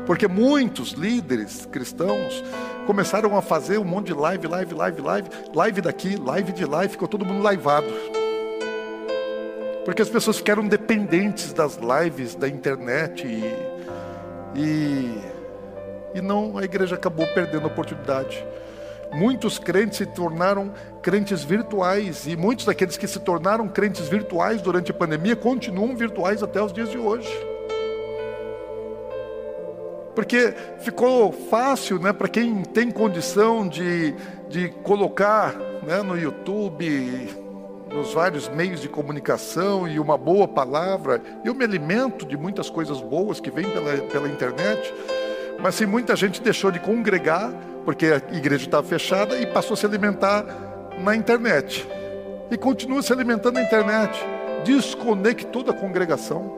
Porque 0.06 0.26
muitos 0.26 0.92
líderes 0.92 1.66
cristãos 1.66 2.42
começaram 2.86 3.36
a 3.36 3.42
fazer 3.42 3.78
um 3.78 3.84
monte 3.84 4.06
de 4.06 4.14
live, 4.14 4.46
live, 4.46 4.74
live, 4.74 5.00
live, 5.02 5.28
live 5.54 5.80
daqui, 5.80 6.16
live 6.16 6.52
de 6.52 6.64
lá, 6.64 6.84
e 6.84 6.88
ficou 6.88 7.06
todo 7.06 7.24
mundo 7.24 7.42
laivado. 7.42 7.86
Porque 9.88 10.02
as 10.02 10.10
pessoas 10.10 10.36
ficaram 10.36 10.68
dependentes 10.68 11.50
das 11.54 11.78
lives 11.78 12.34
da 12.34 12.46
internet 12.46 13.26
e, 13.26 13.42
e, 14.54 15.18
e 16.14 16.20
não 16.20 16.58
a 16.58 16.64
igreja 16.64 16.94
acabou 16.94 17.26
perdendo 17.28 17.64
a 17.64 17.68
oportunidade. 17.68 18.44
Muitos 19.14 19.58
crentes 19.58 19.96
se 19.96 20.04
tornaram 20.04 20.74
crentes 21.00 21.42
virtuais 21.42 22.26
e 22.26 22.36
muitos 22.36 22.66
daqueles 22.66 22.98
que 22.98 23.08
se 23.08 23.18
tornaram 23.18 23.66
crentes 23.66 24.06
virtuais 24.08 24.60
durante 24.60 24.90
a 24.90 24.94
pandemia 24.94 25.34
continuam 25.34 25.96
virtuais 25.96 26.42
até 26.42 26.62
os 26.62 26.70
dias 26.70 26.90
de 26.90 26.98
hoje. 26.98 27.34
Porque 30.14 30.52
ficou 30.80 31.32
fácil 31.32 31.98
né, 31.98 32.12
para 32.12 32.28
quem 32.28 32.60
tem 32.60 32.90
condição 32.90 33.66
de, 33.66 34.14
de 34.50 34.68
colocar 34.82 35.54
né, 35.82 36.02
no 36.02 36.14
YouTube, 36.14 37.47
nos 37.92 38.12
vários 38.12 38.48
meios 38.48 38.80
de 38.80 38.88
comunicação 38.88 39.88
e 39.88 39.98
uma 39.98 40.16
boa 40.16 40.46
palavra. 40.46 41.20
Eu 41.44 41.54
me 41.54 41.64
alimento 41.64 42.26
de 42.26 42.36
muitas 42.36 42.70
coisas 42.70 43.00
boas 43.00 43.40
que 43.40 43.50
vêm 43.50 43.68
pela, 43.70 43.96
pela 44.08 44.28
internet, 44.28 44.94
mas 45.58 45.74
se 45.74 45.86
muita 45.86 46.14
gente 46.14 46.40
deixou 46.40 46.70
de 46.70 46.78
congregar, 46.78 47.52
porque 47.84 48.06
a 48.06 48.36
igreja 48.36 48.66
estava 48.66 48.86
fechada, 48.86 49.38
e 49.38 49.46
passou 49.46 49.74
a 49.74 49.76
se 49.76 49.86
alimentar 49.86 50.44
na 50.98 51.16
internet. 51.16 51.88
E 52.50 52.56
continua 52.56 53.02
se 53.02 53.12
alimentando 53.12 53.54
na 53.54 53.62
internet. 53.62 54.18
Desconectou 54.64 55.62
da 55.62 55.72
congregação. 55.72 56.56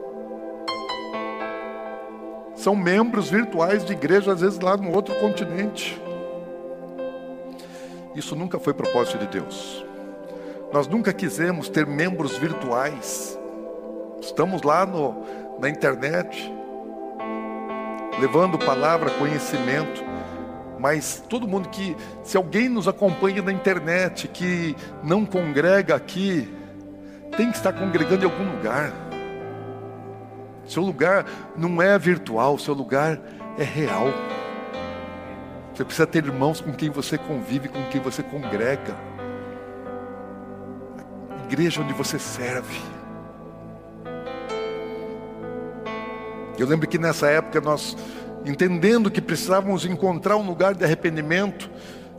são 2.55 2.77
membros 2.77 3.31
virtuais 3.31 3.87
de 3.87 3.93
igreja, 3.93 4.33
às 4.33 4.43
vezes 4.43 4.61
lá 4.61 4.77
no 4.77 4.95
outro 4.95 5.15
continente. 5.15 5.99
Isso 8.15 8.37
nunca 8.37 8.59
foi 8.59 8.75
propósito 8.75 9.17
de 9.19 9.27
Deus. 9.29 9.90
Nós 10.73 10.87
nunca 10.87 11.13
quisemos 11.13 11.69
ter 11.69 11.85
membros 11.85 12.37
virtuais. 12.37 13.37
Estamos 14.21 14.63
lá 14.63 14.87
no, 14.87 15.25
na 15.59 15.69
internet, 15.69 16.53
levando 18.21 18.57
palavra, 18.57 19.11
conhecimento, 19.11 20.05
mas 20.79 21.25
todo 21.29 21.49
mundo 21.49 21.69
que, 21.71 21.97
se 22.23 22.37
alguém 22.37 22.69
nos 22.69 22.87
acompanha 22.87 23.43
na 23.43 23.53
internet, 23.53 24.29
que 24.29 24.77
não 25.03 25.27
congrega 25.27 25.97
aqui, 25.97 26.49
tem 27.37 27.51
que 27.51 27.57
estar 27.57 27.73
congregando 27.73 28.25
em 28.25 28.31
algum 28.31 28.57
lugar. 28.57 28.93
Seu 30.67 30.85
lugar 30.85 31.27
não 31.57 31.83
é 31.83 31.99
virtual, 31.99 32.57
seu 32.59 32.75
lugar 32.75 33.21
é 33.59 33.65
real. 33.65 34.07
Você 35.75 35.85
precisa 35.85 36.07
ter 36.07 36.25
irmãos 36.25 36.61
com 36.61 36.73
quem 36.73 36.91
você 36.91 37.19
convive, 37.19 37.69
com 37.69 37.83
quem 37.89 38.01
você 38.01 38.23
congrega. 38.23 39.10
Igreja 41.51 41.83
onde 41.83 41.93
você 41.93 42.17
serve. 42.17 42.81
Eu 46.57 46.65
lembro 46.65 46.87
que 46.87 46.97
nessa 46.97 47.27
época 47.29 47.61
nós, 47.61 47.97
entendendo 48.47 49.11
que 49.11 49.21
precisávamos 49.21 49.85
encontrar 49.85 50.37
um 50.37 50.47
lugar 50.47 50.77
de 50.77 50.85
arrependimento, 50.85 51.69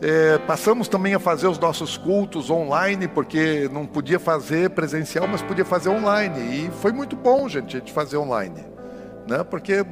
é, 0.02 0.38
passamos 0.40 0.90
também 0.90 1.14
a 1.14 1.20
fazer 1.20 1.48
os 1.48 1.58
nossos 1.58 1.96
cultos 1.96 2.50
online, 2.50 3.08
porque 3.08 3.70
não 3.72 3.86
podia 3.86 4.20
fazer 4.20 4.72
presencial, 4.72 5.26
mas 5.30 5.42
podia 5.42 5.64
fazer 5.64 5.88
online. 5.88 6.66
E 6.66 6.72
foi 6.82 6.92
muito 6.92 7.16
bom, 7.16 7.48
gente, 7.48 7.78
gente 7.78 7.94
fazer 7.94 8.18
online. 8.18 8.66
Né? 9.30 9.46
Porque 9.46 9.86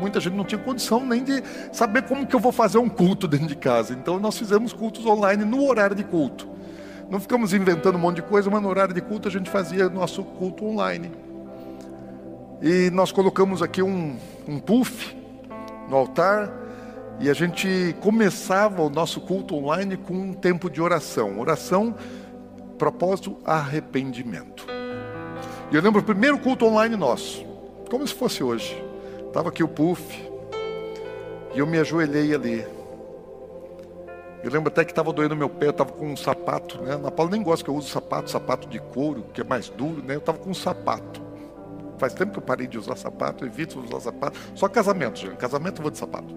muita 0.00 0.18
gente 0.18 0.34
não 0.34 0.44
tinha 0.44 0.60
condição 0.60 1.06
nem 1.06 1.22
de 1.22 1.44
saber 1.72 2.02
como 2.02 2.26
que 2.26 2.34
eu 2.34 2.40
vou 2.40 2.50
fazer 2.50 2.78
um 2.78 2.88
culto 2.88 3.28
dentro 3.28 3.46
de 3.46 3.56
casa. 3.56 3.92
Então 3.92 4.18
nós 4.18 4.36
fizemos 4.36 4.72
cultos 4.72 5.06
online 5.06 5.44
no 5.44 5.64
horário 5.64 5.94
de 5.94 6.02
culto. 6.02 6.57
Não 7.10 7.18
ficamos 7.18 7.54
inventando 7.54 7.96
um 7.96 7.98
monte 7.98 8.16
de 8.16 8.22
coisa, 8.22 8.50
mas 8.50 8.60
no 8.60 8.68
horário 8.68 8.92
de 8.92 9.00
culto 9.00 9.28
a 9.28 9.30
gente 9.30 9.48
fazia 9.48 9.88
nosso 9.88 10.22
culto 10.22 10.64
online. 10.66 11.10
E 12.60 12.90
nós 12.90 13.10
colocamos 13.10 13.62
aqui 13.62 13.82
um, 13.82 14.16
um 14.46 14.58
puff 14.58 15.16
no 15.88 15.96
altar 15.96 16.52
e 17.18 17.30
a 17.30 17.32
gente 17.32 17.96
começava 18.00 18.82
o 18.82 18.90
nosso 18.90 19.20
culto 19.22 19.56
online 19.56 19.96
com 19.96 20.12
um 20.12 20.32
tempo 20.34 20.68
de 20.68 20.82
oração. 20.82 21.40
Oração, 21.40 21.94
propósito, 22.76 23.38
arrependimento. 23.44 24.66
E 25.72 25.76
eu 25.76 25.82
lembro 25.82 26.00
o 26.00 26.04
primeiro 26.04 26.38
culto 26.38 26.66
online 26.66 26.94
nosso, 26.94 27.44
como 27.90 28.06
se 28.06 28.14
fosse 28.14 28.42
hoje. 28.42 28.82
Estava 29.26 29.48
aqui 29.48 29.62
o 29.62 29.68
puff, 29.68 30.02
e 31.54 31.58
eu 31.58 31.66
me 31.66 31.78
ajoelhei 31.78 32.34
ali. 32.34 32.77
Eu 34.42 34.50
lembro 34.52 34.68
até 34.68 34.84
que 34.84 34.92
estava 34.92 35.12
doendo 35.12 35.34
meu 35.34 35.48
pé, 35.48 35.66
eu 35.66 35.70
estava 35.70 35.92
com 35.92 36.12
um 36.12 36.16
sapato, 36.16 36.80
né? 36.82 36.96
Na 36.96 37.10
Paula 37.10 37.32
nem 37.32 37.42
gosta 37.42 37.64
que 37.64 37.70
eu 37.70 37.74
use 37.74 37.88
sapato, 37.88 38.30
sapato 38.30 38.68
de 38.68 38.78
couro, 38.78 39.26
que 39.34 39.40
é 39.40 39.44
mais 39.44 39.68
duro, 39.68 40.02
né? 40.02 40.14
Eu 40.14 40.20
estava 40.20 40.38
com 40.38 40.50
um 40.50 40.54
sapato. 40.54 41.20
Faz 41.98 42.14
tempo 42.14 42.32
que 42.32 42.38
eu 42.38 42.42
parei 42.42 42.68
de 42.68 42.78
usar 42.78 42.96
sapato, 42.96 43.44
evito 43.44 43.80
usar 43.80 44.00
sapato. 44.00 44.38
Só 44.54 44.68
casamento, 44.68 45.18
gente. 45.18 45.36
Casamento 45.36 45.78
eu 45.78 45.82
vou 45.82 45.90
de 45.90 45.98
sapato. 45.98 46.32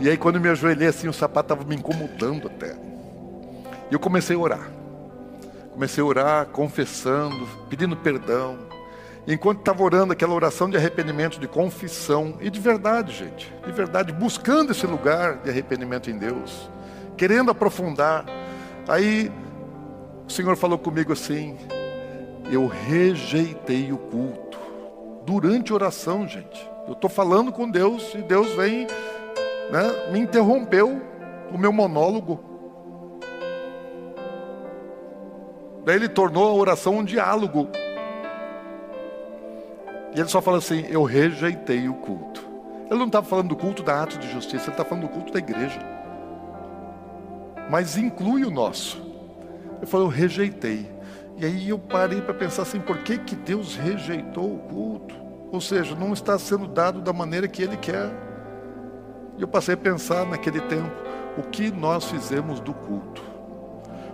E 0.00 0.10
aí 0.10 0.16
quando 0.16 0.34
eu 0.36 0.40
me 0.40 0.48
ajoelhei 0.48 0.88
assim, 0.88 1.08
o 1.08 1.12
sapato 1.12 1.54
estava 1.54 1.68
me 1.68 1.76
incomodando 1.76 2.48
até. 2.48 2.76
E 3.88 3.94
eu 3.94 4.00
comecei 4.00 4.34
a 4.34 4.38
orar. 4.38 4.70
Comecei 5.72 6.02
a 6.02 6.06
orar, 6.06 6.46
confessando, 6.46 7.46
pedindo 7.70 7.96
perdão. 7.96 8.65
Enquanto 9.26 9.58
estava 9.58 9.82
orando 9.82 10.12
aquela 10.12 10.34
oração 10.34 10.70
de 10.70 10.76
arrependimento, 10.76 11.40
de 11.40 11.48
confissão, 11.48 12.36
e 12.40 12.48
de 12.48 12.60
verdade, 12.60 13.12
gente, 13.12 13.52
de 13.64 13.72
verdade, 13.72 14.12
buscando 14.12 14.70
esse 14.70 14.86
lugar 14.86 15.38
de 15.38 15.50
arrependimento 15.50 16.08
em 16.08 16.16
Deus, 16.16 16.70
querendo 17.16 17.50
aprofundar, 17.50 18.24
aí 18.86 19.32
o 20.26 20.30
Senhor 20.30 20.56
falou 20.56 20.78
comigo 20.78 21.12
assim: 21.12 21.56
eu 22.50 22.66
rejeitei 22.66 23.92
o 23.92 23.98
culto. 23.98 24.58
Durante 25.24 25.72
oração, 25.72 26.28
gente. 26.28 26.70
Eu 26.86 26.92
estou 26.92 27.10
falando 27.10 27.50
com 27.50 27.68
Deus 27.68 28.14
e 28.14 28.18
Deus 28.18 28.52
vem 28.52 28.86
né, 29.70 30.10
me 30.12 30.20
interrompeu 30.20 31.02
o 31.52 31.58
meu 31.58 31.72
monólogo. 31.72 32.40
Daí 35.84 35.96
ele 35.96 36.08
tornou 36.08 36.48
a 36.48 36.54
oração 36.54 36.98
um 36.98 37.04
diálogo. 37.04 37.68
E 40.16 40.20
ele 40.20 40.28
só 40.30 40.40
fala 40.40 40.56
assim: 40.56 40.86
Eu 40.88 41.04
rejeitei 41.04 41.88
o 41.90 41.94
culto. 41.94 42.48
Ele 42.90 42.98
não 42.98 43.06
estava 43.06 43.26
falando 43.26 43.48
do 43.48 43.56
culto 43.56 43.82
da 43.82 44.02
ato 44.02 44.18
de 44.18 44.32
justiça, 44.32 44.64
ele 44.64 44.70
está 44.70 44.84
falando 44.84 45.04
do 45.04 45.10
culto 45.10 45.30
da 45.30 45.38
igreja. 45.38 45.78
Mas 47.70 47.98
inclui 47.98 48.42
o 48.42 48.50
nosso. 48.50 48.96
Ele 49.76 49.86
falou: 49.86 50.06
Eu 50.06 50.10
rejeitei. 50.10 50.90
E 51.36 51.44
aí 51.44 51.68
eu 51.68 51.78
parei 51.78 52.22
para 52.22 52.32
pensar 52.32 52.62
assim: 52.62 52.80
por 52.80 52.96
que, 52.98 53.18
que 53.18 53.36
Deus 53.36 53.76
rejeitou 53.76 54.54
o 54.54 54.58
culto? 54.58 55.14
Ou 55.52 55.60
seja, 55.60 55.94
não 55.94 56.14
está 56.14 56.38
sendo 56.38 56.66
dado 56.66 57.02
da 57.02 57.12
maneira 57.12 57.46
que 57.46 57.62
Ele 57.62 57.76
quer. 57.76 58.10
E 59.36 59.42
eu 59.42 59.48
passei 59.48 59.74
a 59.74 59.76
pensar 59.76 60.24
naquele 60.24 60.62
tempo, 60.62 60.90
o 61.36 61.42
que 61.42 61.70
nós 61.70 62.06
fizemos 62.06 62.58
do 62.58 62.72
culto, 62.72 63.22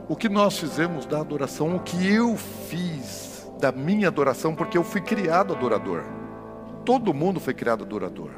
o 0.09 0.17
que 0.17 0.29
nós 0.29 0.59
fizemos 0.59 1.07
da 1.07 1.21
adoração, 1.21 1.77
o 1.77 1.81
que 1.81 2.13
eu 2.13 2.37
fiz 2.37 3.22
da 3.63 3.71
minha 3.71 4.09
adoração, 4.09 4.57
porque 4.57 4.77
eu 4.77 4.83
fui 4.83 5.01
criado 5.01 5.55
adorador. 5.55 6.03
Todo 6.85 7.15
mundo 7.15 7.39
foi 7.39 7.55
criado 7.55 7.85
adorador. 7.85 8.31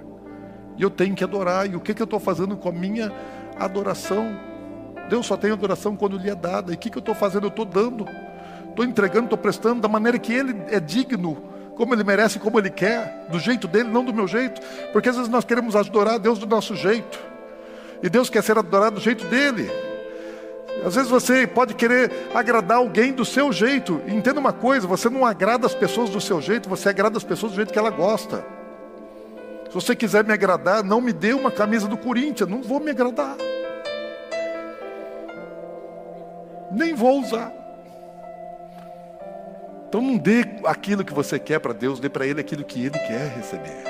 E 0.77 0.83
eu 0.83 0.91
tenho 0.91 1.15
que 1.15 1.25
adorar. 1.25 1.67
E 1.67 1.75
o 1.75 1.81
que, 1.81 1.95
que 1.95 2.03
eu 2.03 2.05
estou 2.05 2.21
fazendo 2.21 2.59
com 2.59 2.69
a 2.69 2.73
minha 2.73 3.11
adoração? 3.59 4.39
Deus 5.09 5.25
só 5.25 5.35
tem 5.35 5.51
adoração 5.51 5.97
quando 5.97 6.19
lhe 6.19 6.29
é 6.29 6.35
dada. 6.35 6.73
E 6.73 6.75
o 6.75 6.79
que, 6.79 6.91
que 6.91 6.99
eu 6.99 7.01
estou 7.01 7.15
fazendo? 7.15 7.45
Eu 7.45 7.49
estou 7.49 7.65
dando. 7.65 8.07
Estou 8.69 8.85
entregando, 8.85 9.25
estou 9.25 9.39
prestando 9.39 9.81
da 9.81 9.89
maneira 9.89 10.19
que 10.19 10.33
Ele 10.33 10.55
é 10.69 10.79
digno 10.79 11.55
como 11.75 11.93
ele 11.93 12.05
merece, 12.05 12.39
como 12.39 12.57
ele 12.57 12.71
quer, 12.71 13.27
do 13.29 13.41
jeito 13.41 13.67
dele, 13.67 13.89
não 13.89 14.05
do 14.05 14.15
meu 14.15 14.29
jeito, 14.29 14.61
porque 14.93 15.09
às 15.09 15.17
vezes 15.17 15.29
nós 15.29 15.45
queremos 15.45 15.75
adorar 15.75 16.21
Deus 16.21 16.39
do 16.39 16.47
nosso 16.47 16.77
jeito, 16.77 17.19
e 18.01 18.09
Deus 18.09 18.31
quer 18.31 18.45
ser 18.45 18.57
adorado 18.57 18.95
do 18.95 19.01
jeito 19.01 19.25
dele. 19.27 19.69
Às 20.83 20.95
vezes 20.95 21.11
você 21.11 21.47
pode 21.47 21.75
querer 21.75 22.11
agradar 22.35 22.79
alguém 22.79 23.13
do 23.13 23.25
seu 23.25 23.53
jeito, 23.53 24.01
entenda 24.07 24.41
uma 24.41 24.53
coisa: 24.53 24.87
você 24.87 25.09
não 25.09 25.25
agrada 25.25 25.67
as 25.67 25.75
pessoas 25.75 26.11
do 26.11 26.21
seu 26.21 26.41
jeito, 26.41 26.69
você 26.69 26.89
agrada 26.89 27.17
as 27.17 27.25
pessoas 27.25 27.53
do 27.53 27.57
jeito 27.57 27.73
que 27.73 27.79
ela 27.79 27.91
gosta. 27.91 28.45
Se 29.69 29.75
você 29.75 29.95
quiser 29.95 30.25
me 30.25 30.33
agradar, 30.33 30.83
não 30.85 31.01
me 31.01 31.13
dê 31.13 31.33
uma 31.33 31.51
camisa 31.51 31.89
do 31.89 31.97
Corinthians, 31.97 32.49
não 32.49 32.63
vou 32.63 32.81
me 32.81 32.91
agradar, 32.91 33.37
nem 36.71 36.95
vou 36.95 37.21
usar. 37.21 37.53
Então 39.89 40.03
não 40.03 40.17
dê 40.17 40.45
aquilo 40.65 41.05
que 41.05 41.15
você 41.15 41.39
quer 41.39 41.61
para 41.61 41.73
Deus, 41.73 42.01
dê 42.01 42.09
para 42.09 42.27
Ele 42.27 42.41
aquilo 42.41 42.65
que 42.65 42.85
Ele 42.85 42.99
quer 42.99 43.33
receber. 43.37 43.85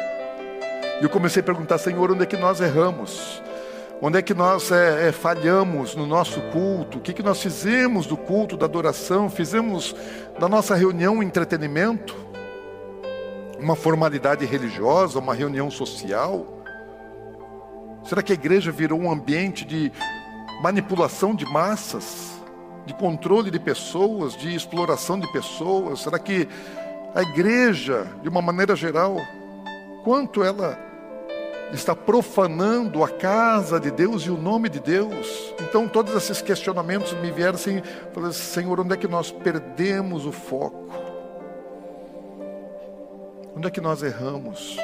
E 1.00 1.02
eu 1.02 1.08
comecei 1.08 1.40
a 1.40 1.44
perguntar, 1.44 1.78
Senhor, 1.78 2.12
onde 2.12 2.22
é 2.22 2.26
que 2.26 2.36
nós 2.36 2.60
erramos? 2.60 3.42
Onde 4.00 4.18
é 4.18 4.22
que 4.22 4.34
nós 4.34 4.70
é, 4.70 5.08
é, 5.08 5.12
falhamos 5.12 5.94
no 5.94 6.06
nosso 6.06 6.40
culto? 6.52 6.98
O 6.98 7.00
que, 7.00 7.12
que 7.12 7.22
nós 7.22 7.40
fizemos 7.40 8.06
do 8.06 8.16
culto, 8.16 8.56
da 8.56 8.66
adoração? 8.66 9.30
Fizemos 9.30 9.94
da 10.38 10.48
nossa 10.48 10.74
reunião 10.74 11.16
um 11.16 11.22
entretenimento? 11.22 12.14
Uma 13.58 13.76
formalidade 13.76 14.44
religiosa, 14.44 15.18
uma 15.18 15.34
reunião 15.34 15.70
social? 15.70 16.46
Será 18.04 18.22
que 18.22 18.32
a 18.32 18.34
igreja 18.34 18.70
virou 18.70 19.00
um 19.00 19.10
ambiente 19.10 19.64
de 19.64 19.90
manipulação 20.62 21.34
de 21.34 21.46
massas? 21.46 22.34
de 22.86 22.94
controle 22.94 23.50
de 23.50 23.58
pessoas, 23.58 24.36
de 24.36 24.54
exploração 24.54 25.18
de 25.18 25.30
pessoas? 25.32 26.00
Será 26.00 26.18
que 26.18 26.48
a 27.14 27.22
igreja, 27.22 28.06
de 28.22 28.28
uma 28.28 28.42
maneira 28.42 28.76
geral, 28.76 29.16
quanto 30.02 30.42
ela 30.42 30.78
está 31.74 31.94
profanando 31.94 33.02
a 33.02 33.08
casa 33.08 33.78
de 33.80 33.90
Deus 33.90 34.22
e 34.22 34.30
o 34.30 34.36
nome 34.36 34.68
de 34.68 34.80
Deus? 34.80 35.54
Então, 35.60 35.88
todos 35.88 36.14
esses 36.14 36.40
questionamentos 36.40 37.12
me 37.14 37.30
vieram 37.30 37.54
assim: 37.54 37.82
Senhor, 38.32 38.80
onde 38.80 38.94
é 38.94 38.96
que 38.96 39.08
nós 39.08 39.30
perdemos 39.30 40.26
o 40.26 40.32
foco? 40.32 40.88
Onde 43.56 43.68
é 43.68 43.70
que 43.70 43.80
nós 43.80 44.02
erramos? 44.02 44.76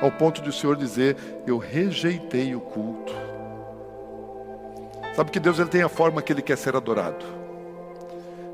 Ao 0.00 0.10
ponto 0.10 0.40
de 0.42 0.48
o 0.48 0.52
Senhor 0.52 0.76
dizer: 0.76 1.16
Eu 1.46 1.58
rejeitei 1.58 2.54
o 2.54 2.60
culto. 2.60 3.12
Sabe 5.14 5.30
que 5.30 5.40
Deus 5.40 5.58
ele 5.58 5.68
tem 5.68 5.82
a 5.82 5.88
forma 5.88 6.22
que 6.22 6.32
ele 6.32 6.42
quer 6.42 6.56
ser 6.56 6.76
adorado. 6.76 7.24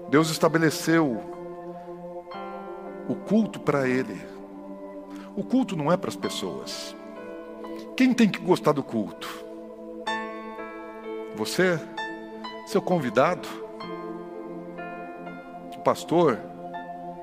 Deus 0.09 0.31
estabeleceu 0.31 1.21
o 3.09 3.15
culto 3.15 3.61
para 3.61 3.89
Ele. 3.89 4.21
O 5.37 5.43
culto 5.43 5.77
não 5.77 5.91
é 5.93 5.97
para 5.97 6.09
as 6.09 6.17
pessoas. 6.17 6.95
Quem 7.97 8.13
tem 8.13 8.29
que 8.29 8.41
gostar 8.41 8.73
do 8.73 8.83
culto? 8.83 9.29
Você? 11.37 11.79
Seu 12.67 12.83
convidado? 12.83 13.47
O 15.77 15.79
pastor? 15.79 16.41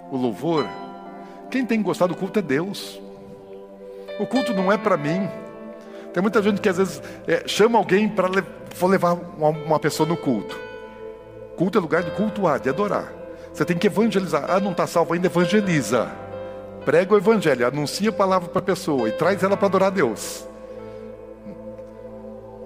O 0.10 0.16
louvor? 0.16 0.66
Quem 1.50 1.66
tem 1.66 1.80
que 1.80 1.84
gostar 1.84 2.08
do 2.08 2.16
culto 2.16 2.40
é 2.40 2.42
Deus. 2.42 3.02
O 4.18 4.26
culto 4.26 4.54
não 4.54 4.72
é 4.72 4.78
para 4.78 4.96
mim. 4.96 5.28
Tem 6.14 6.22
muita 6.22 6.42
gente 6.42 6.62
que 6.62 6.70
às 6.70 6.78
vezes 6.78 7.04
é, 7.28 7.46
chama 7.46 7.78
alguém 7.78 8.08
para 8.08 8.30
le 8.30 8.44
levar 8.90 9.14
uma, 9.38 9.50
uma, 9.50 9.80
pessoa 9.80 10.08
no 10.08 10.16
culto. 10.16 10.58
Culto 11.58 11.78
é 11.78 11.82
lugar 11.82 12.02
de 12.02 12.12
cultuar, 12.12 12.62
de 12.62 12.70
adorar. 12.70 13.12
Você 13.54 13.66
tem 13.66 13.78
que 13.78 13.88
evangelizar. 13.88 14.46
Ah, 14.50 14.60
não 14.62 14.72
está 14.72 14.88
salvo 14.88 15.14
ainda, 15.14 15.28
evangeliza. 15.28 16.10
Prega 16.86 17.14
o 17.14 17.18
evangelho, 17.18 17.68
anuncia 17.68 18.10
a 18.10 18.14
palavra 18.14 18.48
para 18.48 18.60
a 18.60 18.64
pessoa 18.64 19.10
e 19.10 19.12
traz 19.12 19.44
ela 19.44 19.58
para 19.58 19.68
adorar 19.68 19.88
a 19.88 19.92
Deus. 19.92 20.50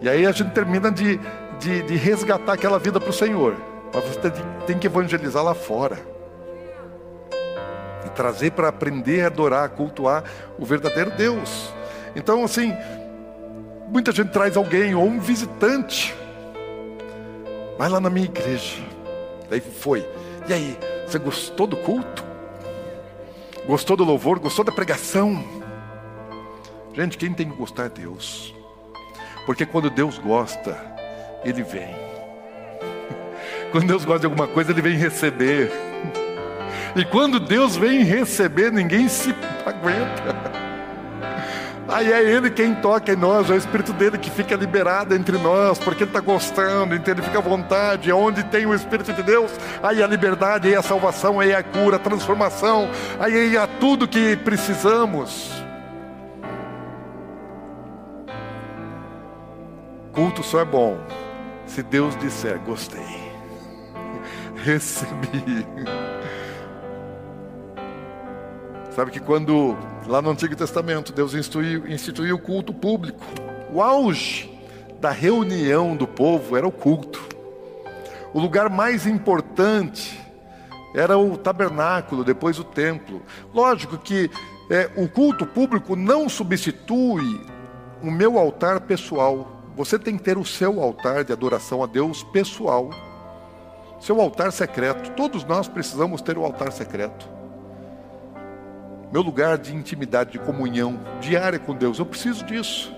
E 0.01 0.09
aí 0.09 0.25
a 0.25 0.31
gente 0.31 0.51
termina 0.51 0.91
de, 0.91 1.19
de, 1.59 1.81
de 1.83 1.95
resgatar 1.95 2.53
aquela 2.53 2.77
vida 2.77 2.99
para 2.99 3.09
o 3.09 3.13
Senhor. 3.13 3.55
Mas 3.93 4.03
você 4.03 4.31
tem, 4.65 4.77
que 4.77 4.87
evangelizar 4.87 5.43
lá 5.43 5.53
fora. 5.53 5.97
E 8.05 8.09
trazer 8.09 8.51
para 8.51 8.67
aprender 8.67 9.21
a 9.21 9.27
adorar, 9.27 9.63
a 9.63 9.69
cultuar 9.69 10.23
o 10.59 10.65
verdadeiro 10.65 11.11
Deus. 11.11 11.73
Então, 12.15 12.43
assim, 12.43 12.73
muita 13.87 14.11
gente 14.11 14.31
traz 14.31 14.57
alguém 14.57 14.95
ou 14.95 15.05
um 15.05 15.19
visitante. 15.19 16.13
Vai 17.77 17.89
lá 17.89 17.99
na 17.99 18.09
minha 18.09 18.25
igreja. 18.25 18.83
Daí 19.49 19.61
foi. 19.61 20.07
E 20.47 20.53
aí, 20.53 20.77
você 21.07 21.17
gostou 21.17 21.67
do 21.67 21.77
culto? 21.77 22.23
Gostou 23.65 23.97
do 23.97 24.03
louvor? 24.03 24.39
Gostou 24.39 24.63
da 24.63 24.71
pregação? 24.71 25.43
Gente, 26.93 27.17
quem 27.17 27.33
tem 27.33 27.49
que 27.49 27.55
gostar 27.55 27.85
é 27.85 27.89
Deus. 27.89 28.55
Porque 29.45 29.65
quando 29.65 29.89
Deus 29.89 30.17
gosta, 30.17 30.77
Ele 31.43 31.63
vem. 31.63 31.95
Quando 33.71 33.87
Deus 33.87 34.05
gosta 34.05 34.21
de 34.21 34.25
alguma 34.25 34.47
coisa, 34.47 34.71
Ele 34.71 34.81
vem 34.81 34.97
receber. 34.97 35.71
E 36.95 37.03
quando 37.03 37.41
Deus 37.41 37.75
vem 37.75 38.03
receber, 38.03 38.71
ninguém 38.71 39.09
se 39.09 39.35
aguenta. 39.65 40.55
Aí 41.87 42.11
é 42.11 42.23
Ele 42.23 42.49
quem 42.49 42.73
toca 42.73 43.13
em 43.13 43.15
nós, 43.15 43.49
é 43.49 43.53
o 43.53 43.57
Espírito 43.57 43.93
dele 43.93 44.17
que 44.17 44.29
fica 44.31 44.55
liberado 44.55 45.13
entre 45.13 45.37
nós, 45.37 45.77
porque 45.77 46.03
Ele 46.03 46.09
está 46.09 46.19
gostando, 46.19 46.95
então 46.95 47.13
Ele 47.13 47.21
fica 47.21 47.37
à 47.37 47.41
vontade. 47.41 48.11
Onde 48.11 48.43
tem 48.43 48.65
o 48.65 48.73
Espírito 48.73 49.13
de 49.13 49.21
Deus, 49.21 49.51
aí 49.83 50.01
a 50.01 50.07
liberdade, 50.07 50.67
aí 50.69 50.75
a 50.75 50.81
salvação, 50.81 51.39
aí 51.39 51.53
a 51.53 51.61
cura, 51.61 51.97
a 51.97 51.99
transformação, 51.99 52.89
aí 53.19 53.55
há 53.57 53.67
tudo 53.67 54.07
que 54.07 54.35
precisamos. 54.37 55.64
Culto 60.16 60.41
só 60.41 60.61
é 60.61 60.66
bom 60.66 60.97
se 61.66 61.84
Deus 61.84 62.16
disser: 62.18 62.57
gostei, 62.59 63.01
recebi. 64.63 65.68
Sabe 68.91 69.11
que 69.11 69.20
quando, 69.20 69.78
lá 70.07 70.22
no 70.22 70.30
Antigo 70.30 70.55
Testamento, 70.55 71.11
Deus 71.11 71.34
instituiu, 71.34 71.86
instituiu 71.86 72.38
o 72.38 72.39
culto 72.39 72.74
público, 72.74 73.26
o 73.74 73.82
auge 73.82 74.49
da 75.01 75.11
reunião 75.11 75.97
do 75.97 76.07
povo 76.07 76.55
era 76.55 76.66
o 76.66 76.72
culto. 76.72 77.22
O 78.34 78.39
lugar 78.39 78.70
mais 78.70 79.05
importante 79.05 80.18
era 80.93 81.18
o 81.18 81.38
tabernáculo, 81.38 82.24
depois 82.24 82.57
o 82.57 82.63
templo. 82.63 83.22
Lógico 83.53 83.97
que 83.97 84.32
é, 84.72 84.89
o 84.95 85.09
culto 85.09 85.45
público 85.45 85.93
não 85.97 86.30
substitui 86.30 87.45
o 88.01 88.09
meu 88.09 88.39
altar 88.39 88.80
pessoal. 88.80 89.55
Você 89.76 89.99
tem 89.99 90.17
que 90.17 90.23
ter 90.23 90.38
o 90.38 90.45
seu 90.45 90.82
altar 90.82 91.23
de 91.23 91.34
adoração 91.34 91.84
a 91.84 91.86
Deus 91.86 92.23
pessoal. 92.23 92.89
Seu 93.99 94.21
altar 94.21 94.51
secreto. 94.51 95.11
Todos 95.11 95.43
nós 95.43 95.67
precisamos 95.67 96.21
ter 96.21 96.38
o 96.38 96.45
altar 96.45 96.71
secreto 96.71 97.36
meu 99.15 99.21
lugar 99.21 99.57
de 99.57 99.73
intimidade, 99.73 100.34
de 100.34 100.39
comunhão 100.39 100.99
diária 101.21 101.57
com 101.57 101.73
Deus. 101.73 101.99
Eu 101.99 102.05
preciso 102.05 102.43
disso. 102.43 102.93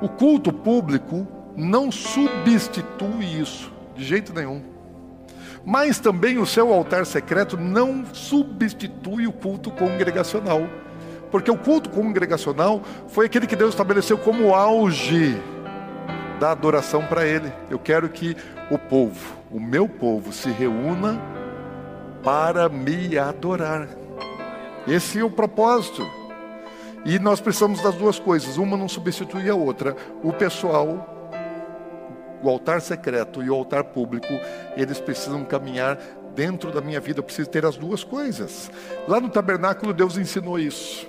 O 0.00 0.08
culto 0.08 0.52
público 0.52 1.26
não 1.56 1.90
substitui 1.90 3.24
isso, 3.40 3.72
de 3.96 4.04
jeito 4.04 4.32
nenhum. 4.32 4.62
Mas 5.64 5.98
também 5.98 6.38
o 6.38 6.46
seu 6.46 6.72
altar 6.72 7.04
secreto 7.06 7.56
não 7.56 8.04
substitui 8.14 9.26
o 9.26 9.32
culto 9.32 9.68
congregacional. 9.72 10.62
Porque 11.30 11.50
o 11.50 11.56
culto 11.56 11.90
congregacional 11.90 12.82
foi 13.08 13.26
aquele 13.26 13.46
que 13.46 13.56
Deus 13.56 13.70
estabeleceu 13.70 14.18
como 14.18 14.54
auge 14.54 15.40
da 16.40 16.50
adoração 16.50 17.04
para 17.06 17.26
Ele. 17.26 17.52
Eu 17.70 17.78
quero 17.78 18.08
que 18.08 18.36
o 18.70 18.78
povo, 18.78 19.36
o 19.50 19.60
meu 19.60 19.88
povo, 19.88 20.32
se 20.32 20.50
reúna 20.50 21.20
para 22.22 22.68
me 22.68 23.18
adorar. 23.18 23.88
Esse 24.88 25.20
é 25.20 25.24
o 25.24 25.30
propósito. 25.30 26.06
E 27.04 27.18
nós 27.18 27.40
precisamos 27.40 27.82
das 27.82 27.94
duas 27.94 28.18
coisas, 28.18 28.56
uma 28.56 28.76
não 28.76 28.88
substitui 28.88 29.48
a 29.48 29.54
outra. 29.54 29.96
O 30.22 30.32
pessoal, 30.32 31.30
o 32.42 32.48
altar 32.48 32.80
secreto 32.80 33.42
e 33.42 33.48
o 33.48 33.54
altar 33.54 33.84
público, 33.84 34.28
eles 34.76 35.00
precisam 35.00 35.44
caminhar 35.44 35.98
dentro 36.34 36.70
da 36.70 36.80
minha 36.80 37.00
vida, 37.00 37.18
eu 37.18 37.24
preciso 37.24 37.48
ter 37.48 37.64
as 37.64 37.76
duas 37.76 38.04
coisas. 38.04 38.70
Lá 39.08 39.20
no 39.20 39.28
tabernáculo, 39.28 39.92
Deus 39.92 40.16
ensinou 40.16 40.58
isso. 40.58 41.06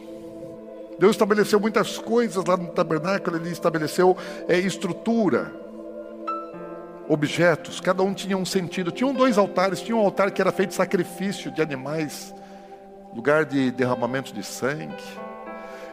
Deus 1.02 1.16
estabeleceu 1.16 1.60
muitas 1.60 1.98
coisas 1.98 2.46
lá 2.46 2.56
no 2.56 2.68
tabernáculo, 2.68 3.36
ele 3.36 3.50
estabeleceu 3.50 4.16
é, 4.48 4.60
estrutura, 4.60 5.52
objetos, 7.10 7.82
cada 7.82 8.04
um 8.04 8.14
tinha 8.14 8.38
um 8.38 8.46
sentido. 8.46 8.92
Tinham 8.92 9.12
dois 9.12 9.36
altares, 9.36 9.82
tinha 9.82 9.98
um 9.98 10.00
altar 10.00 10.30
que 10.30 10.40
era 10.40 10.52
feito 10.52 10.70
de 10.70 10.76
sacrifício 10.76 11.50
de 11.50 11.60
animais, 11.60 12.36
lugar 13.16 13.46
de 13.46 13.72
derramamento 13.72 14.32
de 14.32 14.44
sangue. 14.44 15.04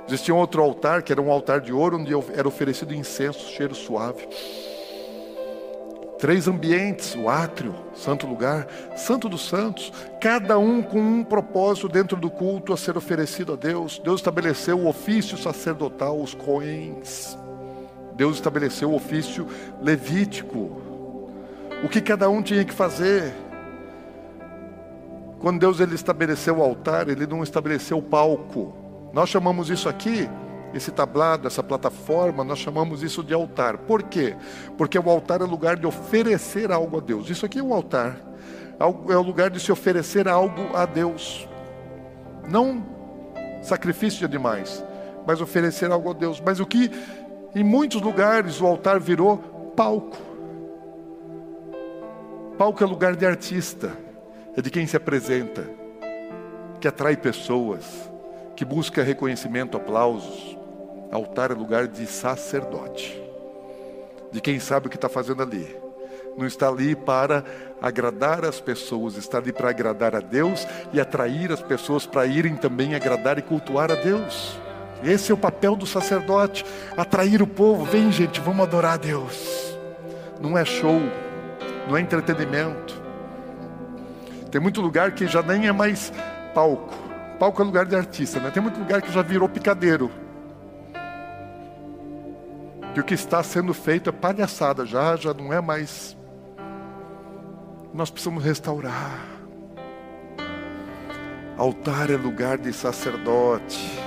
Existia 0.07 0.35
um 0.35 0.39
outro 0.39 0.63
altar, 0.63 1.03
que 1.03 1.11
era 1.11 1.23
um 1.23 1.33
altar 1.33 1.63
de 1.63 1.73
ouro, 1.73 1.97
onde 1.97 2.13
era 2.37 2.47
oferecido 2.47 2.95
incenso, 2.95 3.49
cheiro 3.49 3.75
suave. 3.75 4.29
Três 6.19 6.49
ambientes, 6.49 7.15
o 7.15 7.29
átrio, 7.29 7.75
santo 7.95 8.27
lugar, 8.27 8.67
santo 8.97 9.29
dos 9.29 9.49
santos, 9.49 9.93
cada 10.21 10.59
um 10.59 10.83
com 10.83 10.99
um 10.99 11.23
propósito 11.23 11.89
dentro 11.89 12.17
do 12.17 12.29
culto 12.29 12.73
a 12.73 12.77
ser 12.77 12.97
oferecido 12.97 13.53
a 13.53 13.57
Deus. 13.57 14.01
Deus 14.03 14.21
estabeleceu 14.21 14.81
o 14.81 14.89
ofício 14.89 15.39
sacerdotal, 15.39 16.21
os 16.21 16.35
coens. 16.35 17.39
Deus 18.17 18.35
estabeleceu 18.35 18.91
o 18.91 18.97
ofício 18.97 19.47
levítico. 19.81 20.83
O 21.85 21.89
que 21.89 22.01
cada 22.01 22.29
um 22.29 22.43
tinha 22.43 22.65
que 22.65 22.75
fazer. 22.75 23.33
Quando 25.39 25.61
Deus 25.61 25.79
ele 25.79 25.95
estabeleceu 25.95 26.59
o 26.59 26.63
altar, 26.63 27.09
ele 27.09 27.29
não 27.29 27.45
estabeleceu 27.45 27.99
o 27.99 28.03
palco. 28.03 28.75
Nós 29.13 29.29
chamamos 29.29 29.71
isso 29.71 29.89
aqui, 29.89 30.29
esse 30.75 30.91
tablado, 30.91 31.47
essa 31.47 31.63
plataforma, 31.63 32.45
nós 32.45 32.59
chamamos 32.59 33.03
isso 33.03 33.23
de 33.23 33.33
altar. 33.33 33.79
Por 33.79 34.03
quê? 34.03 34.37
Porque 34.77 34.99
o 34.99 35.11
altar 35.11 35.41
é 35.41 35.45
lugar 35.45 35.77
de 35.77 35.87
oferecer 35.87 36.71
algo 36.71 36.99
a 36.99 37.01
Deus. 37.01 37.31
Isso 37.31 37.47
aqui 37.47 37.59
é 37.59 37.63
um 37.63 37.73
altar. 37.73 38.21
É 38.79 39.17
o 39.17 39.23
lugar 39.23 39.51
de 39.51 39.59
se 39.59 39.73
oferecer 39.73 40.29
algo 40.29 40.77
a 40.77 40.87
Deus. 40.87 41.49
Não 42.49 42.87
sacrifício 43.63 44.21
de 44.21 44.25
animais, 44.25 44.85
mas 45.27 45.41
oferecer 45.41 45.91
algo 45.91 46.11
a 46.11 46.13
Deus. 46.13 46.41
Mas 46.41 46.61
o 46.61 46.67
que 46.67 46.91
em 47.55 47.65
muitos 47.65 48.01
lugares 48.01 48.61
o 48.61 48.67
altar 48.67 49.01
virou 49.01 49.39
palco. 49.75 50.17
Palco 52.57 52.83
é 52.83 52.87
lugar 52.87 53.17
de 53.17 53.25
artista 53.25 53.93
é 54.59 54.61
de 54.61 54.71
quem 54.71 54.89
se 54.89 54.97
apresenta, 54.97 55.65
que 56.81 56.89
atrai 56.89 57.17
pessoas, 57.17 58.11
que 58.57 58.65
busca 58.65 59.05
reconhecimento, 59.05 59.77
aplausos. 59.77 60.58
Altar 61.11 61.51
é 61.51 61.55
lugar 61.55 61.87
de 61.87 62.07
sacerdote, 62.07 63.21
de 64.31 64.41
quem 64.41 64.61
sabe 64.61 64.87
o 64.87 64.91
que 64.91 64.97
está 64.97 65.09
fazendo 65.09 65.43
ali. 65.43 65.77
Não 66.37 66.47
está 66.47 66.69
ali 66.69 66.95
para 66.95 67.45
agradar 67.83 68.45
as 68.45 68.61
pessoas, 68.61 69.17
está 69.17 69.39
ali 69.39 69.53
para 69.53 69.71
agradar 69.71 70.15
a 70.15 70.21
Deus 70.21 70.67
e 70.93 71.01
atrair 71.01 71.51
as 71.51 71.61
pessoas 71.63 72.07
para 72.07 72.27
irem 72.27 72.55
também 72.57 72.95
agradar 72.95 73.39
e 73.39 73.43
cultuar 73.43 73.91
a 73.91 73.97
Deus. 73.97 74.59
Esse 75.03 75.33
é 75.33 75.35
o 75.35 75.39
papel 75.39 75.75
do 75.75 75.87
sacerdote, 75.87 76.65
atrair 76.97 77.43
o 77.43 77.47
povo. 77.47 77.85
Vem, 77.85 78.13
gente, 78.13 78.41
vamos 78.41 78.67
adorar 78.67 78.95
a 78.95 78.97
Deus. 78.97 79.77
Não 80.41 80.57
é 80.57 80.65
show, 80.65 81.01
não 81.89 81.97
é 81.97 82.01
entretenimento 82.01 82.99
tem 84.51 84.61
muito 84.61 84.81
lugar 84.81 85.13
que 85.13 85.27
já 85.27 85.43
nem 85.43 85.67
é 85.67 85.73
mais 85.73 86.13
palco. 86.55 86.95
Palco 87.39 87.61
é 87.61 87.65
lugar 87.65 87.85
de 87.85 87.95
artista, 87.95 88.41
né? 88.41 88.51
Tem 88.51 88.63
muito 88.63 88.79
lugar 88.79 89.03
que 89.03 89.13
já 89.13 89.23
virou 89.23 89.49
picadeiro. 89.49 90.11
Que 92.99 93.03
o 93.03 93.05
que 93.05 93.15
está 93.15 93.45
sendo 93.45 93.73
feito 93.73 94.11
é 94.11 94.13
palhaçada, 94.13 94.85
já, 94.85 95.15
já 95.15 95.33
não 95.33 95.53
é 95.53 95.61
mais. 95.61 96.17
Nós 97.95 98.11
precisamos 98.11 98.43
restaurar. 98.43 99.25
Altar 101.57 102.11
é 102.11 102.17
lugar 102.17 102.59
de 102.59 102.73
sacerdote, 102.73 104.01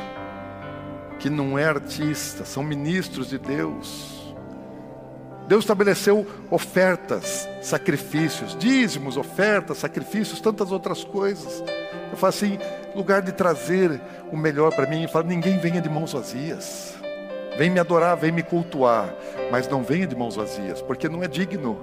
que 1.19 1.29
não 1.29 1.57
é 1.57 1.63
artista, 1.63 2.43
são 2.43 2.63
ministros 2.63 3.29
de 3.29 3.37
Deus. 3.37 4.35
Deus 5.47 5.63
estabeleceu 5.63 6.27
ofertas 6.49 7.47
sacrifícios, 7.61 8.57
dízimos, 8.59 9.15
ofertas, 9.15 9.77
sacrifícios, 9.77 10.41
tantas 10.41 10.69
outras 10.69 11.01
coisas. 11.01 11.63
Eu 12.11 12.17
falo 12.17 12.27
assim, 12.29 12.59
lugar 12.93 13.21
de 13.21 13.31
trazer 13.31 14.01
o 14.33 14.35
melhor 14.35 14.75
para 14.75 14.85
mim, 14.85 15.03
eu 15.03 15.09
falo, 15.09 15.29
ninguém 15.29 15.57
venha 15.59 15.79
de 15.79 15.87
mãos 15.87 16.11
vazias. 16.11 17.00
Vem 17.57 17.69
me 17.69 17.79
adorar, 17.79 18.15
vem 18.15 18.31
me 18.31 18.43
cultuar, 18.43 19.13
mas 19.51 19.67
não 19.67 19.83
venha 19.83 20.07
de 20.07 20.15
mãos 20.15 20.35
vazias, 20.35 20.81
porque 20.81 21.09
não 21.09 21.21
é 21.23 21.27
digno 21.27 21.79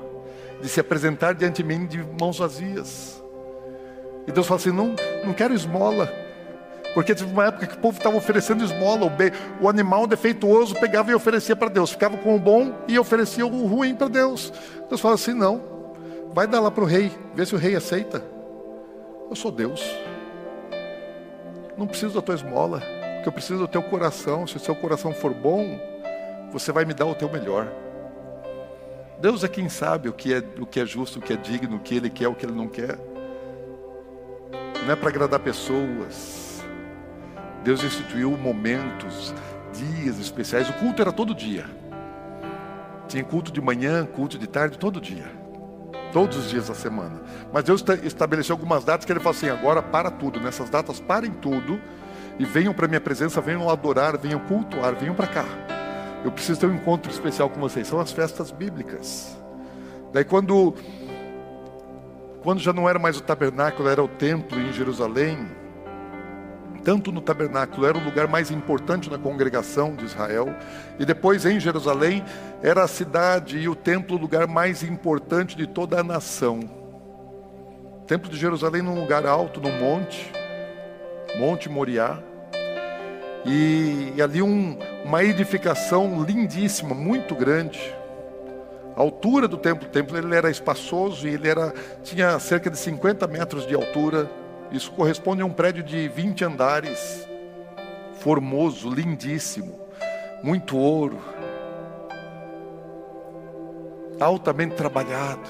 de 0.61 0.69
se 0.69 0.81
apresentar 0.81 1.35
diante 1.35 1.63
de 1.63 1.69
mim 1.69 1.87
de 1.87 2.05
mãos 2.21 2.39
vazias. 2.39 3.23
E 4.27 4.33
Deus 4.33 4.47
fala 4.47 4.61
assim: 4.61 4.73
não, 4.73 4.95
não 5.25 5.33
quero 5.33 5.55
esmola. 5.55 6.13
Porque 6.95 7.15
teve 7.15 7.31
uma 7.31 7.47
época 7.47 7.67
que 7.67 7.75
o 7.75 7.79
povo 7.79 7.99
estava 7.99 8.17
oferecendo 8.17 8.65
esmola, 8.65 9.07
o, 9.07 9.65
o 9.65 9.69
animal 9.69 10.07
defeituoso 10.07 10.75
pegava 10.75 11.11
e 11.11 11.15
oferecia 11.15 11.55
para 11.55 11.69
Deus, 11.69 11.91
ficava 11.91 12.17
com 12.17 12.35
o 12.35 12.41
bom 12.41 12.73
e 12.89 12.99
oferecia 12.99 13.47
o 13.47 13.67
ruim 13.67 13.95
para 13.95 14.09
Deus. 14.09 14.53
Deus 14.89 15.01
fala 15.01 15.15
assim: 15.15 15.35
não, 15.35 15.63
vai 16.33 16.47
dar 16.47 16.61
lá 16.61 16.71
para 16.71 16.83
o 16.83 16.87
rei, 16.87 17.13
vê 17.35 17.45
se 17.45 17.55
o 17.55 17.59
rei 17.59 17.77
aceita. 17.77 18.23
Eu 19.31 19.37
sou 19.37 19.53
Deus, 19.53 19.85
não 21.77 21.87
preciso 21.87 22.15
da 22.15 22.23
tua 22.23 22.35
esmola, 22.35 22.83
porque 23.19 23.29
eu 23.29 23.33
preciso 23.33 23.59
do 23.59 23.69
teu 23.69 23.83
coração. 23.83 24.47
Se 24.47 24.57
o 24.57 24.61
seu 24.61 24.75
coração 24.75 25.13
for 25.13 25.35
bom, 25.35 25.79
você 26.53 26.73
vai 26.73 26.85
me 26.85 26.95
dar 26.95 27.07
o 27.07 27.15
teu 27.15 27.31
melhor. 27.31 27.69
Deus 29.21 29.43
é 29.43 29.49
quem 29.49 29.69
sabe 29.69 30.09
o 30.09 30.13
que 30.13 30.33
é, 30.33 30.43
o 30.59 30.67
que 30.67 30.79
é 30.79 30.87
justo, 30.87 31.19
o 31.19 31.23
que 31.23 31.33
é 31.33 31.37
digno, 31.37 31.77
o 31.77 31.81
que 31.81 31.97
Ele 31.97 32.09
quer, 32.09 32.29
o 32.29 32.35
que 32.35 32.47
Ele 32.47 32.55
não 32.55 32.69
quer. 32.69 32.97
Não 34.85 34.93
é 34.93 34.97
para 34.97 35.09
agradar 35.09 35.41
pessoas. 35.41 36.63
Deus 37.65 37.83
instituiu 37.83 38.31
momentos, 38.39 39.35
dias 39.73 40.19
especiais. 40.21 40.71
O 40.71 40.75
culto 40.75 41.03
era 41.03 41.11
todo 41.11 41.35
dia. 41.35 41.67
Tinha 43.09 43.25
culto 43.25 43.51
de 43.51 43.61
manhã, 43.61 44.07
culto 44.07 44.39
de 44.39 44.47
tarde, 44.47 44.79
todo 44.79 45.01
dia. 45.01 45.27
Todos 46.13 46.37
os 46.37 46.51
dias 46.51 46.69
da 46.69 46.75
semana. 46.75 47.21
Mas 47.53 47.65
Deus 47.65 47.85
estabeleceu 48.05 48.55
algumas 48.55 48.85
datas 48.85 49.05
que 49.05 49.13
Ele 49.13 49.19
falou 49.19 49.37
assim: 49.37 49.49
agora 49.49 49.83
para 49.83 50.09
tudo. 50.09 50.39
Nessas 50.39 50.71
datas 50.71 51.01
parem 51.01 51.33
tudo 51.33 51.81
e 52.39 52.45
venham 52.45 52.73
para 52.73 52.87
minha 52.87 53.01
presença, 53.01 53.41
venham 53.41 53.69
adorar, 53.69 54.17
venham 54.17 54.39
cultuar, 54.41 54.95
venham 54.95 55.15
para 55.15 55.27
cá. 55.27 55.45
Eu 56.25 56.31
preciso 56.31 56.61
ter 56.61 56.67
um 56.67 56.75
encontro 56.75 57.11
especial 57.11 57.51
com 57.51 57.61
vocês. 57.61 57.87
São 57.87 58.01
as 58.01 58.13
festas 58.13 58.51
bíblicas. 58.51 59.37
Daí 60.13 60.25
quando 60.25 60.75
quando 62.43 62.61
já 62.61 62.73
não 62.73 62.89
era 62.89 62.99
mais 62.99 63.17
o 63.17 63.23
tabernáculo, 63.23 63.89
era 63.89 64.03
o 64.03 64.09
templo 64.09 64.59
em 64.61 64.73
Jerusalém. 64.73 65.49
Tanto 66.85 67.11
no 67.11 67.21
tabernáculo 67.21 67.85
era 67.85 67.99
o 67.99 68.05
lugar 68.05 68.29
mais 68.29 68.51
importante 68.51 69.11
na 69.11 69.19
congregação 69.19 69.95
de 69.95 70.05
Israel, 70.05 70.55
e 70.99 71.05
depois 71.05 71.45
em 71.45 71.59
Jerusalém 71.59 72.25
era 72.63 72.85
a 72.85 72.89
cidade 72.89 73.59
e 73.59 73.69
o 73.69 73.75
templo 73.75 74.17
o 74.17 74.21
lugar 74.21 74.47
mais 74.47 74.83
importante 74.83 75.57
de 75.57 75.67
toda 75.67 76.01
a 76.01 76.05
nação. 76.05 76.61
O 78.01 78.07
templo 78.07 78.31
de 78.31 78.39
Jerusalém 78.39 78.81
num 78.81 78.99
lugar 78.99 79.27
alto, 79.27 79.61
num 79.61 79.77
monte, 79.79 80.33
Monte 81.37 81.69
Moriá, 81.69 82.19
e, 83.45 84.13
e 84.17 84.23
ali 84.23 84.43
um, 84.43 84.79
uma 85.05 85.23
edificação 85.23 86.25
lindíssima, 86.25 86.95
muito 86.95 87.35
grande. 87.35 87.95
A 88.97 89.01
altura 89.01 89.47
do 89.47 89.57
templo, 89.57 89.87
o 89.87 89.91
templo 89.91 90.19
ele 90.19 90.35
era 90.35 90.51
espaçoso 90.51 91.27
e 91.27 91.35
ele 91.35 91.49
era, 91.49 91.73
tinha 92.03 92.39
cerca 92.39 92.69
de 92.69 92.77
50 92.77 93.27
metros 93.29 93.67
de 93.67 93.75
altura. 93.75 94.29
Isso 94.73 94.91
corresponde 94.93 95.41
a 95.41 95.47
um 95.47 95.53
prédio 95.53 95.83
de 95.83 96.09
20 96.09 96.45
andares, 96.45 97.27
formoso, 98.19 98.91
lindíssimo, 98.91 99.79
muito 100.43 100.77
ouro, 100.77 101.19
altamente 104.21 104.75
trabalhado, 104.75 105.49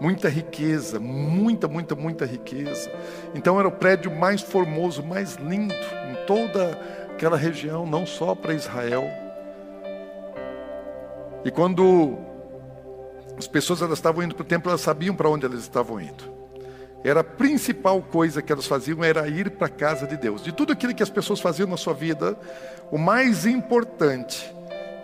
muita 0.00 0.28
riqueza, 0.28 0.98
muita, 0.98 1.68
muita, 1.68 1.94
muita 1.94 2.24
riqueza. 2.24 2.90
Então 3.34 3.58
era 3.58 3.68
o 3.68 3.72
prédio 3.72 4.10
mais 4.10 4.40
formoso, 4.40 5.02
mais 5.02 5.36
lindo 5.36 5.74
em 5.74 6.26
toda 6.26 6.78
aquela 7.20 7.36
região, 7.36 7.84
não 7.84 8.06
só 8.06 8.34
para 8.34 8.54
Israel. 8.54 9.04
E 11.44 11.50
quando 11.50 12.16
as 13.36 13.46
pessoas 13.46 13.82
elas 13.82 13.98
estavam 13.98 14.22
indo 14.22 14.34
para 14.34 14.42
o 14.42 14.46
templo, 14.46 14.70
elas 14.70 14.80
sabiam 14.80 15.14
para 15.14 15.28
onde 15.28 15.44
elas 15.44 15.60
estavam 15.60 16.00
indo. 16.00 16.24
Era 17.04 17.20
a 17.20 17.24
principal 17.24 18.00
coisa 18.00 18.40
que 18.40 18.50
elas 18.50 18.66
faziam 18.66 19.04
era 19.04 19.28
ir 19.28 19.50
para 19.50 19.66
a 19.66 19.70
casa 19.70 20.06
de 20.06 20.16
Deus. 20.16 20.42
De 20.42 20.50
tudo 20.50 20.72
aquilo 20.72 20.94
que 20.94 21.02
as 21.02 21.10
pessoas 21.10 21.40
faziam 21.40 21.68
na 21.68 21.76
sua 21.76 21.92
vida, 21.92 22.38
o 22.90 22.96
mais 22.96 23.44
importante 23.44 24.50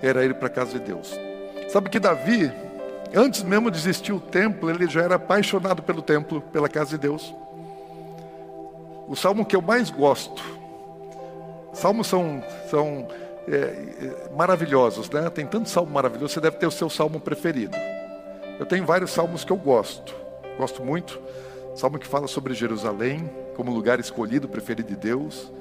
era 0.01 0.25
ir 0.25 0.35
para 0.37 0.47
a 0.47 0.51
casa 0.51 0.79
de 0.79 0.87
Deus. 0.87 1.15
Sabe 1.69 1.91
que 1.91 2.01
Davi, 2.01 2.51
antes 3.15 3.43
mesmo 3.43 3.71
de 3.71 3.77
existir 3.77 4.15
o 4.15 4.21
templo, 4.21 4.71
ele 4.71 4.89
já 4.89 5.03
era 5.03 5.17
apaixonado 5.17 5.83
pelo 5.83 6.01
templo, 6.01 6.41
pela 6.41 6.69
casa 6.69 6.93
de 6.93 6.99
Deus. 6.99 7.35
O 9.07 9.15
salmo 9.15 9.45
que 9.45 9.55
eu 9.55 9.61
mais 9.61 9.91
gosto 9.91 10.56
Salmos 11.77 12.07
são, 12.07 12.43
são 12.71 13.07
é, 13.47 13.55
é, 13.55 14.31
maravilhosos, 14.35 15.11
né? 15.11 15.29
Tem 15.29 15.45
tanto 15.45 15.69
salmo 15.69 15.93
maravilhoso, 15.93 16.33
você 16.33 16.41
deve 16.41 16.57
ter 16.57 16.67
o 16.67 16.71
seu 16.71 16.89
salmo 16.89 17.21
preferido. 17.21 17.77
Eu 18.59 18.65
tenho 18.65 18.87
vários 18.87 19.11
salmos 19.11 19.45
que 19.45 19.53
eu 19.53 19.59
gosto, 19.59 20.15
gosto 20.57 20.83
muito. 20.83 21.21
Salmo 21.75 21.99
que 21.99 22.07
fala 22.07 22.27
sobre 22.27 22.55
Jerusalém 22.55 23.31
como 23.55 23.71
lugar 23.71 24.01
escolhido, 24.01 24.49
preferido 24.49 24.89
de 24.89 24.97
Deus. 24.97 25.53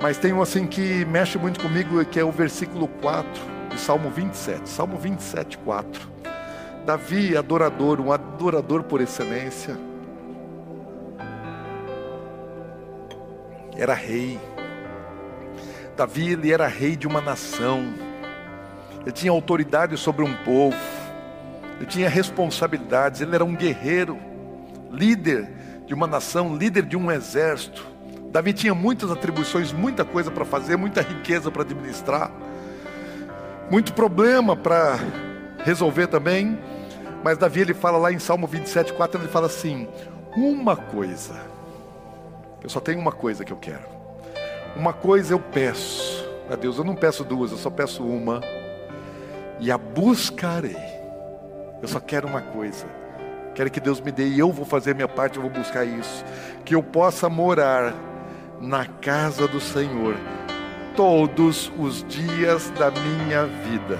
Mas 0.00 0.16
tem 0.16 0.32
um 0.32 0.40
assim 0.40 0.66
que 0.66 1.04
mexe 1.04 1.36
muito 1.36 1.60
comigo, 1.60 2.02
que 2.06 2.18
é 2.18 2.24
o 2.24 2.32
versículo 2.32 2.88
4 2.88 3.28
de 3.68 3.78
Salmo 3.78 4.08
27. 4.08 4.66
Salmo 4.66 4.96
27, 4.96 5.58
4. 5.58 6.10
Davi, 6.86 7.36
adorador, 7.36 8.00
um 8.00 8.10
adorador 8.10 8.84
por 8.84 9.02
excelência. 9.02 9.76
Era 13.76 13.92
rei 13.92 14.40
Davi 16.02 16.32
ele 16.32 16.52
era 16.52 16.66
rei 16.66 16.96
de 16.96 17.06
uma 17.06 17.20
nação. 17.20 17.94
Ele 19.02 19.12
tinha 19.12 19.30
autoridade 19.30 19.96
sobre 19.96 20.24
um 20.24 20.34
povo. 20.34 20.76
Ele 21.76 21.86
tinha 21.86 22.08
responsabilidades. 22.08 23.20
Ele 23.20 23.32
era 23.32 23.44
um 23.44 23.54
guerreiro, 23.54 24.18
líder 24.90 25.48
de 25.86 25.94
uma 25.94 26.08
nação, 26.08 26.56
líder 26.56 26.86
de 26.86 26.96
um 26.96 27.08
exército. 27.08 27.86
Davi 28.32 28.52
tinha 28.52 28.74
muitas 28.74 29.12
atribuições, 29.12 29.72
muita 29.72 30.04
coisa 30.04 30.28
para 30.28 30.44
fazer, 30.44 30.76
muita 30.76 31.02
riqueza 31.02 31.52
para 31.52 31.62
administrar, 31.62 32.32
muito 33.70 33.92
problema 33.92 34.56
para 34.56 34.98
resolver 35.64 36.08
também. 36.08 36.58
Mas 37.22 37.38
Davi 37.38 37.60
ele 37.60 37.74
fala 37.74 37.96
lá 37.96 38.12
em 38.12 38.18
Salmo 38.18 38.48
27, 38.48 38.92
4, 38.92 39.20
ele 39.20 39.28
fala 39.28 39.46
assim: 39.46 39.86
uma 40.34 40.74
coisa, 40.74 41.40
eu 42.60 42.68
só 42.68 42.80
tenho 42.80 42.98
uma 42.98 43.12
coisa 43.12 43.44
que 43.44 43.52
eu 43.52 43.58
quero. 43.58 43.91
Uma 44.74 44.92
coisa 44.92 45.34
eu 45.34 45.38
peço 45.38 46.26
a 46.50 46.56
Deus, 46.56 46.78
eu 46.78 46.84
não 46.84 46.94
peço 46.94 47.24
duas, 47.24 47.50
eu 47.50 47.58
só 47.58 47.70
peço 47.70 48.04
uma, 48.04 48.40
e 49.60 49.70
a 49.70 49.76
buscarei. 49.76 50.76
Eu 51.80 51.88
só 51.88 52.00
quero 52.00 52.28
uma 52.28 52.40
coisa, 52.40 52.86
quero 53.54 53.70
que 53.70 53.80
Deus 53.80 54.00
me 54.00 54.10
dê, 54.10 54.28
e 54.28 54.38
eu 54.38 54.50
vou 54.50 54.64
fazer 54.64 54.94
minha 54.94 55.08
parte, 55.08 55.36
eu 55.36 55.42
vou 55.42 55.50
buscar 55.50 55.84
isso, 55.84 56.24
que 56.64 56.74
eu 56.74 56.82
possa 56.82 57.28
morar 57.28 57.92
na 58.60 58.86
casa 58.86 59.46
do 59.48 59.60
Senhor 59.60 60.14
todos 60.96 61.72
os 61.78 62.04
dias 62.04 62.70
da 62.70 62.90
minha 62.90 63.46
vida, 63.46 63.98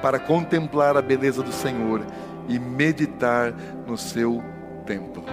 para 0.00 0.18
contemplar 0.18 0.96
a 0.96 1.02
beleza 1.02 1.42
do 1.42 1.52
Senhor 1.52 2.02
e 2.48 2.58
meditar 2.58 3.52
no 3.86 3.98
seu 3.98 4.42
templo. 4.86 5.24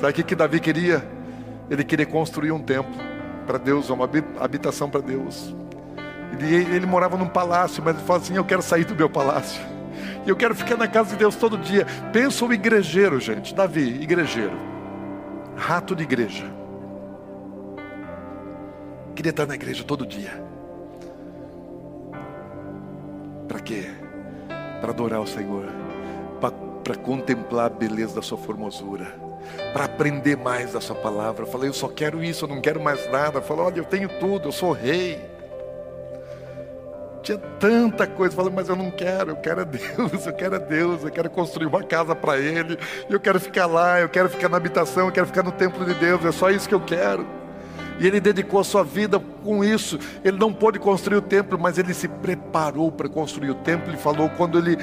Sabe 0.00 0.20
o 0.20 0.24
que 0.24 0.34
Davi 0.34 0.60
queria? 0.60 1.15
Ele 1.70 1.84
queria 1.84 2.06
construir 2.06 2.52
um 2.52 2.60
templo 2.60 2.94
para 3.46 3.58
Deus, 3.58 3.90
uma 3.90 4.08
habitação 4.40 4.88
para 4.88 5.00
Deus. 5.00 5.54
Ele, 6.32 6.54
ele, 6.74 6.86
morava 6.86 7.16
num 7.16 7.28
palácio, 7.28 7.82
mas 7.82 7.96
ele 7.96 8.04
falou 8.04 8.22
assim: 8.22 8.36
Eu 8.36 8.44
quero 8.44 8.62
sair 8.62 8.84
do 8.84 8.94
meu 8.94 9.08
palácio. 9.08 9.62
E 10.24 10.28
eu 10.28 10.36
quero 10.36 10.54
ficar 10.54 10.76
na 10.76 10.88
casa 10.88 11.10
de 11.10 11.16
Deus 11.16 11.36
todo 11.36 11.56
dia. 11.56 11.86
Pensa 12.12 12.44
o 12.44 12.52
igrejeiro, 12.52 13.20
gente. 13.20 13.54
Davi, 13.54 14.02
igrejeiro. 14.02 14.56
Rato 15.56 15.94
de 15.94 16.02
igreja. 16.02 16.44
Queria 19.14 19.30
estar 19.30 19.46
na 19.46 19.54
igreja 19.54 19.82
todo 19.84 20.04
dia. 20.04 20.44
Para 23.48 23.60
quê? 23.60 23.90
Para 24.80 24.90
adorar 24.90 25.20
o 25.20 25.26
Senhor. 25.26 25.64
Para 26.84 26.96
contemplar 26.96 27.66
a 27.66 27.70
beleza 27.70 28.14
da 28.14 28.22
sua 28.22 28.36
formosura 28.36 29.25
para 29.72 29.84
aprender 29.84 30.36
mais 30.36 30.72
da 30.72 30.80
sua 30.80 30.96
palavra. 30.96 31.44
Eu 31.44 31.46
falei, 31.46 31.68
eu 31.68 31.74
só 31.74 31.88
quero 31.88 32.22
isso, 32.22 32.44
eu 32.44 32.48
não 32.48 32.60
quero 32.60 32.80
mais 32.80 33.10
nada. 33.10 33.40
Falou, 33.40 33.66
olha, 33.66 33.78
eu 33.78 33.84
tenho 33.84 34.08
tudo, 34.20 34.48
eu 34.48 34.52
sou 34.52 34.72
rei. 34.72 35.20
Tinha 37.22 37.38
tanta 37.58 38.06
coisa, 38.06 38.36
falei, 38.36 38.52
mas 38.54 38.68
eu 38.68 38.76
não 38.76 38.90
quero, 38.90 39.32
eu 39.32 39.36
quero 39.36 39.62
a 39.62 39.64
Deus, 39.64 40.26
eu 40.26 40.32
quero 40.32 40.54
a 40.54 40.58
Deus, 40.58 41.02
eu 41.02 41.10
quero 41.10 41.28
construir 41.28 41.66
uma 41.66 41.82
casa 41.82 42.14
para 42.14 42.38
Ele, 42.38 42.78
eu 43.10 43.18
quero 43.18 43.40
ficar 43.40 43.66
lá, 43.66 44.00
eu 44.00 44.08
quero 44.08 44.28
ficar 44.28 44.48
na 44.48 44.56
habitação, 44.56 45.06
eu 45.06 45.12
quero 45.12 45.26
ficar 45.26 45.42
no 45.42 45.50
templo 45.50 45.84
de 45.84 45.94
Deus, 45.94 46.24
é 46.24 46.30
só 46.30 46.50
isso 46.50 46.68
que 46.68 46.74
eu 46.74 46.80
quero. 46.80 47.26
E 47.98 48.06
ele 48.06 48.20
dedicou 48.20 48.60
a 48.60 48.64
sua 48.64 48.84
vida 48.84 49.18
com 49.42 49.64
isso. 49.64 49.98
Ele 50.22 50.36
não 50.38 50.52
pôde 50.52 50.78
construir 50.78 51.16
o 51.16 51.22
templo, 51.22 51.58
mas 51.58 51.78
ele 51.78 51.94
se 51.94 52.08
preparou 52.08 52.92
para 52.92 53.08
construir 53.08 53.50
o 53.50 53.54
templo. 53.54 53.90
Ele 53.90 53.96
falou 53.96 54.28
quando 54.36 54.58
ele 54.58 54.76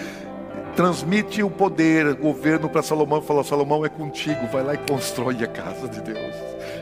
transmite 0.76 1.44
o 1.44 1.50
poder, 1.50 2.08
o 2.08 2.16
governo 2.16 2.70
para 2.70 2.82
Salomão 2.82 3.20
e 3.20 3.22
fala: 3.22 3.44
Salomão 3.44 3.86
é 3.86 3.90
contigo, 3.90 4.48
vai 4.52 4.64
lá 4.64 4.74
e 4.74 4.78
constrói 4.78 5.44
a 5.44 5.48
casa 5.48 5.88
de 5.88 6.02
Deus. 6.02 6.36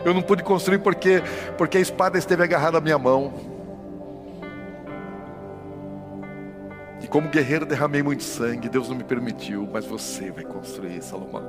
Eu 0.03 0.13
não 0.13 0.21
pude 0.21 0.43
construir 0.43 0.79
porque, 0.79 1.21
porque 1.57 1.77
a 1.77 1.81
espada 1.81 2.17
esteve 2.17 2.43
agarrada 2.43 2.77
à 2.77 2.81
minha 2.81 2.97
mão. 2.97 3.33
E 7.01 7.07
como 7.07 7.29
guerreiro 7.29 7.65
derramei 7.65 8.03
muito 8.03 8.23
sangue, 8.23 8.69
Deus 8.69 8.87
não 8.87 8.95
me 8.95 9.03
permitiu, 9.03 9.67
mas 9.71 9.85
você 9.85 10.31
vai 10.31 10.43
construir, 10.43 11.01
Salomão. 11.01 11.43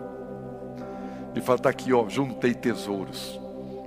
E 1.35 1.41
fala, 1.41 1.57
está 1.57 1.71
aqui, 1.71 1.93
ó, 1.93 2.09
juntei 2.09 2.55
tesouros. 2.55 3.41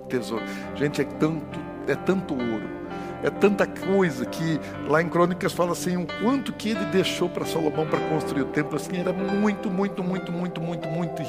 Tesouro. 0.10 0.44
Gente, 0.76 1.02
é 1.02 1.06
tanto, 1.06 1.60
é 1.88 1.96
tanto 1.96 2.34
ouro 2.34 2.85
é 3.26 3.30
tanta 3.32 3.66
coisa 3.66 4.24
que 4.24 4.60
lá 4.88 5.02
em 5.02 5.10
Crônicas 5.10 5.52
fala 5.52 5.72
assim, 5.72 5.98
o 5.98 6.06
quanto 6.22 6.54
que 6.54 6.70
ele 6.70 6.86
deixou 6.86 7.28
para 7.28 7.44
Salomão 7.44 7.88
para 7.88 8.00
construir 8.08 8.44
o 8.44 8.46
templo, 8.46 8.76
assim, 8.76 9.00
era 9.00 9.12
muito, 9.12 9.68
muito, 9.68 10.04
muito, 10.04 10.32
muito, 10.32 10.62
muito, 10.62 10.88
muito, 10.88 11.24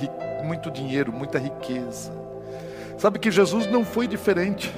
muito 0.45 0.71
dinheiro, 0.71 1.11
muita 1.11 1.39
riqueza. 1.39 2.13
Sabe 2.99 3.19
que 3.19 3.31
Jesus 3.31 3.67
não 3.67 3.83
foi 3.83 4.07
diferente. 4.07 4.71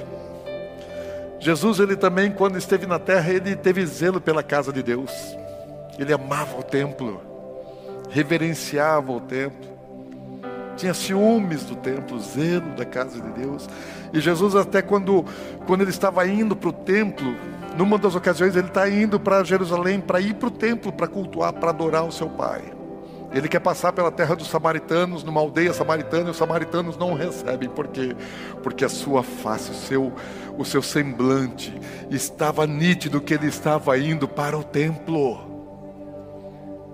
Jesus, 1.41 1.79
ele 1.79 1.97
também, 1.97 2.31
quando 2.31 2.57
esteve 2.57 2.85
na 2.85 2.97
terra, 2.97 3.33
ele 3.33 3.53
teve 3.53 3.85
zelo 3.85 4.21
pela 4.21 4.41
casa 4.41 4.71
de 4.71 4.81
Deus. 4.81 5.11
Ele 5.97 6.13
amava 6.13 6.57
o 6.57 6.63
templo, 6.63 7.21
reverenciava 8.09 9.11
o 9.11 9.19
templo 9.19 9.68
tinha 10.79 10.93
ciúmes 10.93 11.65
do 11.65 11.75
templo, 11.75 12.19
zelo 12.19 12.71
da 12.71 12.85
casa 12.85 13.21
de 13.21 13.29
Deus. 13.31 13.67
E 14.13 14.19
Jesus, 14.19 14.55
até 14.55 14.81
quando, 14.81 15.25
quando 15.67 15.81
ele 15.81 15.89
estava 15.89 16.25
indo 16.25 16.55
para 16.55 16.69
o 16.69 16.73
templo, 16.73 17.35
numa 17.77 17.97
das 17.97 18.15
ocasiões, 18.15 18.55
ele 18.55 18.67
está 18.67 18.89
indo 18.89 19.19
para 19.19 19.43
Jerusalém 19.43 19.99
para 19.99 20.21
ir 20.21 20.35
para 20.35 20.47
o 20.47 20.51
templo, 20.51 20.91
para 20.91 21.07
cultuar, 21.07 21.53
para 21.53 21.69
adorar 21.69 22.05
o 22.05 22.11
seu 22.11 22.29
Pai. 22.29 22.61
Ele 23.31 23.47
quer 23.47 23.59
passar 23.59 23.91
pela 23.93 24.11
terra 24.11 24.35
dos 24.35 24.47
samaritanos, 24.47 25.23
numa 25.23 25.39
aldeia 25.39 25.71
samaritana, 25.71 26.29
e 26.29 26.31
os 26.31 26.37
samaritanos 26.37 26.97
não 26.97 27.11
o 27.11 27.15
recebem, 27.15 27.69
por 27.69 27.87
quê? 27.87 28.15
Porque 28.63 28.83
a 28.83 28.89
sua 28.89 29.21
face, 29.21 29.69
o 29.69 29.75
seu, 29.75 30.13
o 30.57 30.65
seu 30.65 30.81
semblante, 30.81 31.79
estava 32.09 32.65
nítido 32.65 33.21
que 33.21 33.35
ele 33.35 33.47
estava 33.47 33.99
indo 33.99 34.27
para 34.27 34.57
o 34.57 34.63
templo. 34.63 35.48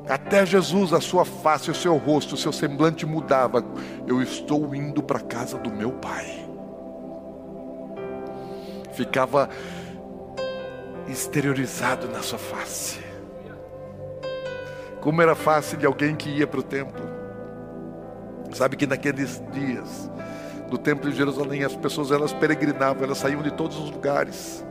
Até 0.07 0.45
Jesus, 0.45 0.93
a 0.93 1.01
sua 1.01 1.25
face, 1.25 1.71
o 1.71 1.75
seu 1.75 1.97
rosto, 1.97 2.35
o 2.35 2.37
seu 2.37 2.51
semblante 2.51 3.05
mudava. 3.05 3.63
Eu 4.05 4.21
estou 4.21 4.75
indo 4.75 5.01
para 5.01 5.17
a 5.17 5.23
casa 5.23 5.57
do 5.57 5.71
meu 5.71 5.91
pai. 5.93 6.47
Ficava 8.93 9.49
exteriorizado 11.07 12.07
na 12.07 12.21
sua 12.21 12.37
face. 12.37 12.99
Como 15.01 15.21
era 15.21 15.33
a 15.33 15.35
face 15.35 15.75
de 15.75 15.85
alguém 15.85 16.15
que 16.15 16.29
ia 16.29 16.47
para 16.47 16.59
o 16.59 16.63
templo. 16.63 17.03
Sabe 18.53 18.77
que 18.77 18.87
naqueles 18.87 19.41
dias, 19.51 20.09
no 20.71 20.77
templo 20.77 21.09
de 21.09 21.17
Jerusalém, 21.17 21.63
as 21.63 21.75
pessoas 21.75 22.11
elas 22.11 22.31
peregrinavam, 22.31 23.03
elas 23.03 23.17
saíam 23.17 23.41
de 23.41 23.51
todos 23.51 23.77
os 23.77 23.91
lugares, 23.91 24.65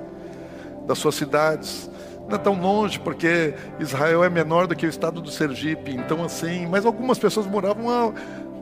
das 0.87 0.99
suas 0.99 1.17
cidades, 1.17 1.91
não 2.29 2.37
é 2.37 2.39
tão 2.39 2.61
longe, 2.61 2.99
porque 2.99 3.55
Israel 3.79 4.25
é 4.25 4.31
menor 4.31 4.67
do 4.67 4.75
que 4.75 4.87
o 4.87 4.89
estado 4.89 5.21
do 5.21 5.31
Sergipe, 5.31 5.93
então 5.93 6.25
assim, 6.25 6.67
mas 6.67 6.87
algumas 6.87 7.19
pessoas 7.19 7.47
moravam 7.47 7.91
a, 7.91 8.13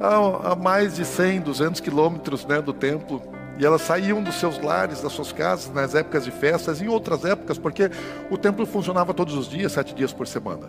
a, 0.01 0.53
a 0.53 0.57
mais 0.57 0.97
de 0.97 1.05
100, 1.05 1.43
200 1.43 1.81
quilômetros 1.81 2.45
né, 2.45 2.61
do 2.61 2.73
templo, 2.73 3.23
e 3.59 3.65
elas 3.65 3.83
saíam 3.83 4.23
dos 4.23 4.35
seus 4.37 4.59
lares, 4.61 5.03
das 5.03 5.13
suas 5.13 5.31
casas, 5.33 5.73
nas 5.73 5.95
épocas 5.95 6.25
de 6.25 6.31
festas, 6.31 6.81
em 6.81 6.89
outras 6.89 7.25
épocas, 7.25 7.59
porque 7.59 7.91
o 8.31 8.37
templo 8.37 8.67
funcionava 8.67 9.15
todos 9.15 9.35
os 9.35 9.49
dias, 9.49 9.73
sete 9.73 9.95
dias 9.95 10.13
por 10.13 10.27
semana. 10.27 10.69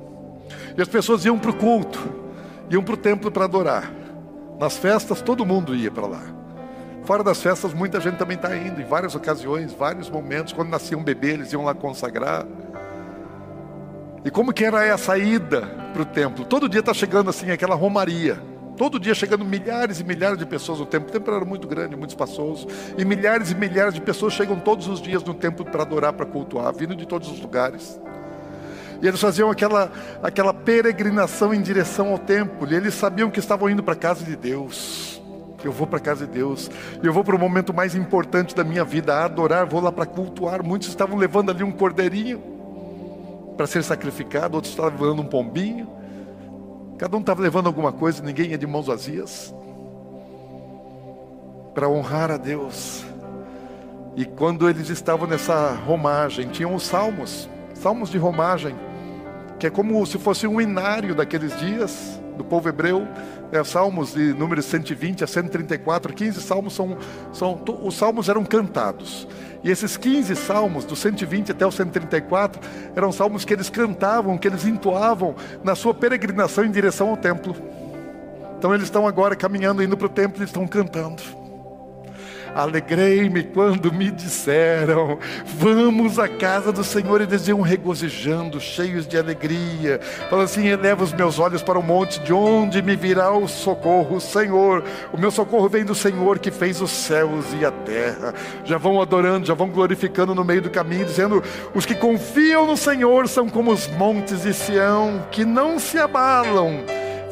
E 0.77 0.81
as 0.81 0.87
pessoas 0.87 1.25
iam 1.25 1.39
para 1.39 1.51
o 1.51 1.55
culto, 1.55 1.99
iam 2.69 2.83
para 2.83 2.93
o 2.93 2.97
templo 2.97 3.31
para 3.31 3.45
adorar. 3.45 3.91
Nas 4.59 4.77
festas, 4.77 5.21
todo 5.21 5.45
mundo 5.45 5.75
ia 5.75 5.89
para 5.89 6.05
lá. 6.05 6.21
Fora 7.05 7.23
das 7.23 7.41
festas, 7.41 7.73
muita 7.73 7.99
gente 7.99 8.15
também 8.15 8.37
está 8.37 8.55
indo, 8.55 8.79
em 8.79 8.85
várias 8.85 9.13
ocasiões, 9.13 9.73
vários 9.73 10.09
momentos. 10.09 10.53
Quando 10.53 10.69
nascia 10.69 10.97
um 10.97 11.03
bebê, 11.03 11.31
eles 11.31 11.51
iam 11.51 11.65
lá 11.65 11.73
consagrar. 11.73 12.45
E 14.25 14.31
como 14.31 14.53
que 14.53 14.63
era 14.63 14.93
a 14.93 14.97
saída 14.97 15.61
para 15.91 16.01
o 16.01 16.05
templo? 16.05 16.45
Todo 16.45 16.69
dia 16.69 16.79
está 16.79 16.93
chegando 16.93 17.29
assim 17.29 17.51
aquela 17.51 17.75
romaria. 17.75 18.41
Todo 18.77 18.97
dia 18.97 19.13
chegando 19.13 19.43
milhares 19.43 19.99
e 19.99 20.03
milhares 20.03 20.37
de 20.37 20.45
pessoas 20.45 20.79
no 20.79 20.85
templo. 20.85 21.09
O 21.09 21.11
templo 21.11 21.35
era 21.35 21.43
muito 21.43 21.67
grande, 21.67 21.95
muito 21.95 22.11
espaçoso. 22.11 22.67
E 22.97 23.03
milhares 23.03 23.51
e 23.51 23.55
milhares 23.55 23.93
de 23.93 23.99
pessoas 23.99 24.33
chegam 24.33 24.57
todos 24.57 24.87
os 24.87 25.01
dias 25.01 25.21
no 25.23 25.33
templo 25.33 25.65
para 25.65 25.83
adorar, 25.83 26.13
para 26.13 26.25
cultuar, 26.25 26.73
vindo 26.73 26.95
de 26.95 27.05
todos 27.05 27.29
os 27.29 27.39
lugares. 27.41 27.99
E 29.01 29.07
eles 29.07 29.19
faziam 29.19 29.51
aquela, 29.51 29.91
aquela 30.23 30.53
peregrinação 30.53 31.53
em 31.53 31.61
direção 31.61 32.07
ao 32.07 32.17
templo. 32.17 32.71
E 32.71 32.75
eles 32.75 32.93
sabiam 32.93 33.29
que 33.29 33.39
estavam 33.39 33.69
indo 33.69 33.83
para 33.83 33.93
a 33.93 33.97
casa 33.97 34.23
de 34.23 34.37
Deus. 34.37 35.21
Eu 35.65 35.73
vou 35.73 35.85
para 35.85 35.97
a 35.97 36.01
casa 36.01 36.25
de 36.25 36.31
Deus. 36.31 36.71
Eu 37.03 37.11
vou 37.11 37.25
para 37.25 37.35
o 37.35 37.39
momento 37.39 37.73
mais 37.73 37.93
importante 37.93 38.55
da 38.55 38.63
minha 38.63 38.85
vida, 38.85 39.25
adorar, 39.25 39.65
vou 39.65 39.81
lá 39.81 39.91
para 39.91 40.05
cultuar. 40.05 40.63
Muitos 40.63 40.87
estavam 40.87 41.17
levando 41.17 41.51
ali 41.51 41.63
um 41.63 41.71
cordeirinho 41.71 42.52
para 43.55 43.67
ser 43.67 43.83
sacrificado, 43.83 44.55
outros 44.55 44.73
estavam 44.73 44.99
levando 44.99 45.21
um 45.21 45.25
pombinho. 45.25 45.87
Cada 46.97 47.17
um 47.17 47.19
estava 47.19 47.41
levando 47.41 47.67
alguma 47.67 47.91
coisa, 47.91 48.23
ninguém 48.23 48.51
ia 48.51 48.57
de 48.57 48.67
mãos 48.67 48.87
vazias. 48.87 49.53
Para 51.73 51.89
honrar 51.89 52.31
a 52.31 52.37
Deus. 52.37 53.03
E 54.15 54.25
quando 54.25 54.69
eles 54.69 54.89
estavam 54.89 55.27
nessa 55.27 55.73
romagem, 55.73 56.47
tinham 56.49 56.75
os 56.75 56.83
salmos, 56.83 57.49
salmos 57.73 58.09
de 58.11 58.17
romagem, 58.17 58.75
que 59.59 59.65
é 59.65 59.69
como 59.69 60.05
se 60.05 60.19
fosse 60.19 60.45
um 60.45 60.61
inário 60.61 61.15
daqueles 61.15 61.57
dias 61.59 62.19
do 62.37 62.43
povo 62.43 62.69
hebreu, 62.69 63.07
é, 63.51 63.63
salmos 63.63 64.13
de 64.13 64.33
números 64.33 64.65
120 64.65 65.23
a 65.23 65.27
134, 65.27 66.13
15 66.13 66.41
salmos 66.41 66.73
são, 66.73 66.97
são 67.31 67.61
os 67.83 67.95
salmos 67.95 68.29
eram 68.29 68.43
cantados. 68.43 69.27
E 69.63 69.71
esses 69.71 69.95
15 69.95 70.35
salmos, 70.35 70.83
do 70.83 70.95
120 70.95 71.51
até 71.51 71.65
o 71.65 71.71
134, 71.71 72.61
eram 72.95 73.11
salmos 73.11 73.45
que 73.45 73.53
eles 73.53 73.69
cantavam, 73.69 74.37
que 74.37 74.47
eles 74.47 74.65
entoavam 74.65 75.35
na 75.63 75.73
sua 75.73 75.93
peregrinação 75.93 76.65
em 76.65 76.71
direção 76.71 77.09
ao 77.09 77.17
templo. 77.17 77.55
Então 78.57 78.73
eles 78.73 78.85
estão 78.85 79.07
agora 79.07 79.35
caminhando, 79.35 79.81
indo 79.81 79.95
para 79.95 80.07
o 80.07 80.09
templo 80.09 80.43
e 80.43 80.45
estão 80.45 80.67
cantando. 80.67 81.42
Alegrei-me 82.55 83.43
quando 83.43 83.91
me 83.91 84.11
disseram: 84.11 85.17
Vamos 85.45 86.19
à 86.19 86.27
casa 86.27 86.71
do 86.71 86.83
Senhor. 86.83 87.21
E 87.21 87.23
eles 87.23 87.47
iam 87.47 87.61
regozijando, 87.61 88.59
cheios 88.59 89.07
de 89.07 89.17
alegria. 89.17 89.99
Falando 90.29 90.45
assim: 90.45 90.67
Eleva 90.67 91.03
os 91.03 91.13
meus 91.13 91.39
olhos 91.39 91.63
para 91.63 91.79
o 91.79 91.83
monte, 91.83 92.19
de 92.19 92.33
onde 92.33 92.81
me 92.81 92.95
virá 92.95 93.31
o 93.31 93.47
socorro, 93.47 94.19
Senhor. 94.19 94.83
O 95.11 95.17
meu 95.17 95.31
socorro 95.31 95.67
vem 95.67 95.83
do 95.83 95.95
Senhor 95.95 96.39
que 96.39 96.51
fez 96.51 96.81
os 96.81 96.91
céus 96.91 97.45
e 97.59 97.65
a 97.65 97.71
terra. 97.71 98.33
Já 98.63 98.77
vão 98.77 99.01
adorando, 99.01 99.47
já 99.47 99.53
vão 99.53 99.69
glorificando 99.69 100.35
no 100.35 100.43
meio 100.43 100.61
do 100.61 100.69
caminho, 100.69 101.05
dizendo: 101.05 101.43
Os 101.73 101.85
que 101.85 101.95
confiam 101.95 102.67
no 102.67 102.77
Senhor 102.77 103.27
são 103.27 103.49
como 103.49 103.71
os 103.71 103.87
montes 103.87 104.43
de 104.43 104.53
Sião, 104.53 105.25
que 105.31 105.43
não 105.43 105.79
se 105.79 105.97
abalam 105.97 106.83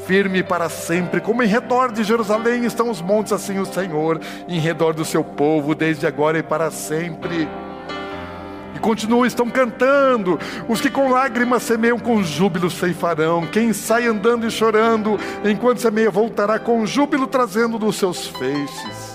firme 0.06 0.44
para 0.44 0.70
sempre, 0.70 1.22
como 1.22 1.44
em 1.44 1.48
redor 1.48 1.92
de 1.92 2.04
Jerusalém 2.04 2.66
estão 2.66 2.90
os 2.90 3.02
montes, 3.02 3.32
assim 3.32 3.60
o 3.60 3.66
Senhor, 3.66 4.20
em 4.48 4.60
redor 4.60 4.94
do 4.94 5.06
seu 5.06 5.24
povo, 5.24 5.76
desde 5.76 6.06
agora 6.06 6.40
e 6.40 6.44
para 6.44 6.72
sempre. 6.72 7.48
E 8.76 8.80
continuam, 8.80 9.26
estão 9.26 9.50
cantando, 9.50 10.40
os 10.68 10.80
que 10.80 10.90
com 10.90 11.10
lágrimas 11.10 11.64
semeiam 11.64 12.00
com 12.00 12.24
júbilo 12.24 12.70
ceifarão, 12.70 13.46
quem 13.46 13.74
sai 13.74 14.06
andando 14.06 14.48
e 14.48 14.52
chorando, 14.52 15.20
enquanto 15.44 15.80
semeia, 15.80 16.10
voltará 16.10 16.58
com 16.58 16.86
júbilo 16.86 17.28
trazendo 17.28 17.78
dos 17.78 17.98
seus 17.98 18.28
feixes. 18.28 19.11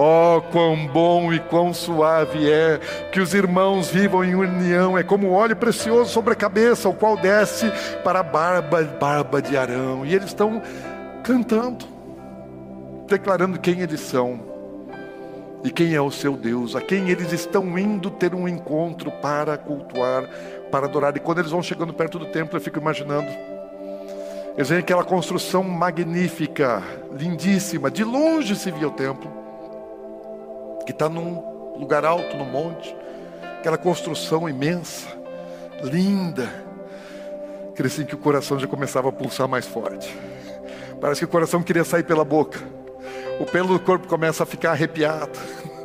Oh, 0.00 0.40
quão 0.52 0.86
bom 0.86 1.32
e 1.32 1.40
quão 1.40 1.74
suave 1.74 2.48
é 2.48 2.78
que 3.10 3.18
os 3.18 3.34
irmãos 3.34 3.88
vivam 3.88 4.24
em 4.24 4.36
união, 4.36 4.96
é 4.96 5.02
como 5.02 5.32
óleo 5.32 5.56
precioso 5.56 6.12
sobre 6.12 6.34
a 6.34 6.36
cabeça, 6.36 6.88
o 6.88 6.94
qual 6.94 7.16
desce 7.16 7.68
para 8.04 8.20
a 8.20 8.22
barba, 8.22 8.80
barba 8.84 9.42
de 9.42 9.56
Arão. 9.56 10.06
E 10.06 10.14
eles 10.14 10.28
estão 10.28 10.62
cantando, 11.24 11.84
declarando 13.08 13.58
quem 13.58 13.80
eles 13.80 13.98
são 13.98 14.38
e 15.64 15.70
quem 15.72 15.96
é 15.96 16.00
o 16.00 16.12
seu 16.12 16.36
Deus, 16.36 16.76
a 16.76 16.80
quem 16.80 17.10
eles 17.10 17.32
estão 17.32 17.76
indo 17.76 18.08
ter 18.08 18.36
um 18.36 18.46
encontro 18.46 19.10
para 19.10 19.58
cultuar, 19.58 20.30
para 20.70 20.86
adorar. 20.86 21.16
E 21.16 21.18
quando 21.18 21.38
eles 21.38 21.50
vão 21.50 21.60
chegando 21.60 21.92
perto 21.92 22.20
do 22.20 22.26
templo, 22.26 22.56
eu 22.56 22.60
fico 22.60 22.78
imaginando. 22.78 23.26
Eles 24.54 24.68
veem 24.68 24.78
aquela 24.78 25.02
construção 25.02 25.64
magnífica, 25.64 26.84
lindíssima. 27.18 27.90
De 27.90 28.04
longe 28.04 28.54
se 28.54 28.70
via 28.70 28.86
o 28.86 28.92
templo 28.92 29.47
que 30.88 30.92
está 30.92 31.06
num 31.06 31.76
lugar 31.78 32.02
alto, 32.02 32.34
no 32.34 32.46
monte, 32.46 32.96
aquela 33.58 33.76
construção 33.76 34.48
imensa, 34.48 35.06
linda. 35.82 36.48
Cresci 37.74 38.06
que 38.06 38.14
o 38.14 38.18
coração 38.18 38.58
já 38.58 38.66
começava 38.66 39.10
a 39.10 39.12
pulsar 39.12 39.46
mais 39.46 39.66
forte. 39.66 40.16
Parece 40.98 41.18
que 41.20 41.24
o 41.26 41.28
coração 41.28 41.62
queria 41.62 41.84
sair 41.84 42.04
pela 42.04 42.24
boca. 42.24 42.58
O 43.38 43.44
pelo 43.44 43.74
do 43.74 43.78
corpo 43.78 44.08
começa 44.08 44.44
a 44.44 44.46
ficar 44.46 44.70
arrepiado. 44.70 45.38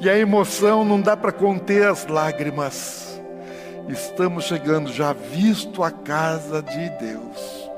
E 0.00 0.08
a 0.08 0.18
emoção 0.18 0.86
não 0.86 1.00
dá 1.02 1.14
para 1.14 1.32
conter 1.32 1.86
as 1.86 2.06
lágrimas. 2.06 3.20
estamos 3.90 4.44
chegando, 4.44 4.90
já 4.90 5.12
visto 5.12 5.82
a 5.82 5.90
casa 5.90 6.62
de 6.62 6.88
Deus. 6.90 7.70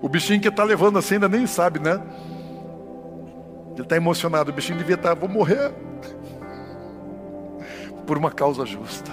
O 0.00 0.08
bichinho 0.08 0.40
que 0.40 0.48
está 0.48 0.64
levando 0.64 0.98
assim 0.98 1.14
ainda 1.14 1.28
nem 1.28 1.46
sabe, 1.46 1.78
né? 1.78 2.00
Ele 3.74 3.82
está 3.82 3.96
emocionado, 3.96 4.50
o 4.50 4.54
bichinho 4.54 4.78
devia 4.78 4.94
estar, 4.94 5.10
tá, 5.10 5.14
vou 5.14 5.28
morrer 5.28 5.72
por 8.06 8.16
uma 8.16 8.30
causa 8.30 8.64
justa. 8.64 9.10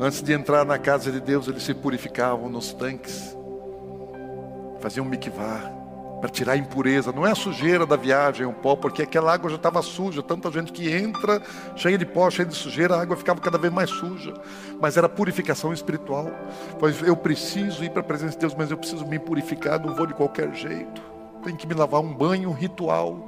Antes 0.00 0.22
de 0.22 0.32
entrar 0.32 0.64
na 0.64 0.78
casa 0.78 1.12
de 1.12 1.20
Deus, 1.20 1.46
eles 1.46 1.62
se 1.62 1.72
purificavam 1.72 2.48
nos 2.48 2.72
tanques, 2.72 3.36
faziam 4.80 5.04
mikvah 5.04 5.72
para 6.20 6.28
tirar 6.30 6.52
a 6.54 6.56
impureza. 6.56 7.12
Não 7.12 7.26
é 7.26 7.30
a 7.30 7.34
sujeira 7.34 7.86
da 7.86 7.96
viagem, 7.96 8.44
o 8.44 8.52
pó, 8.52 8.74
porque 8.74 9.02
aquela 9.02 9.32
água 9.32 9.48
já 9.48 9.56
estava 9.56 9.80
suja. 9.82 10.22
Tanta 10.22 10.50
gente 10.50 10.72
que 10.72 10.90
entra, 10.90 11.40
cheia 11.76 11.96
de 11.96 12.04
pó, 12.04 12.28
cheia 12.30 12.48
de 12.48 12.54
sujeira, 12.54 12.96
a 12.96 13.02
água 13.02 13.16
ficava 13.16 13.40
cada 13.40 13.58
vez 13.58 13.72
mais 13.72 13.90
suja. 13.90 14.34
Mas 14.80 14.96
era 14.96 15.08
purificação 15.08 15.72
espiritual. 15.72 16.28
Pois 16.80 17.00
eu 17.02 17.16
preciso 17.16 17.84
ir 17.84 17.90
para 17.90 18.00
a 18.00 18.04
presença 18.04 18.32
de 18.32 18.38
Deus, 18.38 18.54
mas 18.54 18.70
eu 18.70 18.76
preciso 18.76 19.06
me 19.06 19.18
purificar, 19.18 19.78
não 19.78 19.94
vou 19.94 20.06
de 20.06 20.14
qualquer 20.14 20.52
jeito. 20.54 21.13
Tem 21.44 21.54
que 21.54 21.66
me 21.66 21.74
lavar 21.74 22.00
um 22.00 22.12
banho 22.12 22.50
ritual 22.52 23.18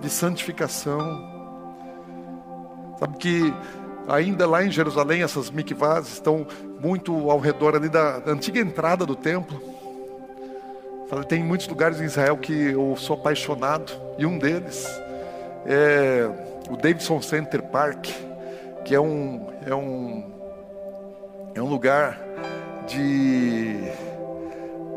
de 0.00 0.10
santificação. 0.10 1.32
Sabe 2.98 3.16
que 3.16 3.54
ainda 4.06 4.46
lá 4.46 4.62
em 4.62 4.70
Jerusalém 4.70 5.22
essas 5.22 5.50
mikvahs 5.50 6.08
estão 6.08 6.46
muito 6.80 7.30
ao 7.30 7.38
redor 7.38 7.74
ali 7.74 7.88
da 7.88 8.22
antiga 8.26 8.60
entrada 8.60 9.06
do 9.06 9.16
templo. 9.16 9.60
Tem 11.28 11.42
muitos 11.42 11.68
lugares 11.68 12.00
em 12.00 12.04
Israel 12.04 12.36
que 12.36 12.52
eu 12.52 12.94
sou 12.96 13.16
apaixonado 13.16 13.92
e 14.18 14.26
um 14.26 14.38
deles 14.38 14.86
é 15.64 16.28
o 16.68 16.76
Davidson 16.76 17.22
Center 17.22 17.62
Park, 17.62 18.08
que 18.84 18.94
é 18.94 19.00
um 19.00 19.46
é 19.64 19.74
um 19.74 20.30
é 21.54 21.62
um 21.62 21.68
lugar 21.68 22.18
de 22.86 23.76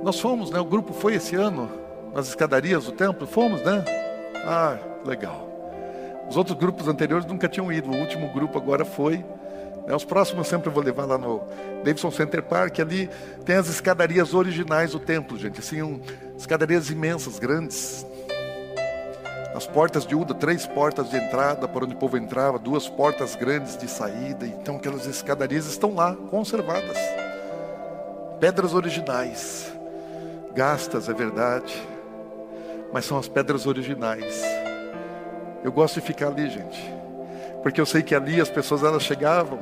nós 0.04 0.20
fomos, 0.20 0.50
né? 0.52 0.60
O 0.60 0.66
grupo 0.66 0.92
foi 0.92 1.16
esse 1.16 1.36
ano 1.36 1.70
nas 2.18 2.30
escadarias 2.30 2.86
do 2.86 2.94
templo, 2.94 3.28
fomos, 3.28 3.62
né? 3.62 3.86
Ah, 4.44 4.76
legal. 5.06 5.48
Os 6.28 6.36
outros 6.36 6.58
grupos 6.58 6.88
anteriores 6.88 7.28
nunca 7.28 7.48
tinham 7.48 7.72
ido. 7.72 7.92
O 7.92 7.96
último 7.96 8.34
grupo 8.34 8.58
agora 8.58 8.84
foi. 8.84 9.24
Né? 9.86 9.96
Os 9.96 10.04
próximos 10.04 10.48
eu 10.48 10.50
sempre 10.50 10.72
vou 10.72 10.82
levar 10.82 11.06
lá 11.06 11.16
no 11.16 11.44
Davidson 11.84 12.10
Center 12.10 12.42
Park. 12.42 12.80
Ali 12.80 13.08
tem 13.46 13.56
as 13.56 13.70
escadarias 13.70 14.34
originais 14.34 14.94
do 14.94 15.00
templo, 15.00 15.38
gente. 15.38 15.60
Assim, 15.60 15.84
um, 15.84 16.02
escadarias 16.36 16.90
imensas, 16.90 17.38
grandes. 17.38 18.04
As 19.54 19.68
portas 19.68 20.04
de 20.04 20.16
Uda, 20.16 20.34
três 20.34 20.66
portas 20.66 21.12
de 21.12 21.18
entrada 21.18 21.68
para 21.68 21.86
onde 21.86 21.94
o 21.94 21.98
povo 22.00 22.18
entrava, 22.18 22.58
duas 22.58 22.90
portas 22.90 23.36
grandes 23.36 23.78
de 23.78 23.88
saída. 23.88 24.48
Então 24.48 24.78
aquelas 24.78 25.06
escadarias 25.06 25.68
estão 25.68 25.94
lá, 25.94 26.16
conservadas. 26.32 26.98
Pedras 28.40 28.74
originais. 28.74 29.72
Gastas, 30.56 31.08
é 31.10 31.14
verdade. 31.14 31.97
Mas 32.94 33.06
são 33.06 33.18
as 33.18 33.28
pedras 33.28 33.66
originais 33.66 34.44
eu 35.68 35.72
gosto 35.72 35.96
de 35.96 36.02
ficar 36.02 36.28
ali, 36.28 36.50
gente. 36.50 36.82
Porque 37.62 37.82
eu 37.82 37.86
sei 37.86 38.02
que 38.02 38.16
ali 38.16 38.40
as 38.40 38.50
pessoas 38.50 38.84
elas 38.84 39.04
chegavam 39.04 39.60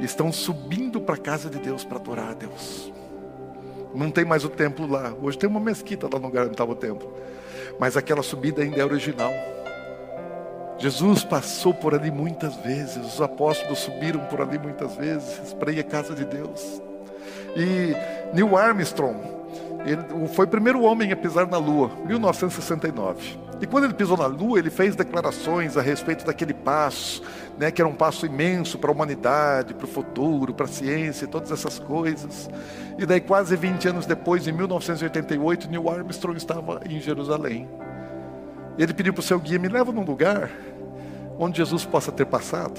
e 0.00 0.04
estão 0.04 0.32
subindo 0.32 0.98
para 0.98 1.14
a 1.14 1.18
casa 1.18 1.50
de 1.50 1.58
Deus 1.58 1.84
para 1.84 1.98
adorar 1.98 2.30
a 2.30 2.32
Deus. 2.32 2.90
Não 3.94 4.10
tem 4.10 4.24
mais 4.24 4.44
o 4.44 4.48
templo 4.48 4.86
lá. 4.86 5.12
Hoje 5.20 5.36
tem 5.36 5.48
uma 5.48 5.60
mesquita 5.60 6.08
lá 6.10 6.18
no 6.18 6.26
lugar 6.26 6.44
onde 6.44 6.52
estava 6.52 6.72
o 6.72 6.74
templo. 6.74 7.12
Mas 7.78 7.98
aquela 7.98 8.22
subida 8.22 8.62
ainda 8.62 8.80
é 8.80 8.84
original. 8.84 9.32
Jesus 10.78 11.22
passou 11.22 11.74
por 11.74 11.94
ali 11.94 12.10
muitas 12.10 12.56
vezes, 12.56 12.96
os 12.96 13.20
apóstolos 13.20 13.78
subiram 13.78 14.20
por 14.26 14.40
ali 14.40 14.58
muitas 14.58 14.94
vezes 14.94 15.52
para 15.52 15.70
ir 15.70 15.80
à 15.80 15.84
casa 15.84 16.14
de 16.14 16.24
Deus. 16.24 16.82
E 17.54 17.94
Neil 18.34 18.56
Armstrong, 18.56 19.18
ele 19.86 20.28
foi 20.28 20.46
o 20.46 20.48
primeiro 20.48 20.82
homem 20.82 21.12
a 21.12 21.16
pisar 21.16 21.46
na 21.46 21.58
Lua, 21.58 21.90
1969. 22.06 23.46
E 23.60 23.66
quando 23.66 23.84
ele 23.84 23.94
pisou 23.94 24.18
na 24.18 24.26
lua, 24.26 24.58
ele 24.58 24.68
fez 24.68 24.94
declarações 24.94 25.78
a 25.78 25.80
respeito 25.80 26.26
daquele 26.26 26.52
passo, 26.52 27.22
né, 27.58 27.70
que 27.70 27.80
era 27.80 27.88
um 27.88 27.94
passo 27.94 28.26
imenso 28.26 28.78
para 28.78 28.90
a 28.90 28.92
humanidade, 28.92 29.72
para 29.72 29.86
o 29.86 29.88
futuro, 29.88 30.52
para 30.52 30.66
a 30.66 30.68
ciência, 30.68 31.26
todas 31.26 31.50
essas 31.50 31.78
coisas. 31.78 32.50
E 32.98 33.06
daí, 33.06 33.20
quase 33.20 33.56
20 33.56 33.88
anos 33.88 34.06
depois, 34.06 34.46
em 34.46 34.52
1988, 34.52 35.70
Neil 35.70 35.88
Armstrong 35.88 36.36
estava 36.36 36.82
em 36.84 37.00
Jerusalém. 37.00 37.66
Ele 38.78 38.92
pediu 38.92 39.14
para 39.14 39.20
o 39.20 39.22
seu 39.22 39.40
guia: 39.40 39.58
me 39.58 39.68
leva 39.68 39.90
num 39.90 40.04
lugar 40.04 40.50
onde 41.38 41.56
Jesus 41.56 41.84
possa 41.86 42.12
ter 42.12 42.26
passado. 42.26 42.78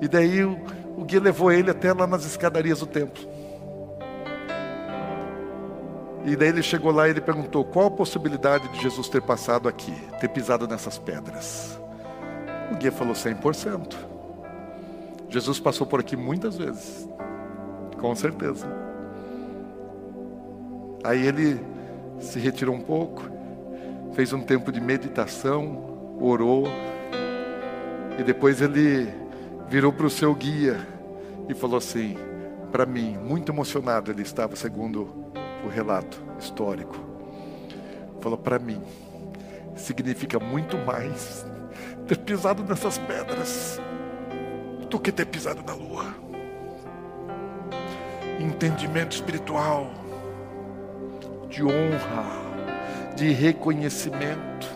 E 0.00 0.08
daí 0.08 0.42
o, 0.42 0.58
o 0.96 1.04
guia 1.04 1.20
levou 1.20 1.52
ele 1.52 1.70
até 1.70 1.92
lá 1.92 2.06
nas 2.06 2.24
escadarias 2.24 2.80
do 2.80 2.86
templo. 2.86 3.31
E 6.24 6.36
daí 6.36 6.48
ele 6.48 6.62
chegou 6.62 6.92
lá 6.92 7.08
e 7.08 7.10
ele 7.10 7.20
perguntou: 7.20 7.64
qual 7.64 7.86
a 7.86 7.90
possibilidade 7.90 8.68
de 8.68 8.80
Jesus 8.80 9.08
ter 9.08 9.20
passado 9.20 9.68
aqui, 9.68 9.92
ter 10.20 10.28
pisado 10.28 10.68
nessas 10.68 10.98
pedras? 10.98 11.78
O 12.70 12.76
guia 12.76 12.92
falou: 12.92 13.14
100%. 13.14 13.94
Jesus 15.28 15.58
passou 15.58 15.86
por 15.86 15.98
aqui 15.98 16.14
muitas 16.14 16.56
vezes, 16.56 17.08
com 17.98 18.14
certeza. 18.14 18.66
Aí 21.02 21.26
ele 21.26 21.60
se 22.20 22.38
retirou 22.38 22.74
um 22.74 22.80
pouco, 22.80 23.22
fez 24.12 24.32
um 24.32 24.40
tempo 24.40 24.70
de 24.70 24.80
meditação, 24.80 26.16
orou, 26.20 26.68
e 28.18 28.22
depois 28.22 28.60
ele 28.60 29.08
virou 29.68 29.92
para 29.92 30.06
o 30.06 30.10
seu 30.10 30.32
guia 30.34 30.86
e 31.48 31.54
falou 31.54 31.78
assim: 31.78 32.16
para 32.70 32.86
mim, 32.86 33.16
muito 33.18 33.50
emocionado 33.50 34.10
ele 34.10 34.22
estava, 34.22 34.54
segundo 34.54 35.21
o 35.64 35.68
relato 35.68 36.22
histórico. 36.38 36.96
Falou 38.20 38.38
para 38.38 38.58
mim, 38.58 38.80
significa 39.76 40.38
muito 40.38 40.76
mais 40.78 41.44
ter 42.06 42.18
pisado 42.18 42.62
nessas 42.64 42.98
pedras 42.98 43.80
do 44.88 44.98
que 45.00 45.10
ter 45.10 45.26
pisado 45.26 45.62
na 45.66 45.74
lua. 45.74 46.14
Entendimento 48.38 49.12
espiritual, 49.12 49.90
de 51.48 51.64
honra, 51.64 52.42
de 53.16 53.30
reconhecimento, 53.32 54.68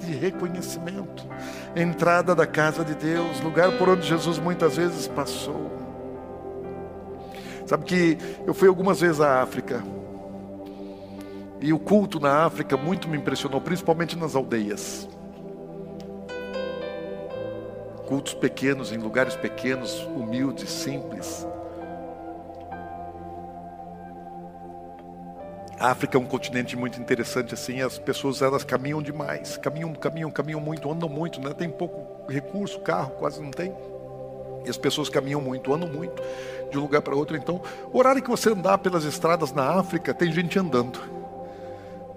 de 0.00 0.12
reconhecimento. 0.14 1.26
Entrada 1.74 2.34
da 2.34 2.46
casa 2.46 2.84
de 2.84 2.94
Deus, 2.94 3.40
lugar 3.40 3.72
por 3.78 3.88
onde 3.88 4.06
Jesus 4.06 4.38
muitas 4.38 4.76
vezes 4.76 5.08
passou. 5.08 5.70
Sabe 7.66 7.84
que 7.84 8.18
eu 8.46 8.52
fui 8.52 8.68
algumas 8.68 9.00
vezes 9.00 9.20
à 9.20 9.42
África. 9.42 9.82
E 11.62 11.72
o 11.72 11.78
culto 11.78 12.18
na 12.18 12.44
África 12.44 12.76
muito 12.76 13.08
me 13.08 13.16
impressionou, 13.16 13.60
principalmente 13.60 14.18
nas 14.18 14.34
aldeias. 14.34 15.08
Cultos 18.08 18.34
pequenos, 18.34 18.90
em 18.90 18.98
lugares 18.98 19.36
pequenos, 19.36 20.00
humildes, 20.06 20.68
simples. 20.68 21.46
A 25.78 25.92
África 25.92 26.18
é 26.18 26.20
um 26.20 26.26
continente 26.26 26.76
muito 26.76 27.00
interessante 27.00 27.54
assim, 27.54 27.80
as 27.80 27.96
pessoas 27.96 28.42
elas 28.42 28.64
caminham 28.64 29.00
demais, 29.00 29.56
caminham, 29.56 29.92
caminham, 29.94 30.30
caminham 30.32 30.60
muito, 30.60 30.90
andam 30.90 31.08
muito, 31.08 31.40
né? 31.40 31.54
Tem 31.54 31.70
pouco 31.70 32.28
recurso, 32.30 32.80
carro 32.80 33.10
quase 33.12 33.40
não 33.40 33.52
tem. 33.52 33.72
E 34.64 34.70
as 34.70 34.76
pessoas 34.76 35.08
caminham 35.08 35.40
muito, 35.40 35.72
andam 35.72 35.88
muito 35.88 36.20
de 36.72 36.78
um 36.78 36.82
lugar 36.82 37.02
para 37.02 37.14
outro. 37.14 37.36
Então, 37.36 37.62
o 37.92 37.98
horário 37.98 38.20
que 38.20 38.30
você 38.30 38.50
andar 38.50 38.78
pelas 38.78 39.04
estradas 39.04 39.52
na 39.52 39.78
África, 39.78 40.12
tem 40.12 40.32
gente 40.32 40.58
andando 40.58 41.21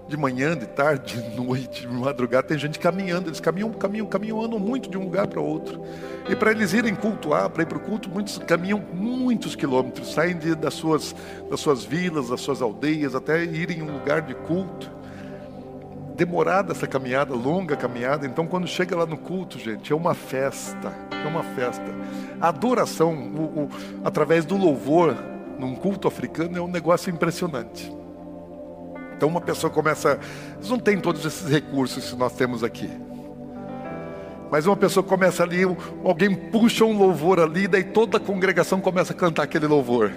de 0.08 0.16
manhã, 0.16 0.56
de 0.56 0.66
tarde, 0.66 1.20
de 1.20 1.36
noite, 1.36 1.80
de 1.80 1.88
madrugada, 1.88 2.46
tem 2.46 2.58
gente 2.58 2.78
caminhando, 2.78 3.28
eles 3.28 3.40
caminham, 3.40 3.72
caminham, 3.72 4.06
caminham, 4.06 4.40
andam 4.40 4.58
muito 4.58 4.88
de 4.88 4.96
um 4.96 5.02
lugar 5.02 5.26
para 5.26 5.40
outro. 5.40 5.82
E 6.28 6.36
para 6.36 6.52
eles 6.52 6.72
irem 6.72 6.94
cultuar, 6.94 7.50
para 7.50 7.64
ir 7.64 7.66
para 7.66 7.78
o 7.78 7.80
culto, 7.80 8.08
muitos 8.08 8.38
caminham 8.38 8.82
muitos 8.92 9.56
quilômetros, 9.56 10.12
saem 10.12 10.36
de, 10.38 10.54
das, 10.54 10.74
suas, 10.74 11.14
das 11.50 11.58
suas 11.58 11.84
vilas, 11.84 12.28
das 12.28 12.40
suas 12.40 12.62
aldeias, 12.62 13.14
até 13.14 13.42
irem 13.44 13.78
em 13.78 13.82
um 13.82 13.92
lugar 13.92 14.22
de 14.22 14.34
culto. 14.34 14.94
Demorada 16.14 16.72
essa 16.72 16.86
caminhada, 16.86 17.34
longa 17.34 17.76
caminhada, 17.76 18.26
então 18.26 18.46
quando 18.46 18.66
chega 18.66 18.96
lá 18.96 19.04
no 19.04 19.18
culto, 19.18 19.58
gente, 19.58 19.92
é 19.92 19.96
uma 19.96 20.14
festa, 20.14 20.92
é 21.10 21.28
uma 21.28 21.42
festa. 21.42 21.84
A 22.40 22.48
adoração, 22.48 23.12
o, 23.12 23.64
o, 23.64 23.68
através 24.04 24.44
do 24.44 24.56
louvor, 24.56 25.16
num 25.58 25.74
culto 25.74 26.06
africano, 26.06 26.56
é 26.56 26.60
um 26.60 26.68
negócio 26.68 27.12
impressionante. 27.12 27.92
Então 29.16 29.28
uma 29.28 29.40
pessoa 29.40 29.70
começa, 29.70 30.18
eles 30.56 30.68
não 30.68 30.78
tem 30.78 31.00
todos 31.00 31.24
esses 31.24 31.48
recursos 31.48 32.10
que 32.10 32.16
nós 32.16 32.32
temos 32.32 32.62
aqui. 32.62 32.90
Mas 34.50 34.66
uma 34.66 34.76
pessoa 34.76 35.02
começa 35.02 35.42
ali, 35.42 35.62
alguém 36.04 36.34
puxa 36.34 36.84
um 36.84 36.96
louvor 36.96 37.40
ali, 37.40 37.66
daí 37.66 37.82
toda 37.82 38.18
a 38.18 38.20
congregação 38.20 38.80
começa 38.80 39.12
a 39.12 39.16
cantar 39.16 39.42
aquele 39.42 39.66
louvor. 39.66 40.12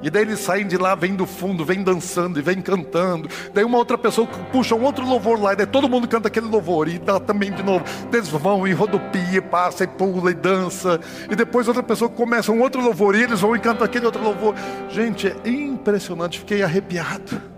E 0.00 0.10
daí 0.10 0.22
eles 0.22 0.38
saem 0.38 0.66
de 0.66 0.76
lá, 0.76 0.94
vêm 0.94 1.14
do 1.14 1.26
fundo, 1.26 1.64
vêm 1.64 1.82
dançando 1.82 2.38
e 2.38 2.42
vêm 2.42 2.60
cantando. 2.60 3.28
Daí 3.52 3.64
uma 3.64 3.78
outra 3.78 3.98
pessoa 3.98 4.28
puxa 4.52 4.74
um 4.74 4.84
outro 4.84 5.04
louvor 5.04 5.40
lá, 5.40 5.52
e 5.52 5.56
daí 5.56 5.66
todo 5.66 5.88
mundo 5.88 6.06
canta 6.06 6.28
aquele 6.28 6.46
louvor. 6.46 6.88
E 6.88 6.98
dá 6.98 7.18
também 7.18 7.52
de 7.52 7.62
novo. 7.62 7.84
Eles 8.12 8.28
vão 8.28 8.66
e 8.66 8.72
rodopia, 8.72 9.42
passa 9.42 9.84
e 9.84 9.86
pula 9.88 10.30
e 10.30 10.34
dança. 10.34 11.00
E 11.28 11.34
depois 11.34 11.66
outra 11.66 11.82
pessoa 11.82 12.08
começa 12.08 12.52
um 12.52 12.60
outro 12.60 12.80
louvor 12.80 13.16
e 13.16 13.22
eles 13.22 13.40
vão 13.40 13.56
e 13.56 13.58
cantam 13.58 13.84
aquele 13.84 14.06
outro 14.06 14.22
louvor. 14.22 14.54
Gente, 14.88 15.34
é 15.44 15.48
impressionante. 15.48 16.38
Fiquei 16.38 16.62
arrepiado 16.62 17.57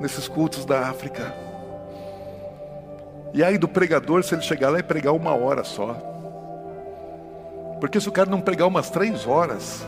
nesses 0.00 0.28
cultos 0.28 0.64
da 0.64 0.88
África. 0.88 1.34
E 3.32 3.42
aí 3.42 3.58
do 3.58 3.68
pregador, 3.68 4.22
se 4.22 4.34
ele 4.34 4.42
chegar 4.42 4.70
lá 4.70 4.78
e 4.78 4.82
pregar 4.82 5.12
uma 5.12 5.34
hora 5.34 5.64
só. 5.64 5.94
Porque 7.80 8.00
se 8.00 8.08
o 8.08 8.12
cara 8.12 8.30
não 8.30 8.40
pregar 8.40 8.68
umas 8.68 8.90
três 8.90 9.26
horas 9.26 9.84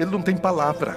ele 0.00 0.10
não 0.10 0.22
tem 0.22 0.34
palavra, 0.34 0.96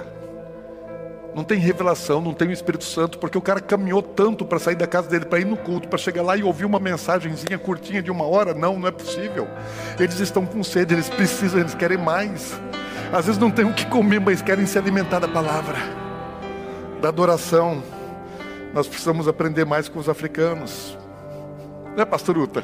não 1.34 1.44
tem 1.44 1.58
revelação, 1.58 2.22
não 2.22 2.32
tem 2.32 2.48
o 2.48 2.52
Espírito 2.52 2.84
Santo, 2.84 3.18
porque 3.18 3.36
o 3.36 3.40
cara 3.40 3.60
caminhou 3.60 4.00
tanto 4.00 4.46
para 4.46 4.58
sair 4.58 4.76
da 4.76 4.86
casa 4.86 5.10
dele, 5.10 5.26
para 5.26 5.40
ir 5.40 5.44
no 5.44 5.58
culto, 5.58 5.88
para 5.88 5.98
chegar 5.98 6.22
lá 6.22 6.34
e 6.38 6.42
ouvir 6.42 6.64
uma 6.64 6.80
mensagenzinha 6.80 7.58
curtinha 7.58 8.02
de 8.02 8.10
uma 8.10 8.24
hora. 8.24 8.54
Não, 8.54 8.78
não 8.78 8.88
é 8.88 8.90
possível. 8.90 9.46
Eles 10.00 10.18
estão 10.20 10.46
com 10.46 10.64
sede, 10.64 10.94
eles 10.94 11.10
precisam, 11.10 11.60
eles 11.60 11.74
querem 11.74 11.98
mais. 11.98 12.58
Às 13.12 13.26
vezes 13.26 13.38
não 13.38 13.50
tem 13.50 13.66
o 13.66 13.74
que 13.74 13.84
comer, 13.86 14.20
mas 14.20 14.40
querem 14.40 14.64
se 14.64 14.78
alimentar 14.78 15.18
da 15.18 15.28
palavra, 15.28 15.76
da 17.02 17.08
adoração. 17.08 17.82
Nós 18.74 18.88
precisamos 18.88 19.28
aprender 19.28 19.64
mais 19.64 19.88
com 19.88 19.98
os 19.98 20.08
africanos. 20.08 20.98
Né, 21.96 22.04
Pastor 22.04 22.36
Uta? 22.36 22.62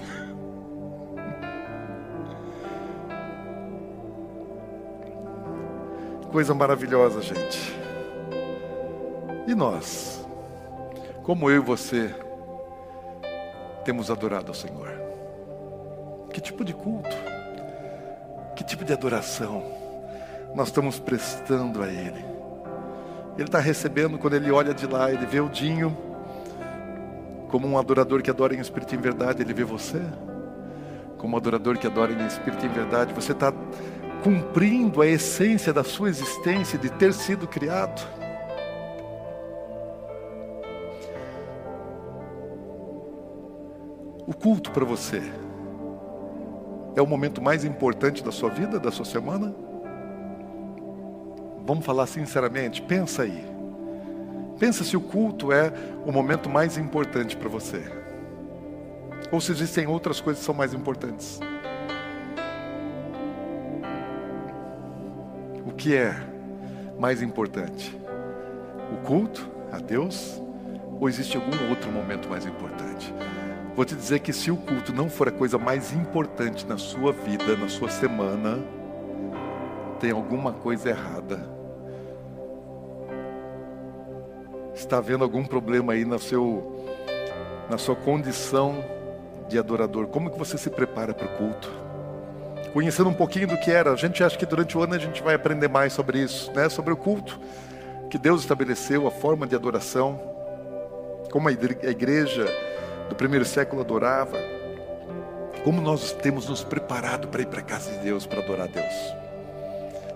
coisa 6.31 6.55
maravilhosa, 6.55 7.21
gente. 7.21 7.77
E 9.47 9.55
nós, 9.55 10.25
como 11.25 11.51
eu 11.51 11.57
e 11.57 11.59
você, 11.59 12.15
temos 13.85 14.11
adorado 14.11 14.49
ao 14.49 14.55
Senhor? 14.55 14.93
Que 16.33 16.41
tipo 16.41 16.65
de 16.65 16.73
culto? 16.73 17.17
Que 18.55 18.63
tipo 18.63 18.85
de 18.85 18.93
adoração 18.93 19.65
nós 20.55 20.69
estamos 20.69 21.01
prestando 21.01 21.83
a 21.83 21.89
Ele? 21.89 22.30
Ele 23.41 23.49
está 23.49 23.59
recebendo 23.59 24.19
quando 24.19 24.35
ele 24.35 24.51
olha 24.51 24.75
de 24.75 24.87
lá, 24.87 25.11
ele 25.11 25.25
vê 25.25 25.41
o 25.41 25.49
Dinho 25.49 25.97
como 27.49 27.67
um 27.67 27.79
adorador 27.79 28.21
que 28.21 28.29
adora 28.29 28.55
em 28.55 28.61
espírito 28.61 28.95
e 28.95 28.99
em 28.99 29.01
verdade, 29.01 29.41
ele 29.43 29.55
vê 29.55 29.65
você 29.65 30.03
como 31.17 31.35
um 31.35 31.39
adorador 31.39 31.79
que 31.79 31.87
adora 31.87 32.13
em 32.13 32.27
espírito 32.27 32.67
e 32.67 32.69
em 32.69 32.71
verdade. 32.71 33.15
Você 33.15 33.33
está 33.33 33.51
cumprindo 34.23 35.01
a 35.01 35.07
essência 35.07 35.73
da 35.73 35.83
sua 35.83 36.11
existência 36.11 36.79
de 36.79 36.91
ter 36.91 37.15
sido 37.15 37.49
criado. 37.49 38.07
O 44.27 44.35
culto 44.35 44.71
para 44.71 44.85
você 44.85 45.23
é 46.95 47.01
o 47.01 47.07
momento 47.07 47.41
mais 47.41 47.65
importante 47.65 48.23
da 48.23 48.31
sua 48.31 48.51
vida, 48.51 48.79
da 48.79 48.91
sua 48.91 49.07
semana? 49.07 49.70
Vamos 51.65 51.85
falar 51.85 52.07
sinceramente, 52.07 52.83
pensa 52.83 53.23
aí. 53.23 53.45
Pensa 54.59 54.85
se 54.85 54.97
o 54.97 55.01
culto 55.01 55.53
é 55.53 55.73
o 56.05 56.13
momento 56.13 56.49
mais 56.49 56.77
importante 56.77 57.37
para 57.37 57.49
você. 57.49 57.83
Ou 59.31 59.41
se 59.41 59.53
existem 59.53 59.87
outras 59.87 60.21
coisas 60.21 60.41
que 60.41 60.47
são 60.47 60.55
mais 60.55 60.75
importantes. 60.75 61.41
que 65.81 65.97
é 65.97 66.15
mais 66.99 67.23
importante? 67.23 67.99
O 68.93 68.99
culto 68.99 69.51
a 69.73 69.79
Deus? 69.79 70.39
Ou 71.01 71.09
existe 71.09 71.39
algum 71.39 71.71
outro 71.71 71.91
momento 71.91 72.29
mais 72.29 72.45
importante? 72.45 73.15
Vou 73.75 73.87
te 73.87 73.95
dizer 73.95 74.19
que 74.19 74.31
se 74.31 74.51
o 74.51 74.59
culto 74.59 74.93
não 74.93 75.09
for 75.09 75.29
a 75.29 75.33
coisa 75.33 75.57
mais 75.57 75.95
importante 75.95 76.67
na 76.67 76.77
sua 76.77 77.13
vida, 77.13 77.57
na 77.57 77.67
sua 77.67 77.89
semana, 77.89 78.59
tem 80.01 80.11
alguma 80.11 80.53
coisa 80.53 80.89
errada. 80.89 81.39
Está 84.75 84.97
havendo 84.99 85.23
algum 85.23 85.45
problema 85.45 85.93
aí 85.93 86.05
no 86.05 86.19
seu, 86.19 86.85
na 87.69 87.77
sua 87.77 87.95
condição 87.95 88.83
de 89.49 89.59
adorador? 89.59 90.07
Como 90.07 90.31
que 90.31 90.39
você 90.39 90.57
se 90.57 90.71
prepara 90.71 91.15
para 91.15 91.27
o 91.27 91.37
culto? 91.37 91.81
conhecendo 92.73 93.11
um 93.11 93.15
pouquinho 93.15 93.49
do 93.49 93.57
que 93.59 93.71
era. 93.71 93.93
A 93.93 93.97
gente 93.97 94.23
acha 94.23 94.37
que 94.37 94.47
durante 94.47 94.77
o 94.77 94.83
ano 94.83 94.95
a 94.95 94.99
gente 94.99 95.23
vai 95.23 95.35
aprender 95.35 95.69
mais 95.69 95.93
sobre 95.93 96.21
isso, 96.21 96.53
né? 96.53 96.69
Sobre 96.69 96.93
o 96.93 96.97
culto 96.97 97.41
que 98.09 98.19
Deus 98.19 98.43
estabeleceu, 98.43 99.07
a 99.07 99.11
forma 99.11 99.47
de 99.47 99.55
adoração, 99.55 100.21
como 101.31 101.49
a 101.49 101.53
igreja 101.53 102.47
do 103.09 103.15
primeiro 103.15 103.45
século 103.45 103.83
adorava, 103.83 104.37
como 105.63 105.81
nós 105.81 106.13
temos 106.13 106.49
nos 106.49 106.65
preparado 106.65 107.29
para 107.29 107.43
ir 107.43 107.47
para 107.47 107.61
a 107.61 107.63
casa 107.63 107.91
de 107.93 107.99
Deus 107.99 108.27
para 108.27 108.41
adorar 108.41 108.67
a 108.67 108.71
Deus. 108.71 109.30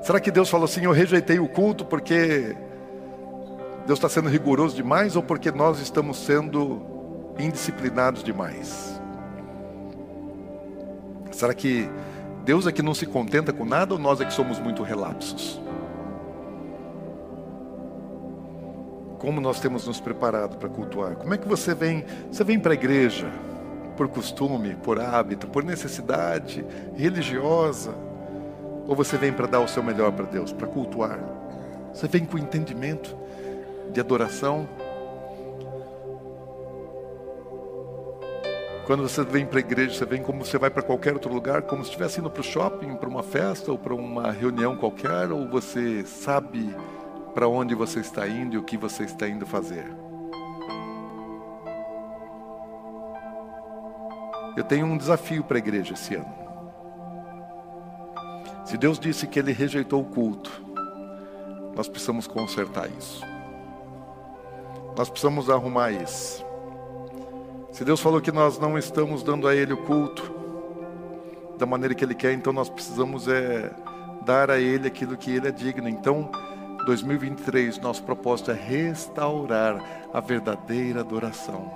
Será 0.05 0.21
que 0.21 0.31
Deus 0.31 0.51
falou 0.51 0.67
assim: 0.67 0.85
eu 0.85 0.93
rejeitei 0.93 1.39
o 1.39 1.49
culto 1.49 1.83
porque 1.83 2.55
Deus 3.87 3.99
está 3.99 4.07
sendo 4.07 4.29
rigoroso 4.29 4.77
demais 4.77 5.17
ou 5.17 5.23
porque 5.23 5.51
nós 5.51 5.81
estamos 5.81 6.19
sendo 6.19 6.83
indisciplinados 7.39 8.23
demais? 8.23 9.01
Será 11.33 11.55
que 11.55 11.89
Deus 12.45 12.67
é 12.67 12.73
que 12.73 12.83
não 12.83 12.93
se 12.93 13.07
contenta 13.07 13.51
com 13.51 13.65
nada 13.65 13.95
ou 13.95 13.99
nós 13.99 14.21
é 14.21 14.27
que 14.27 14.33
somos 14.35 14.59
muito 14.59 14.83
relapsos? 14.83 15.59
Como 19.19 19.41
nós 19.41 19.59
temos 19.59 19.87
nos 19.87 20.01
preparado 20.01 20.59
para 20.59 20.69
cultuar? 20.69 21.17
Como 21.17 21.33
é 21.33 21.39
que 21.39 21.49
você 21.49 21.75
vem? 21.75 22.05
Você 22.31 22.45
vem 22.45 22.61
para 22.61 22.73
a 22.73 22.75
igreja 22.75 23.33
por 23.97 24.09
costume, 24.09 24.77
por 24.83 25.01
hábito, 25.01 25.49
por 25.49 25.65
necessidade 25.65 26.63
religiosa? 26.95 27.95
Ou 28.87 28.95
você 28.95 29.17
vem 29.17 29.33
para 29.33 29.47
dar 29.47 29.61
o 29.61 29.69
seu 29.69 29.83
melhor 29.83 30.13
para 30.13 30.27
Deus, 30.27 30.53
para 30.53 30.67
cultuar? 30.67 31.19
Você 31.93 32.07
vem 32.07 32.25
com 32.25 32.37
entendimento 32.37 33.17
de 33.93 34.01
adoração? 34.01 34.69
Quando 38.87 39.09
você 39.09 39.25
vem 39.25 39.47
para 39.47 39.59
a 39.59 39.61
igreja, 39.61 39.95
você 39.95 40.05
vem 40.05 40.23
como 40.23 40.45
você 40.45 40.59
vai 40.59 40.69
para 40.69 40.83
qualquer 40.83 41.15
outro 41.15 41.33
lugar, 41.33 41.63
como 41.63 41.83
se 41.83 41.89
estivesse 41.89 42.21
indo 42.21 42.29
para 42.29 42.41
o 42.41 42.45
shopping, 42.45 42.97
para 42.97 43.09
uma 43.09 43.23
festa 43.23 43.73
ou 43.73 43.79
para 43.79 43.95
uma 43.95 44.31
reunião 44.31 44.77
qualquer, 44.77 45.33
ou 45.33 45.49
você 45.49 46.05
sabe 46.05 46.77
para 47.35 47.49
onde 47.49 47.75
você 47.75 48.01
está 48.01 48.29
indo 48.29 48.55
e 48.55 48.59
o 48.59 48.63
que 48.63 48.77
você 48.77 49.05
está 49.05 49.27
indo 49.27 49.47
fazer? 49.47 49.91
Eu 54.55 54.65
tenho 54.65 54.85
um 54.85 54.99
desafio 54.99 55.43
para 55.43 55.57
a 55.57 55.59
igreja 55.59 55.95
esse 55.95 56.15
ano. 56.15 56.44
Se 58.65 58.79
Deus 58.79 58.99
disse 58.99 59.27
que 59.27 59.39
Ele 59.39 59.53
rejeitou 59.53 60.01
o 60.01 60.05
culto, 60.05 60.63
nós 61.77 61.89
precisamos 61.89 62.27
consertar 62.27 62.89
isso. 62.99 63.23
Nós 64.97 65.11
precisamos 65.11 65.51
arrumar 65.51 65.91
isso. 65.91 66.45
Se 67.73 67.85
Deus 67.85 68.01
falou 68.01 68.21
que 68.21 68.31
nós 68.31 68.59
não 68.59 68.79
estamos 68.79 69.23
dando 69.23 69.49
a 69.49 69.55
Ele 69.55 69.73
o 69.73 69.79
culto 69.79 70.33
da 71.59 71.67
maneira 71.67 71.95
que 71.95 72.05
Ele 72.05 72.15
quer, 72.15 72.33
então 72.33 72.53
nós 72.53 72.69
precisamos 72.69 73.29
é, 73.29 73.71
dar 74.25 74.51
a 74.51 74.59
Ele 74.59 74.87
aquilo 74.87 75.17
que 75.17 75.31
Ele 75.31 75.49
é 75.49 75.51
digno. 75.51 75.89
Então, 75.89 76.31
2023, 76.87 77.79
nosso 77.79 78.03
propósito 78.03 78.51
é 78.51 78.55
restaurar 78.55 80.09
a 80.13 80.21
verdadeira 80.21 81.01
adoração, 81.01 81.71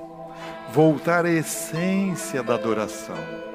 voltar 0.72 1.26
à 1.26 1.30
essência 1.30 2.42
da 2.42 2.54
adoração. 2.54 3.47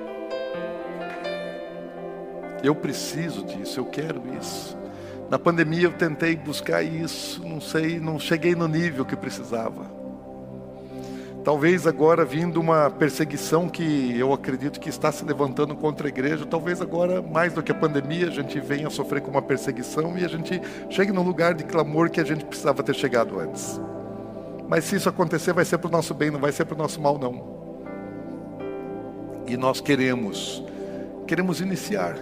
Eu 2.64 2.74
preciso 2.74 3.44
disso, 3.44 3.80
eu 3.80 3.86
quero 3.86 4.22
isso. 4.40 4.78
Na 5.30 5.38
pandemia 5.38 5.84
eu 5.84 5.92
tentei 5.92 6.36
buscar 6.36 6.82
isso, 6.82 7.46
não 7.46 7.60
sei, 7.60 8.00
não 8.00 8.18
cheguei 8.18 8.56
no 8.56 8.68
nível 8.68 9.04
que 9.04 9.16
precisava. 9.16 9.86
Talvez 11.44 11.86
agora 11.86 12.24
vindo 12.24 12.62
uma 12.62 12.90
perseguição 12.90 13.68
que 13.68 14.18
eu 14.18 14.32
acredito 14.32 14.80
que 14.80 14.88
está 14.88 15.12
se 15.12 15.26
levantando 15.26 15.76
contra 15.76 16.08
a 16.08 16.10
igreja, 16.10 16.46
talvez 16.46 16.82
agora 16.82 17.22
mais 17.22 17.52
do 17.52 17.62
que 17.62 17.72
a 17.72 17.76
pandemia 17.76 18.28
a 18.28 18.32
gente 18.32 18.58
venha 18.62 18.90
sofrer 18.90 19.22
com 19.22 19.30
uma 19.30 19.42
perseguição 19.42 20.18
e 20.18 20.24
a 20.24 20.30
gente 20.30 20.62
chegue 20.90 21.12
no 21.12 21.22
lugar 21.22 21.54
de 21.54 21.66
clamor 21.66 22.10
que 22.10 22.22
a 22.22 22.24
gente 22.24 22.46
precisava 22.46 22.82
ter 22.82 22.96
chegado 22.96 23.38
antes. 23.42 23.82
Mas 24.70 24.86
se 24.86 24.96
isso 24.96 25.10
acontecer, 25.10 25.52
vai 25.52 25.66
ser 25.66 25.80
para 25.80 25.90
o 25.90 25.92
nosso 25.92 26.14
bem, 26.14 26.32
não 26.32 26.40
vai 26.40 26.54
ser 26.54 26.64
para 26.64 26.76
o 26.76 26.78
nosso 26.78 27.02
mal, 27.02 27.20
não. 27.20 27.44
E 29.46 29.58
nós 29.58 29.82
queremos, 29.82 30.64
queremos 31.28 31.60
iniciar, 31.60 32.16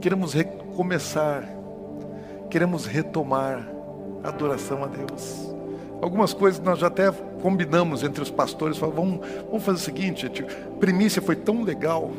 queremos 0.00 0.32
recomeçar, 0.32 1.48
queremos 2.50 2.86
retomar 2.86 3.68
a 4.22 4.28
adoração 4.28 4.84
a 4.84 4.86
Deus. 4.86 5.54
Algumas 6.00 6.32
coisas 6.32 6.60
nós 6.60 6.78
já 6.78 6.86
até 6.86 7.10
combinamos 7.42 8.02
entre 8.02 8.22
os 8.22 8.30
pastores, 8.30 8.78
falamos, 8.78 9.18
vamos, 9.20 9.28
vamos 9.48 9.64
fazer 9.64 9.78
o 9.78 9.82
seguinte, 9.82 10.22
gente, 10.22 10.44
primícia 10.78 11.20
foi 11.20 11.34
tão 11.34 11.62
legal, 11.62 12.10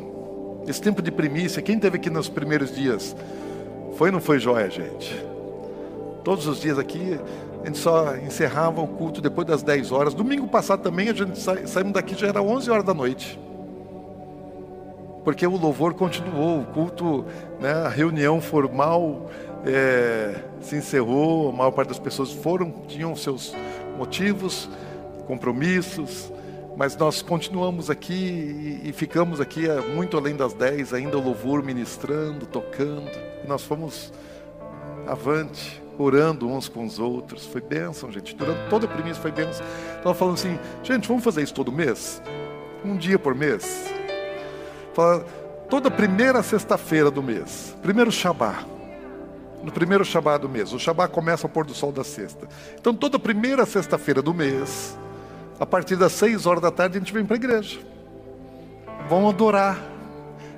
esse 0.66 0.80
tempo 0.80 1.00
de 1.00 1.10
primícia, 1.10 1.62
quem 1.62 1.78
teve 1.78 1.96
aqui 1.96 2.10
nos 2.10 2.28
primeiros 2.28 2.74
dias? 2.74 3.16
Foi 3.96 4.08
ou 4.08 4.12
não 4.12 4.20
foi 4.20 4.38
joia, 4.38 4.70
gente? 4.70 5.24
Todos 6.22 6.46
os 6.46 6.60
dias 6.60 6.78
aqui, 6.78 7.18
a 7.62 7.66
gente 7.66 7.78
só 7.78 8.16
encerrava 8.16 8.80
o 8.80 8.86
culto 8.86 9.20
depois 9.20 9.46
das 9.46 9.62
10 9.62 9.90
horas. 9.90 10.14
Domingo 10.14 10.46
passado 10.46 10.82
também, 10.82 11.08
a 11.08 11.14
gente 11.14 11.38
sa 11.38 11.66
saímos 11.66 11.92
daqui 11.92 12.14
já 12.14 12.28
era 12.28 12.42
11 12.42 12.70
horas 12.70 12.84
da 12.84 12.94
noite. 12.94 13.38
Porque 15.24 15.46
o 15.46 15.56
louvor 15.56 15.94
continuou, 15.94 16.60
o 16.60 16.64
culto, 16.66 17.24
né, 17.60 17.72
a 17.72 17.88
reunião 17.88 18.40
formal 18.40 19.30
é, 19.66 20.34
se 20.60 20.76
encerrou, 20.76 21.50
a 21.50 21.52
maior 21.52 21.70
parte 21.70 21.88
das 21.88 21.98
pessoas 21.98 22.32
foram, 22.32 22.70
tinham 22.88 23.14
seus 23.14 23.54
motivos, 23.98 24.68
compromissos, 25.26 26.32
mas 26.76 26.96
nós 26.96 27.20
continuamos 27.20 27.90
aqui 27.90 28.80
e, 28.82 28.88
e 28.88 28.92
ficamos 28.92 29.40
aqui 29.40 29.66
muito 29.94 30.16
além 30.16 30.34
das 30.34 30.54
10, 30.54 30.94
ainda 30.94 31.18
o 31.18 31.22
louvor 31.22 31.62
ministrando, 31.62 32.46
tocando, 32.46 33.10
e 33.44 33.46
nós 33.46 33.62
fomos 33.62 34.12
avante, 35.06 35.82
orando 35.98 36.48
uns 36.48 36.68
com 36.68 36.84
os 36.84 36.98
outros. 36.98 37.44
Foi 37.44 37.60
bênção, 37.60 38.10
gente. 38.10 38.34
Durante 38.34 38.70
toda 38.70 38.86
a 38.86 38.88
primícia 38.88 39.20
foi 39.20 39.30
bênção. 39.30 39.64
Estava 39.96 40.14
falando 40.14 40.34
assim, 40.34 40.58
gente, 40.82 41.06
vamos 41.06 41.22
fazer 41.22 41.42
isso 41.42 41.52
todo 41.52 41.70
mês? 41.70 42.22
Um 42.82 42.96
dia 42.96 43.18
por 43.18 43.34
mês? 43.34 43.99
Fala, 44.94 45.24
toda 45.68 45.90
primeira 45.90 46.42
sexta-feira 46.42 47.10
do 47.10 47.22
mês, 47.22 47.76
primeiro 47.82 48.10
Shabá. 48.10 48.64
No 49.62 49.70
primeiro 49.70 50.04
Shabá 50.04 50.38
do 50.38 50.48
mês. 50.48 50.72
O 50.72 50.78
Shabá 50.78 51.06
começa 51.06 51.46
ao 51.46 51.50
pôr 51.50 51.66
do 51.66 51.74
sol 51.74 51.92
da 51.92 52.02
sexta. 52.02 52.48
Então, 52.78 52.94
toda 52.94 53.18
primeira 53.18 53.66
sexta-feira 53.66 54.22
do 54.22 54.32
mês, 54.32 54.96
a 55.58 55.66
partir 55.66 55.96
das 55.96 56.12
seis 56.12 56.46
horas 56.46 56.62
da 56.62 56.70
tarde, 56.70 56.96
a 56.96 57.00
gente 57.00 57.12
vem 57.12 57.26
para 57.26 57.36
a 57.36 57.38
igreja. 57.38 57.78
Vamos 59.08 59.34
adorar 59.34 59.78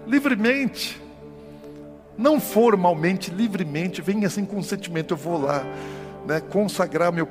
livremente 0.07 1.03
não 2.17 2.39
formalmente, 2.39 3.31
livremente, 3.31 4.03
vem 4.03 4.25
assim 4.25 4.45
com 4.45 4.57
um 4.57 4.63
sentimento, 4.63 5.15
eu 5.15 5.17
vou 5.17 5.41
lá, 5.41 5.65
né, 6.27 6.41
consagrar 6.41 7.13
meu 7.13 7.27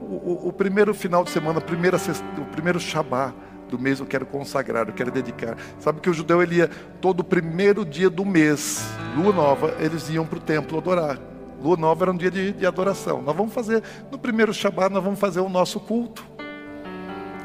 o, 0.00 0.04
o, 0.04 0.48
o, 0.48 0.52
primeiro 0.52 0.92
final 0.92 1.24
de 1.24 1.30
semana, 1.30 1.60
primeira 1.60 1.96
o 1.96 2.44
primeiro 2.46 2.80
Shabá 2.80 3.32
do 3.70 3.78
mês 3.78 4.00
eu 4.00 4.06
quero 4.06 4.26
consagrar, 4.26 4.88
eu 4.88 4.94
quero 4.94 5.10
dedicar. 5.10 5.56
Sabe 5.78 6.00
que 6.00 6.10
o 6.10 6.12
judeu 6.12 6.42
ele 6.42 6.56
ia 6.56 6.68
todo 7.00 7.24
primeiro 7.24 7.84
dia 7.84 8.10
do 8.10 8.24
mês, 8.24 8.84
lua 9.16 9.32
nova, 9.32 9.74
eles 9.78 10.10
iam 10.10 10.26
para 10.26 10.38
o 10.38 10.40
templo 10.40 10.76
adorar. 10.78 11.18
Lua 11.62 11.76
nova 11.76 12.04
era 12.04 12.10
um 12.10 12.16
dia 12.16 12.30
de, 12.30 12.52
de 12.52 12.66
adoração. 12.66 13.22
Nós 13.22 13.36
vamos 13.36 13.52
fazer 13.52 13.82
no 14.10 14.18
primeiro 14.18 14.52
Shabá, 14.52 14.88
nós 14.88 15.04
vamos 15.04 15.20
fazer 15.20 15.40
o 15.40 15.48
nosso 15.48 15.78
culto, 15.78 16.24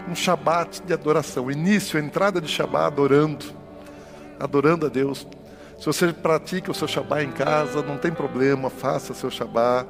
um 0.10 0.16
Shabat 0.16 0.82
de 0.84 0.94
adoração, 0.94 1.52
início, 1.52 2.00
entrada 2.00 2.40
de 2.40 2.48
Shabá 2.48 2.88
adorando, 2.88 3.46
adorando 4.40 4.86
a 4.86 4.90
Deus. 4.90 5.28
Se 5.78 5.86
você 5.86 6.14
pratica 6.14 6.72
o 6.72 6.74
seu 6.74 6.88
Shabá 6.88 7.22
em 7.22 7.32
casa, 7.32 7.82
não 7.82 7.98
tem 7.98 8.12
problema, 8.12 8.70
faça 8.70 9.14
seu 9.14 9.30
Shabá. 9.30 9.86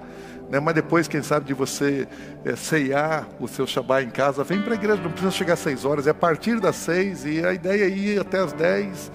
Né? 0.50 0.60
Mas 0.60 0.76
depois, 0.76 1.08
quem 1.08 1.22
sabe, 1.22 1.46
de 1.46 1.54
você 1.54 2.08
é, 2.44 2.56
ceiar 2.56 3.28
o 3.40 3.48
seu 3.48 3.66
Shabá 3.66 4.02
em 4.02 4.10
casa, 4.10 4.44
vem 4.44 4.62
para 4.62 4.74
a 4.74 4.76
igreja, 4.76 5.02
não 5.02 5.12
precisa 5.12 5.32
chegar 5.32 5.54
às 5.54 5.60
seis 5.60 5.86
horas, 5.86 6.08
é 6.08 6.12
a 6.12 6.14
partir 6.14 6.60
das 6.60 6.76
seis, 6.76 7.26
e 7.26 7.46
a 7.46 7.54
ideia 7.54 7.86
é 7.86 7.90
ir 7.90 8.20
até 8.20 8.40
as 8.40 8.54
dez. 8.54 9.12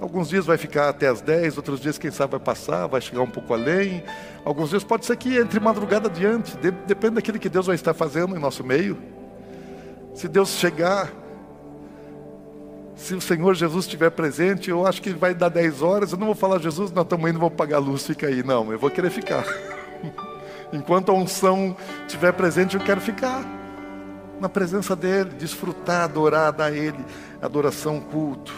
Alguns 0.00 0.28
dias 0.28 0.46
vai 0.46 0.56
ficar 0.56 0.90
até 0.90 1.08
as 1.08 1.20
10, 1.20 1.56
outros 1.56 1.80
dias, 1.80 1.98
quem 1.98 2.10
sabe, 2.12 2.30
vai 2.30 2.40
passar, 2.40 2.86
vai 2.86 3.00
chegar 3.00 3.20
um 3.20 3.30
pouco 3.30 3.52
além. 3.52 4.04
Alguns 4.44 4.70
dias 4.70 4.84
pode 4.84 5.04
ser 5.04 5.16
que 5.16 5.36
entre 5.36 5.58
madrugada 5.58 6.08
adiante, 6.08 6.56
depende 6.86 7.16
daquilo 7.16 7.36
que 7.36 7.48
Deus 7.48 7.66
vai 7.66 7.74
estar 7.74 7.92
fazendo 7.92 8.36
em 8.36 8.38
nosso 8.38 8.62
meio. 8.62 8.96
Se 10.14 10.28
Deus 10.28 10.50
chegar 10.50 11.10
se 12.98 13.14
o 13.14 13.20
Senhor 13.20 13.54
Jesus 13.54 13.84
estiver 13.84 14.10
presente, 14.10 14.70
eu 14.70 14.84
acho 14.84 15.00
que 15.00 15.10
vai 15.10 15.32
dar 15.32 15.48
10 15.48 15.82
horas, 15.82 16.12
eu 16.12 16.18
não 16.18 16.26
vou 16.26 16.34
falar, 16.34 16.58
Jesus, 16.58 16.90
nós 16.90 17.04
estamos 17.04 17.30
indo, 17.30 17.38
vamos 17.38 17.54
pagar 17.54 17.76
a 17.76 17.80
luz, 17.80 18.04
fica 18.04 18.26
aí. 18.26 18.42
Não, 18.42 18.70
eu 18.72 18.78
vou 18.78 18.90
querer 18.90 19.08
ficar. 19.10 19.44
Enquanto 20.72 21.10
a 21.10 21.14
unção 21.14 21.76
estiver 22.06 22.32
presente, 22.32 22.76
eu 22.76 22.82
quero 22.82 23.00
ficar 23.00 23.44
na 24.40 24.48
presença 24.48 24.94
dEle, 24.94 25.30
desfrutar, 25.30 26.04
adorar, 26.04 26.52
dar 26.52 26.66
a 26.66 26.70
Ele 26.70 27.04
adoração, 27.40 28.00
culto. 28.00 28.52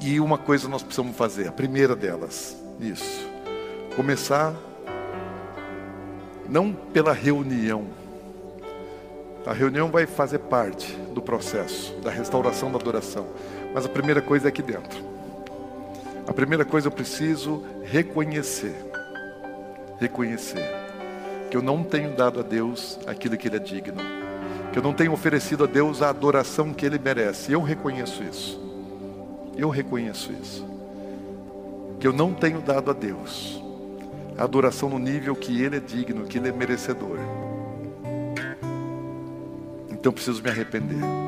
E 0.00 0.20
uma 0.20 0.38
coisa 0.38 0.68
nós 0.68 0.82
precisamos 0.82 1.16
fazer, 1.16 1.48
a 1.48 1.52
primeira 1.52 1.96
delas, 1.96 2.56
isso. 2.80 3.28
Começar 3.96 4.54
não 6.48 6.72
pela 6.72 7.12
reunião, 7.12 7.86
a 9.44 9.52
reunião 9.52 9.90
vai 9.90 10.06
fazer 10.06 10.38
parte 10.40 10.94
do 11.14 11.22
processo 11.22 11.94
da 12.00 12.10
restauração 12.10 12.70
da 12.70 12.78
adoração. 12.78 13.26
Mas 13.74 13.84
a 13.86 13.88
primeira 13.88 14.20
coisa 14.20 14.48
é 14.48 14.50
aqui 14.50 14.62
dentro. 14.62 15.07
A 16.28 16.32
primeira 16.34 16.62
coisa 16.62 16.88
eu 16.88 16.92
preciso 16.92 17.64
reconhecer. 17.82 18.74
Reconhecer 19.98 20.62
que 21.50 21.56
eu 21.56 21.62
não 21.62 21.82
tenho 21.82 22.14
dado 22.14 22.38
a 22.38 22.42
Deus 22.42 23.00
aquilo 23.06 23.36
que 23.38 23.48
Ele 23.48 23.56
é 23.56 23.58
digno. 23.58 24.02
Que 24.70 24.78
eu 24.78 24.82
não 24.82 24.92
tenho 24.92 25.12
oferecido 25.12 25.64
a 25.64 25.66
Deus 25.66 26.02
a 26.02 26.10
adoração 26.10 26.74
que 26.74 26.84
Ele 26.84 26.98
merece. 26.98 27.50
Eu 27.50 27.62
reconheço 27.62 28.22
isso. 28.22 28.60
Eu 29.56 29.70
reconheço 29.70 30.30
isso. 30.30 30.68
Que 31.98 32.06
eu 32.06 32.12
não 32.12 32.34
tenho 32.34 32.60
dado 32.60 32.90
a 32.90 32.94
Deus 32.94 33.64
a 34.36 34.44
adoração 34.44 34.88
no 34.88 35.00
nível 35.00 35.34
que 35.34 35.62
Ele 35.62 35.78
é 35.78 35.80
digno, 35.80 36.26
que 36.26 36.38
Ele 36.38 36.50
é 36.50 36.52
merecedor. 36.52 37.18
Então 39.90 40.12
preciso 40.12 40.42
me 40.42 40.50
arrepender. 40.50 41.27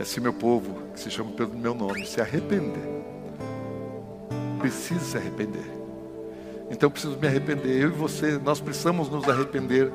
É 0.00 0.04
se 0.04 0.18
meu 0.18 0.32
povo, 0.32 0.78
que 0.94 1.00
se 1.00 1.10
chama 1.10 1.30
pelo 1.32 1.54
meu 1.54 1.74
nome, 1.74 2.06
se 2.06 2.22
arrepender. 2.22 2.88
Precisa 4.58 5.04
se 5.04 5.18
arrepender. 5.18 5.70
Então 6.70 6.90
preciso 6.90 7.18
me 7.18 7.26
arrepender. 7.26 7.82
Eu 7.82 7.88
e 7.88 7.92
você, 7.92 8.38
nós 8.38 8.62
precisamos 8.62 9.10
nos 9.10 9.28
arrepender. 9.28 9.92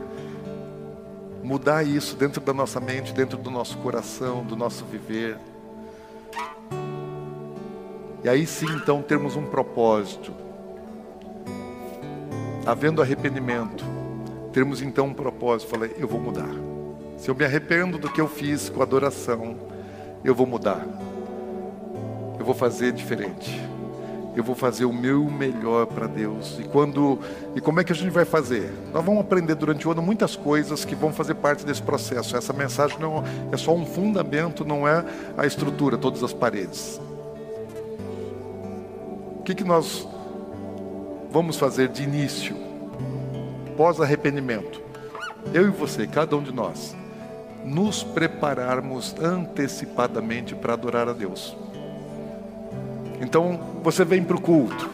Mudar 1.42 1.82
isso 1.82 2.16
dentro 2.16 2.40
da 2.40 2.54
nossa 2.54 2.80
mente, 2.80 3.14
dentro 3.14 3.36
do 3.36 3.50
nosso 3.50 3.80
coração, 3.80 4.46
do 4.46 4.56
nosso 4.56 4.86
viver. 4.86 5.40
E 8.24 8.30
aí 8.30 8.46
sim, 8.46 8.68
então, 8.76 9.02
termos 9.02 9.36
um 9.36 9.46
propósito. 9.48 10.32
Havendo 12.64 13.02
arrependimento, 13.02 13.84
termos 14.54 14.84
então 14.84 15.08
um 15.08 15.14
propósito, 15.16 15.72
falei, 15.72 15.96
eu 15.98 16.08
vou 16.08 16.20
mudar. 16.20 16.54
Se 17.18 17.28
eu 17.28 17.34
me 17.34 17.44
arrependo 17.44 17.98
do 17.98 18.08
que 18.08 18.22
eu 18.22 18.28
fiz 18.28 18.70
com 18.70 18.84
adoração, 18.84 19.74
eu 20.26 20.36
vou 20.36 20.46
mudar. 20.46 20.86
Eu 22.38 22.46
vou 22.46 22.54
fazer 22.54 22.92
diferente. 22.92 23.62
Eu 24.36 24.44
vou 24.44 24.56
fazer 24.56 24.84
o 24.84 24.92
meu 24.92 25.24
melhor 25.26 25.86
para 25.86 26.08
Deus. 26.08 26.60
E 26.60 26.64
quando 26.64 27.20
e 27.56 27.62
como 27.62 27.80
é 27.80 27.84
que 27.86 27.94
a 27.94 27.96
gente 27.96 28.10
vai 28.10 28.26
fazer? 28.26 28.74
Nós 28.92 29.06
vamos 29.06 29.22
aprender 29.22 29.56
durante 29.56 29.88
o 29.88 29.92
ano 29.92 30.02
muitas 30.02 30.36
coisas 30.36 30.84
que 30.84 30.96
vão 30.96 31.14
fazer 31.14 31.36
parte 31.36 31.66
desse 31.66 31.82
processo. 31.82 32.36
Essa 32.36 32.52
mensagem 32.52 33.00
não 33.00 33.24
é 33.52 33.56
só 33.56 33.74
um 33.74 33.86
fundamento, 33.86 34.66
não 34.66 34.86
é 34.86 35.06
a 35.38 35.46
estrutura, 35.46 35.98
todas 35.98 36.22
as 36.22 36.34
paredes. 36.34 37.00
O 39.40 39.44
que, 39.44 39.56
que 39.56 39.64
nós 39.64 40.06
vamos 41.32 41.58
fazer 41.58 41.88
de 41.88 42.04
início? 42.04 42.66
pós-arrependimento, 43.76 44.82
eu 45.54 45.68
e 45.68 45.70
você, 45.70 46.08
cada 46.08 46.36
um 46.36 46.44
de 46.44 46.54
nós, 46.54 46.96
nos 47.66 48.04
prepararmos 48.04 49.16
antecipadamente 49.20 50.54
para 50.54 50.74
adorar 50.74 51.10
a 51.10 51.14
Deus. 51.14 51.58
Então, 53.20 53.60
você 53.82 54.06
vem 54.06 54.24
para 54.24 54.36
o 54.36 54.42
culto, 54.42 54.90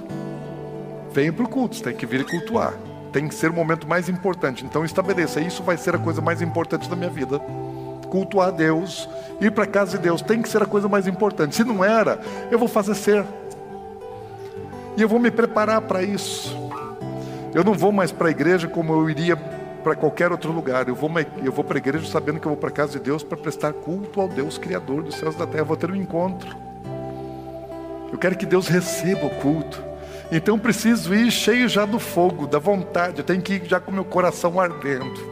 vem 1.12 1.34
para 1.34 1.44
o 1.44 1.50
culto, 1.50 1.76
você 1.76 1.84
tem 1.84 1.96
que 1.96 2.06
vir 2.06 2.26
cultuar, 2.26 2.74
tem 3.12 3.28
que 3.28 3.36
ser 3.36 3.52
o 3.52 3.54
momento 3.54 3.86
mais 3.88 4.08
importante. 4.08 4.64
Então, 4.64 4.86
estabeleça, 4.86 5.42
isso 5.42 5.62
vai 5.62 5.76
ser 5.76 5.96
a 5.96 6.00
coisa 6.00 6.22
mais 6.22 6.42
importante 6.42 6.90
da 6.90 6.96
minha 6.96 7.10
vida. 7.10 7.40
Cultuar 8.10 8.48
a 8.48 8.52
Deus, 8.52 9.10
ir 9.42 9.52
para 9.52 9.66
a 9.66 9.68
casa 9.68 9.98
de 9.98 10.04
Deus, 10.04 10.22
tem 10.22 10.42
que 10.42 10.48
ser 10.48 10.64
a 10.64 10.66
coisa 10.66 10.88
mais 10.88 11.08
importante. 11.08 11.56
Se 11.56 11.64
não 11.66 11.84
era, 11.84 12.22
eu 12.50 12.58
vou 12.58 12.68
fazer 12.70 12.96
ser. 12.96 13.26
E 14.96 15.02
eu 15.02 15.10
vou 15.10 15.20
me 15.20 15.32
preparar 15.32 15.82
para 15.82 16.04
isso. 16.04 16.56
Eu 17.54 17.66
não 17.66 17.74
vou 17.74 17.92
mais 17.92 18.14
para 18.14 18.30
a 18.30 18.32
igreja 18.32 18.68
como 18.68 18.94
eu 18.94 19.10
iria 19.10 19.36
para 19.82 19.96
qualquer 19.96 20.32
outro 20.32 20.52
lugar. 20.52 20.88
Eu 20.88 20.96
vou, 20.96 21.10
eu 21.44 21.52
vou 21.52 21.64
para 21.64 21.78
a 21.78 21.80
igreja 21.80 22.10
sabendo 22.10 22.40
que 22.40 22.46
eu 22.46 22.52
vou 22.52 22.58
para 22.58 22.70
a 22.70 22.72
casa 22.72 22.94
de 22.94 23.00
Deus 23.00 23.24
para 23.24 23.38
prestar 23.38 23.74
culto 23.74 24.22
ao 24.22 24.28
Deus 24.28 24.58
Criador 24.58 25.04
dos 25.04 25.16
céus 25.16 25.36
e 25.36 25.38
da 25.38 25.46
terra. 25.46 25.62
Eu 25.62 25.66
vou 25.66 25.78
ter 25.78 25.92
um 25.92 25.96
encontro. 25.96 26.56
Eu 28.12 28.18
quero 28.18 28.38
que 28.38 28.46
Deus 28.46 28.68
receba 28.68 29.26
o 29.26 29.30
culto. 29.30 29.84
Então 30.32 30.58
preciso 30.58 31.14
ir 31.14 31.30
cheio 31.32 31.68
já 31.68 31.86
do 31.86 32.00
fogo, 32.00 32.48
da 32.48 32.60
vontade. 32.60 33.20
Eu 33.20 33.24
tenho 33.24 33.42
que 33.42 33.54
ir 33.54 33.66
já 33.66 33.80
com 33.80 33.92
meu 33.92 34.06
coração 34.06 34.60
ardendo. 34.60 35.32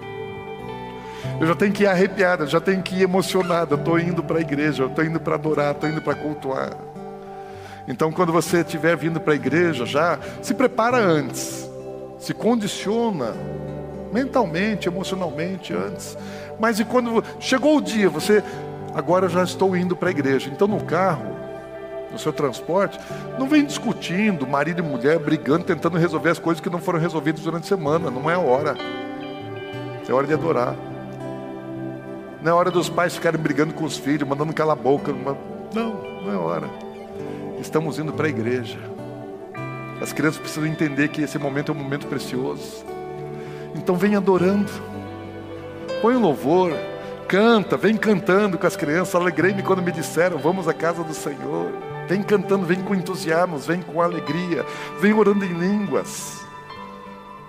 Eu 1.39 1.47
já 1.47 1.55
tenho 1.55 1.71
que 1.71 1.84
ir 1.84 1.88
arrepiado, 1.88 2.43
eu 2.43 2.47
já 2.47 2.59
tenho 2.59 2.81
que 2.81 2.95
ir 2.95 3.03
emocionado. 3.03 3.76
Eu 3.76 3.80
estou 3.80 3.99
indo 3.99 4.21
para 4.21 4.39
a 4.39 4.41
igreja, 4.41 4.85
estou 4.85 5.05
indo 5.05 5.19
para 5.19 5.35
adorar, 5.35 5.73
estou 5.73 5.89
indo 5.89 6.01
para 6.01 6.15
cultuar. 6.15 6.71
Então, 7.88 8.11
quando 8.11 8.31
você 8.31 8.59
estiver 8.59 8.95
vindo 8.97 9.19
para 9.19 9.34
a 9.34 9.35
igreja, 9.35 9.85
já 9.85 10.19
se 10.41 10.53
prepara 10.53 10.97
antes 10.97 11.69
se 12.19 12.34
condiciona 12.34 13.34
mentalmente, 14.11 14.88
emocionalmente 14.88 15.73
antes. 15.73 16.18
Mas 16.60 16.80
e 16.80 16.86
quando 16.86 17.23
chegou 17.40 17.77
o 17.77 17.81
dia, 17.81 18.10
você 18.10 18.44
agora 18.94 19.30
já 19.30 19.44
estou 19.44 19.76
indo 19.76 19.95
para 19.95 20.10
a 20.10 20.11
igreja. 20.11 20.49
Então 20.49 20.68
no 20.68 20.84
carro, 20.84 21.36
no 22.11 22.18
seu 22.18 22.34
transporte, 22.34 22.99
não 23.38 23.48
vem 23.48 23.64
discutindo, 23.64 24.48
marido 24.48 24.80
e 24.80 24.81
mulher 24.81 25.19
brigando, 25.19 25.64
tentando 25.64 25.98
resolver 25.98 26.30
as 26.30 26.40
coisas 26.40 26.61
que 26.61 26.69
não 26.69 26.80
foram 26.80 26.99
resolvidas 26.99 27.41
durante 27.41 27.64
a 27.64 27.77
semana. 27.77 28.10
Não 28.10 28.30
é 28.30 28.34
a 28.34 28.40
hora. 28.40 28.76
É 30.07 30.11
hora 30.11 30.26
de 30.26 30.34
adorar. 30.34 30.76
Não 32.41 32.52
é 32.52 32.56
hora 32.56 32.72
dos 32.72 32.90
pais 32.90 33.14
ficarem 33.15 33.40
brigando 33.40 33.73
com 33.73 33.84
os 33.84 33.98
filhos, 33.98 34.27
mandando 34.27 34.53
calar 34.53 34.77
a 34.77 34.81
boca. 34.81 35.14
Não, 35.73 35.94
não 36.23 36.34
é 36.34 36.36
hora. 36.36 36.69
Estamos 37.60 37.99
indo 37.99 38.11
para 38.14 38.26
a 38.26 38.30
igreja. 38.30 38.80
As 40.02 40.14
crianças 40.14 40.40
precisam 40.40 40.65
entender 40.65 41.10
que 41.10 41.22
esse 41.22 41.38
momento 41.38 41.72
é 41.72 41.76
um 41.76 41.77
momento 41.77 42.07
precioso. 42.07 42.86
Então 43.80 43.95
vem 43.95 44.15
adorando. 44.15 44.69
Põe 46.01 46.15
o 46.15 46.19
louvor, 46.19 46.73
canta, 47.27 47.77
vem 47.77 47.95
cantando 47.95 48.57
com 48.57 48.68
as 48.68 48.76
crianças. 48.76 49.15
Alegrei-me 49.15 49.64
quando 49.64 49.81
me 49.81 49.91
disseram: 49.91 50.38
Vamos 50.38 50.68
à 50.68 50.73
casa 50.73 51.03
do 51.03 51.14
Senhor. 51.14 51.72
Vem 52.07 52.22
cantando, 52.22 52.65
vem 52.65 52.81
com 52.81 52.93
entusiasmo, 52.93 53.57
vem 53.57 53.81
com 53.81 54.01
alegria, 54.01 54.65
vem 54.99 55.14
orando 55.14 55.45
em 55.45 55.53
línguas. 55.53 56.39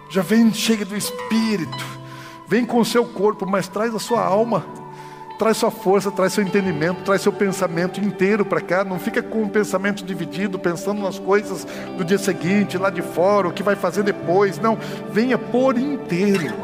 Já 0.08 0.22
vem 0.22 0.52
cheio 0.52 0.84
do 0.84 0.96
Espírito, 0.96 1.84
vem 2.46 2.66
com 2.66 2.78
o 2.78 2.84
seu 2.84 3.06
corpo, 3.06 3.46
mas 3.46 3.68
traz 3.68 3.94
a 3.94 3.98
sua 3.98 4.22
alma, 4.22 4.64
traz 5.40 5.56
sua 5.56 5.70
força, 5.70 6.10
traz 6.10 6.34
seu 6.34 6.44
entendimento, 6.44 7.02
traz 7.02 7.22
seu 7.22 7.32
pensamento 7.32 7.98
inteiro 7.98 8.44
para 8.44 8.60
cá. 8.60 8.84
Não 8.84 8.98
fica 8.98 9.22
com 9.22 9.42
o 9.42 9.48
pensamento 9.48 10.04
dividido, 10.04 10.58
pensando 10.58 11.00
nas 11.00 11.18
coisas 11.18 11.66
do 11.96 12.04
dia 12.04 12.18
seguinte, 12.18 12.76
lá 12.76 12.90
de 12.90 13.00
fora, 13.00 13.48
o 13.48 13.52
que 13.52 13.62
vai 13.62 13.74
fazer 13.74 14.02
depois. 14.02 14.58
Não, 14.58 14.78
venha 15.10 15.38
por 15.38 15.78
inteiro, 15.78 16.54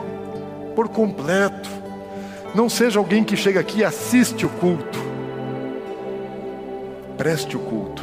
por 0.75 0.89
completo. 0.89 1.71
Não 2.55 2.69
seja 2.69 2.99
alguém 2.99 3.25
que 3.25 3.35
chega 3.35 3.61
aqui 3.61 3.79
e 3.79 3.85
assiste 3.85 4.45
o 4.45 4.49
culto 4.51 5.07
preste 7.17 7.57
o 7.57 7.61
culto. 7.61 8.03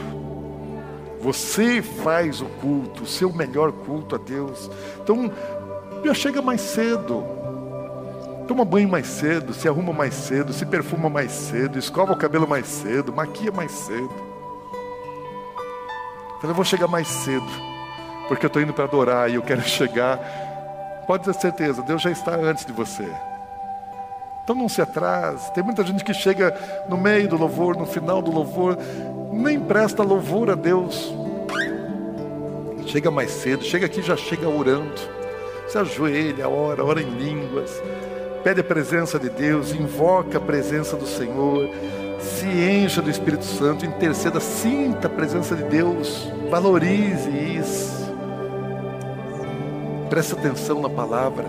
Você 1.21 1.81
faz 1.81 2.41
o 2.41 2.45
culto, 2.45 3.03
o 3.03 3.07
seu 3.07 3.31
melhor 3.31 3.71
culto 3.71 4.15
a 4.15 4.17
Deus. 4.17 4.69
Então, 5.01 5.31
já 6.03 6.13
chega 6.13 6.41
mais 6.41 6.61
cedo. 6.61 7.42
Toma 8.47 8.65
banho 8.65 8.89
mais 8.89 9.07
cedo, 9.07 9.53
se 9.53 9.67
arruma 9.67 9.93
mais 9.93 10.13
cedo, 10.13 10.51
se 10.51 10.65
perfuma 10.65 11.09
mais 11.09 11.31
cedo, 11.31 11.79
escova 11.79 12.13
o 12.13 12.17
cabelo 12.17 12.47
mais 12.47 12.67
cedo, 12.67 13.13
maquia 13.13 13.51
mais 13.51 13.71
cedo. 13.71 14.13
Eu 16.43 16.53
vou 16.53 16.65
chegar 16.65 16.89
mais 16.89 17.07
cedo, 17.07 17.47
porque 18.27 18.45
eu 18.45 18.47
estou 18.47 18.61
indo 18.61 18.73
para 18.73 18.83
adorar 18.83 19.31
e 19.31 19.35
eu 19.35 19.41
quero 19.41 19.61
chegar. 19.67 20.19
Pode 21.07 21.23
ter 21.23 21.33
certeza, 21.33 21.81
Deus 21.81 22.01
já 22.01 22.11
está 22.11 22.35
antes 22.35 22.65
de 22.65 22.73
você. 22.73 23.07
Então 24.43 24.53
não 24.53 24.67
se 24.67 24.81
atrase. 24.81 25.53
Tem 25.53 25.63
muita 25.63 25.85
gente 25.85 26.03
que 26.03 26.13
chega 26.13 26.53
no 26.89 26.97
meio 26.97 27.29
do 27.29 27.37
louvor, 27.37 27.77
no 27.77 27.85
final 27.85 28.21
do 28.21 28.29
louvor, 28.29 28.77
nem 29.31 29.57
presta 29.57 30.03
louvor 30.03 30.49
a 30.49 30.55
Deus. 30.55 31.13
Chega 32.87 33.09
mais 33.09 33.31
cedo, 33.31 33.63
chega 33.63 33.85
aqui 33.85 34.01
já 34.01 34.17
chega 34.17 34.47
orando. 34.47 34.99
Se 35.69 35.77
ajoelha, 35.77 36.49
ora, 36.49 36.83
ora 36.83 37.01
em 37.01 37.09
línguas, 37.09 37.81
pede 38.43 38.59
a 38.59 38.63
presença 38.63 39.17
de 39.17 39.29
Deus, 39.29 39.71
invoca 39.71 40.37
a 40.37 40.41
presença 40.41 40.97
do 40.97 41.07
Senhor, 41.07 41.69
se 42.19 42.45
encha 42.45 43.01
do 43.01 43.09
Espírito 43.09 43.45
Santo, 43.45 43.85
interceda, 43.85 44.39
sinta 44.39 45.07
a 45.07 45.09
presença 45.09 45.55
de 45.55 45.63
Deus, 45.63 46.29
valorize 46.49 47.29
isso. 47.29 48.03
Preste 50.09 50.33
atenção 50.33 50.81
na 50.81 50.89
palavra. 50.89 51.45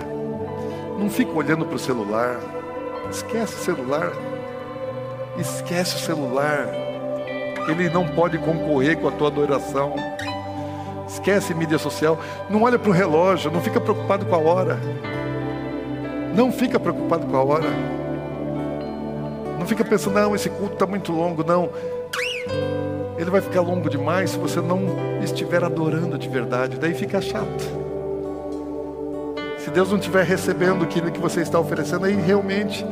Não 0.98 1.10
fique 1.10 1.30
olhando 1.32 1.66
para 1.66 1.76
o 1.76 1.78
celular. 1.78 2.40
Esquece 3.10 3.54
o 3.56 3.58
celular. 3.58 4.12
Esquece 5.36 5.96
o 5.96 5.98
celular. 5.98 6.68
Ele 7.68 7.90
não 7.90 8.08
pode 8.08 8.38
concorrer 8.38 8.98
com 8.98 9.08
a 9.08 9.12
tua 9.12 9.28
adoração. 9.28 9.94
Esquece 11.06 11.52
mídia 11.52 11.76
social. 11.76 12.18
Não 12.48 12.62
olha 12.62 12.78
para 12.78 12.88
o 12.88 12.94
relógio. 12.94 13.50
Não 13.50 13.60
fica 13.60 13.80
preocupado 13.80 14.24
com 14.24 14.34
a 14.34 14.38
hora. 14.38 14.78
Não 16.34 16.50
fica 16.50 16.80
preocupado 16.80 17.26
com 17.26 17.36
a 17.36 17.44
hora. 17.44 17.68
Não 19.58 19.66
fica 19.66 19.84
pensando, 19.84 20.14
não, 20.14 20.34
esse 20.34 20.50
culto 20.50 20.74
está 20.74 20.86
muito 20.86 21.12
longo. 21.12 21.44
Não. 21.44 21.70
Ele 23.16 23.30
vai 23.30 23.40
ficar 23.40 23.60
longo 23.60 23.88
demais 23.88 24.30
se 24.30 24.38
você 24.38 24.60
não 24.60 24.80
estiver 25.22 25.62
adorando 25.62 26.18
de 26.18 26.28
verdade. 26.28 26.78
Daí 26.78 26.92
fica 26.92 27.20
chato. 27.20 27.64
Se 29.58 29.70
Deus 29.70 29.90
não 29.90 29.98
estiver 29.98 30.24
recebendo 30.24 30.84
aquilo 30.84 31.10
que 31.10 31.20
você 31.20 31.40
está 31.40 31.58
oferecendo, 31.58 32.04
aí 32.04 32.14
realmente 32.14 32.84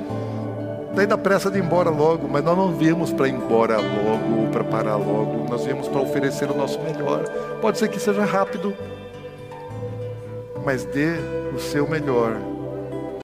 daí 0.95 1.07
dá 1.07 1.19
pressa 1.19 1.51
de 1.51 1.59
ir 1.59 1.65
embora 1.65 1.91
logo, 1.91 2.29
mas 2.29 2.45
nós 2.45 2.57
não 2.57 2.73
viemos 2.73 3.13
para 3.13 3.29
ir 3.29 3.35
embora 3.35 3.79
logo 3.79 4.51
para 4.53 4.63
parar 4.65 4.97
logo, 4.97 5.47
nós 5.51 5.65
viemos 5.65 5.89
para 5.89 6.01
oferecer 6.01 6.51
o 6.51 6.55
nosso 6.55 6.79
melhor. 6.81 7.25
Pode 7.61 7.79
ser 7.79 7.89
que 7.89 7.99
seja 7.99 8.25
rápido, 8.25 8.75
mas 10.65 10.85
dê 10.85 11.17
o 11.55 11.59
seu 11.59 11.89
melhor 11.89 12.37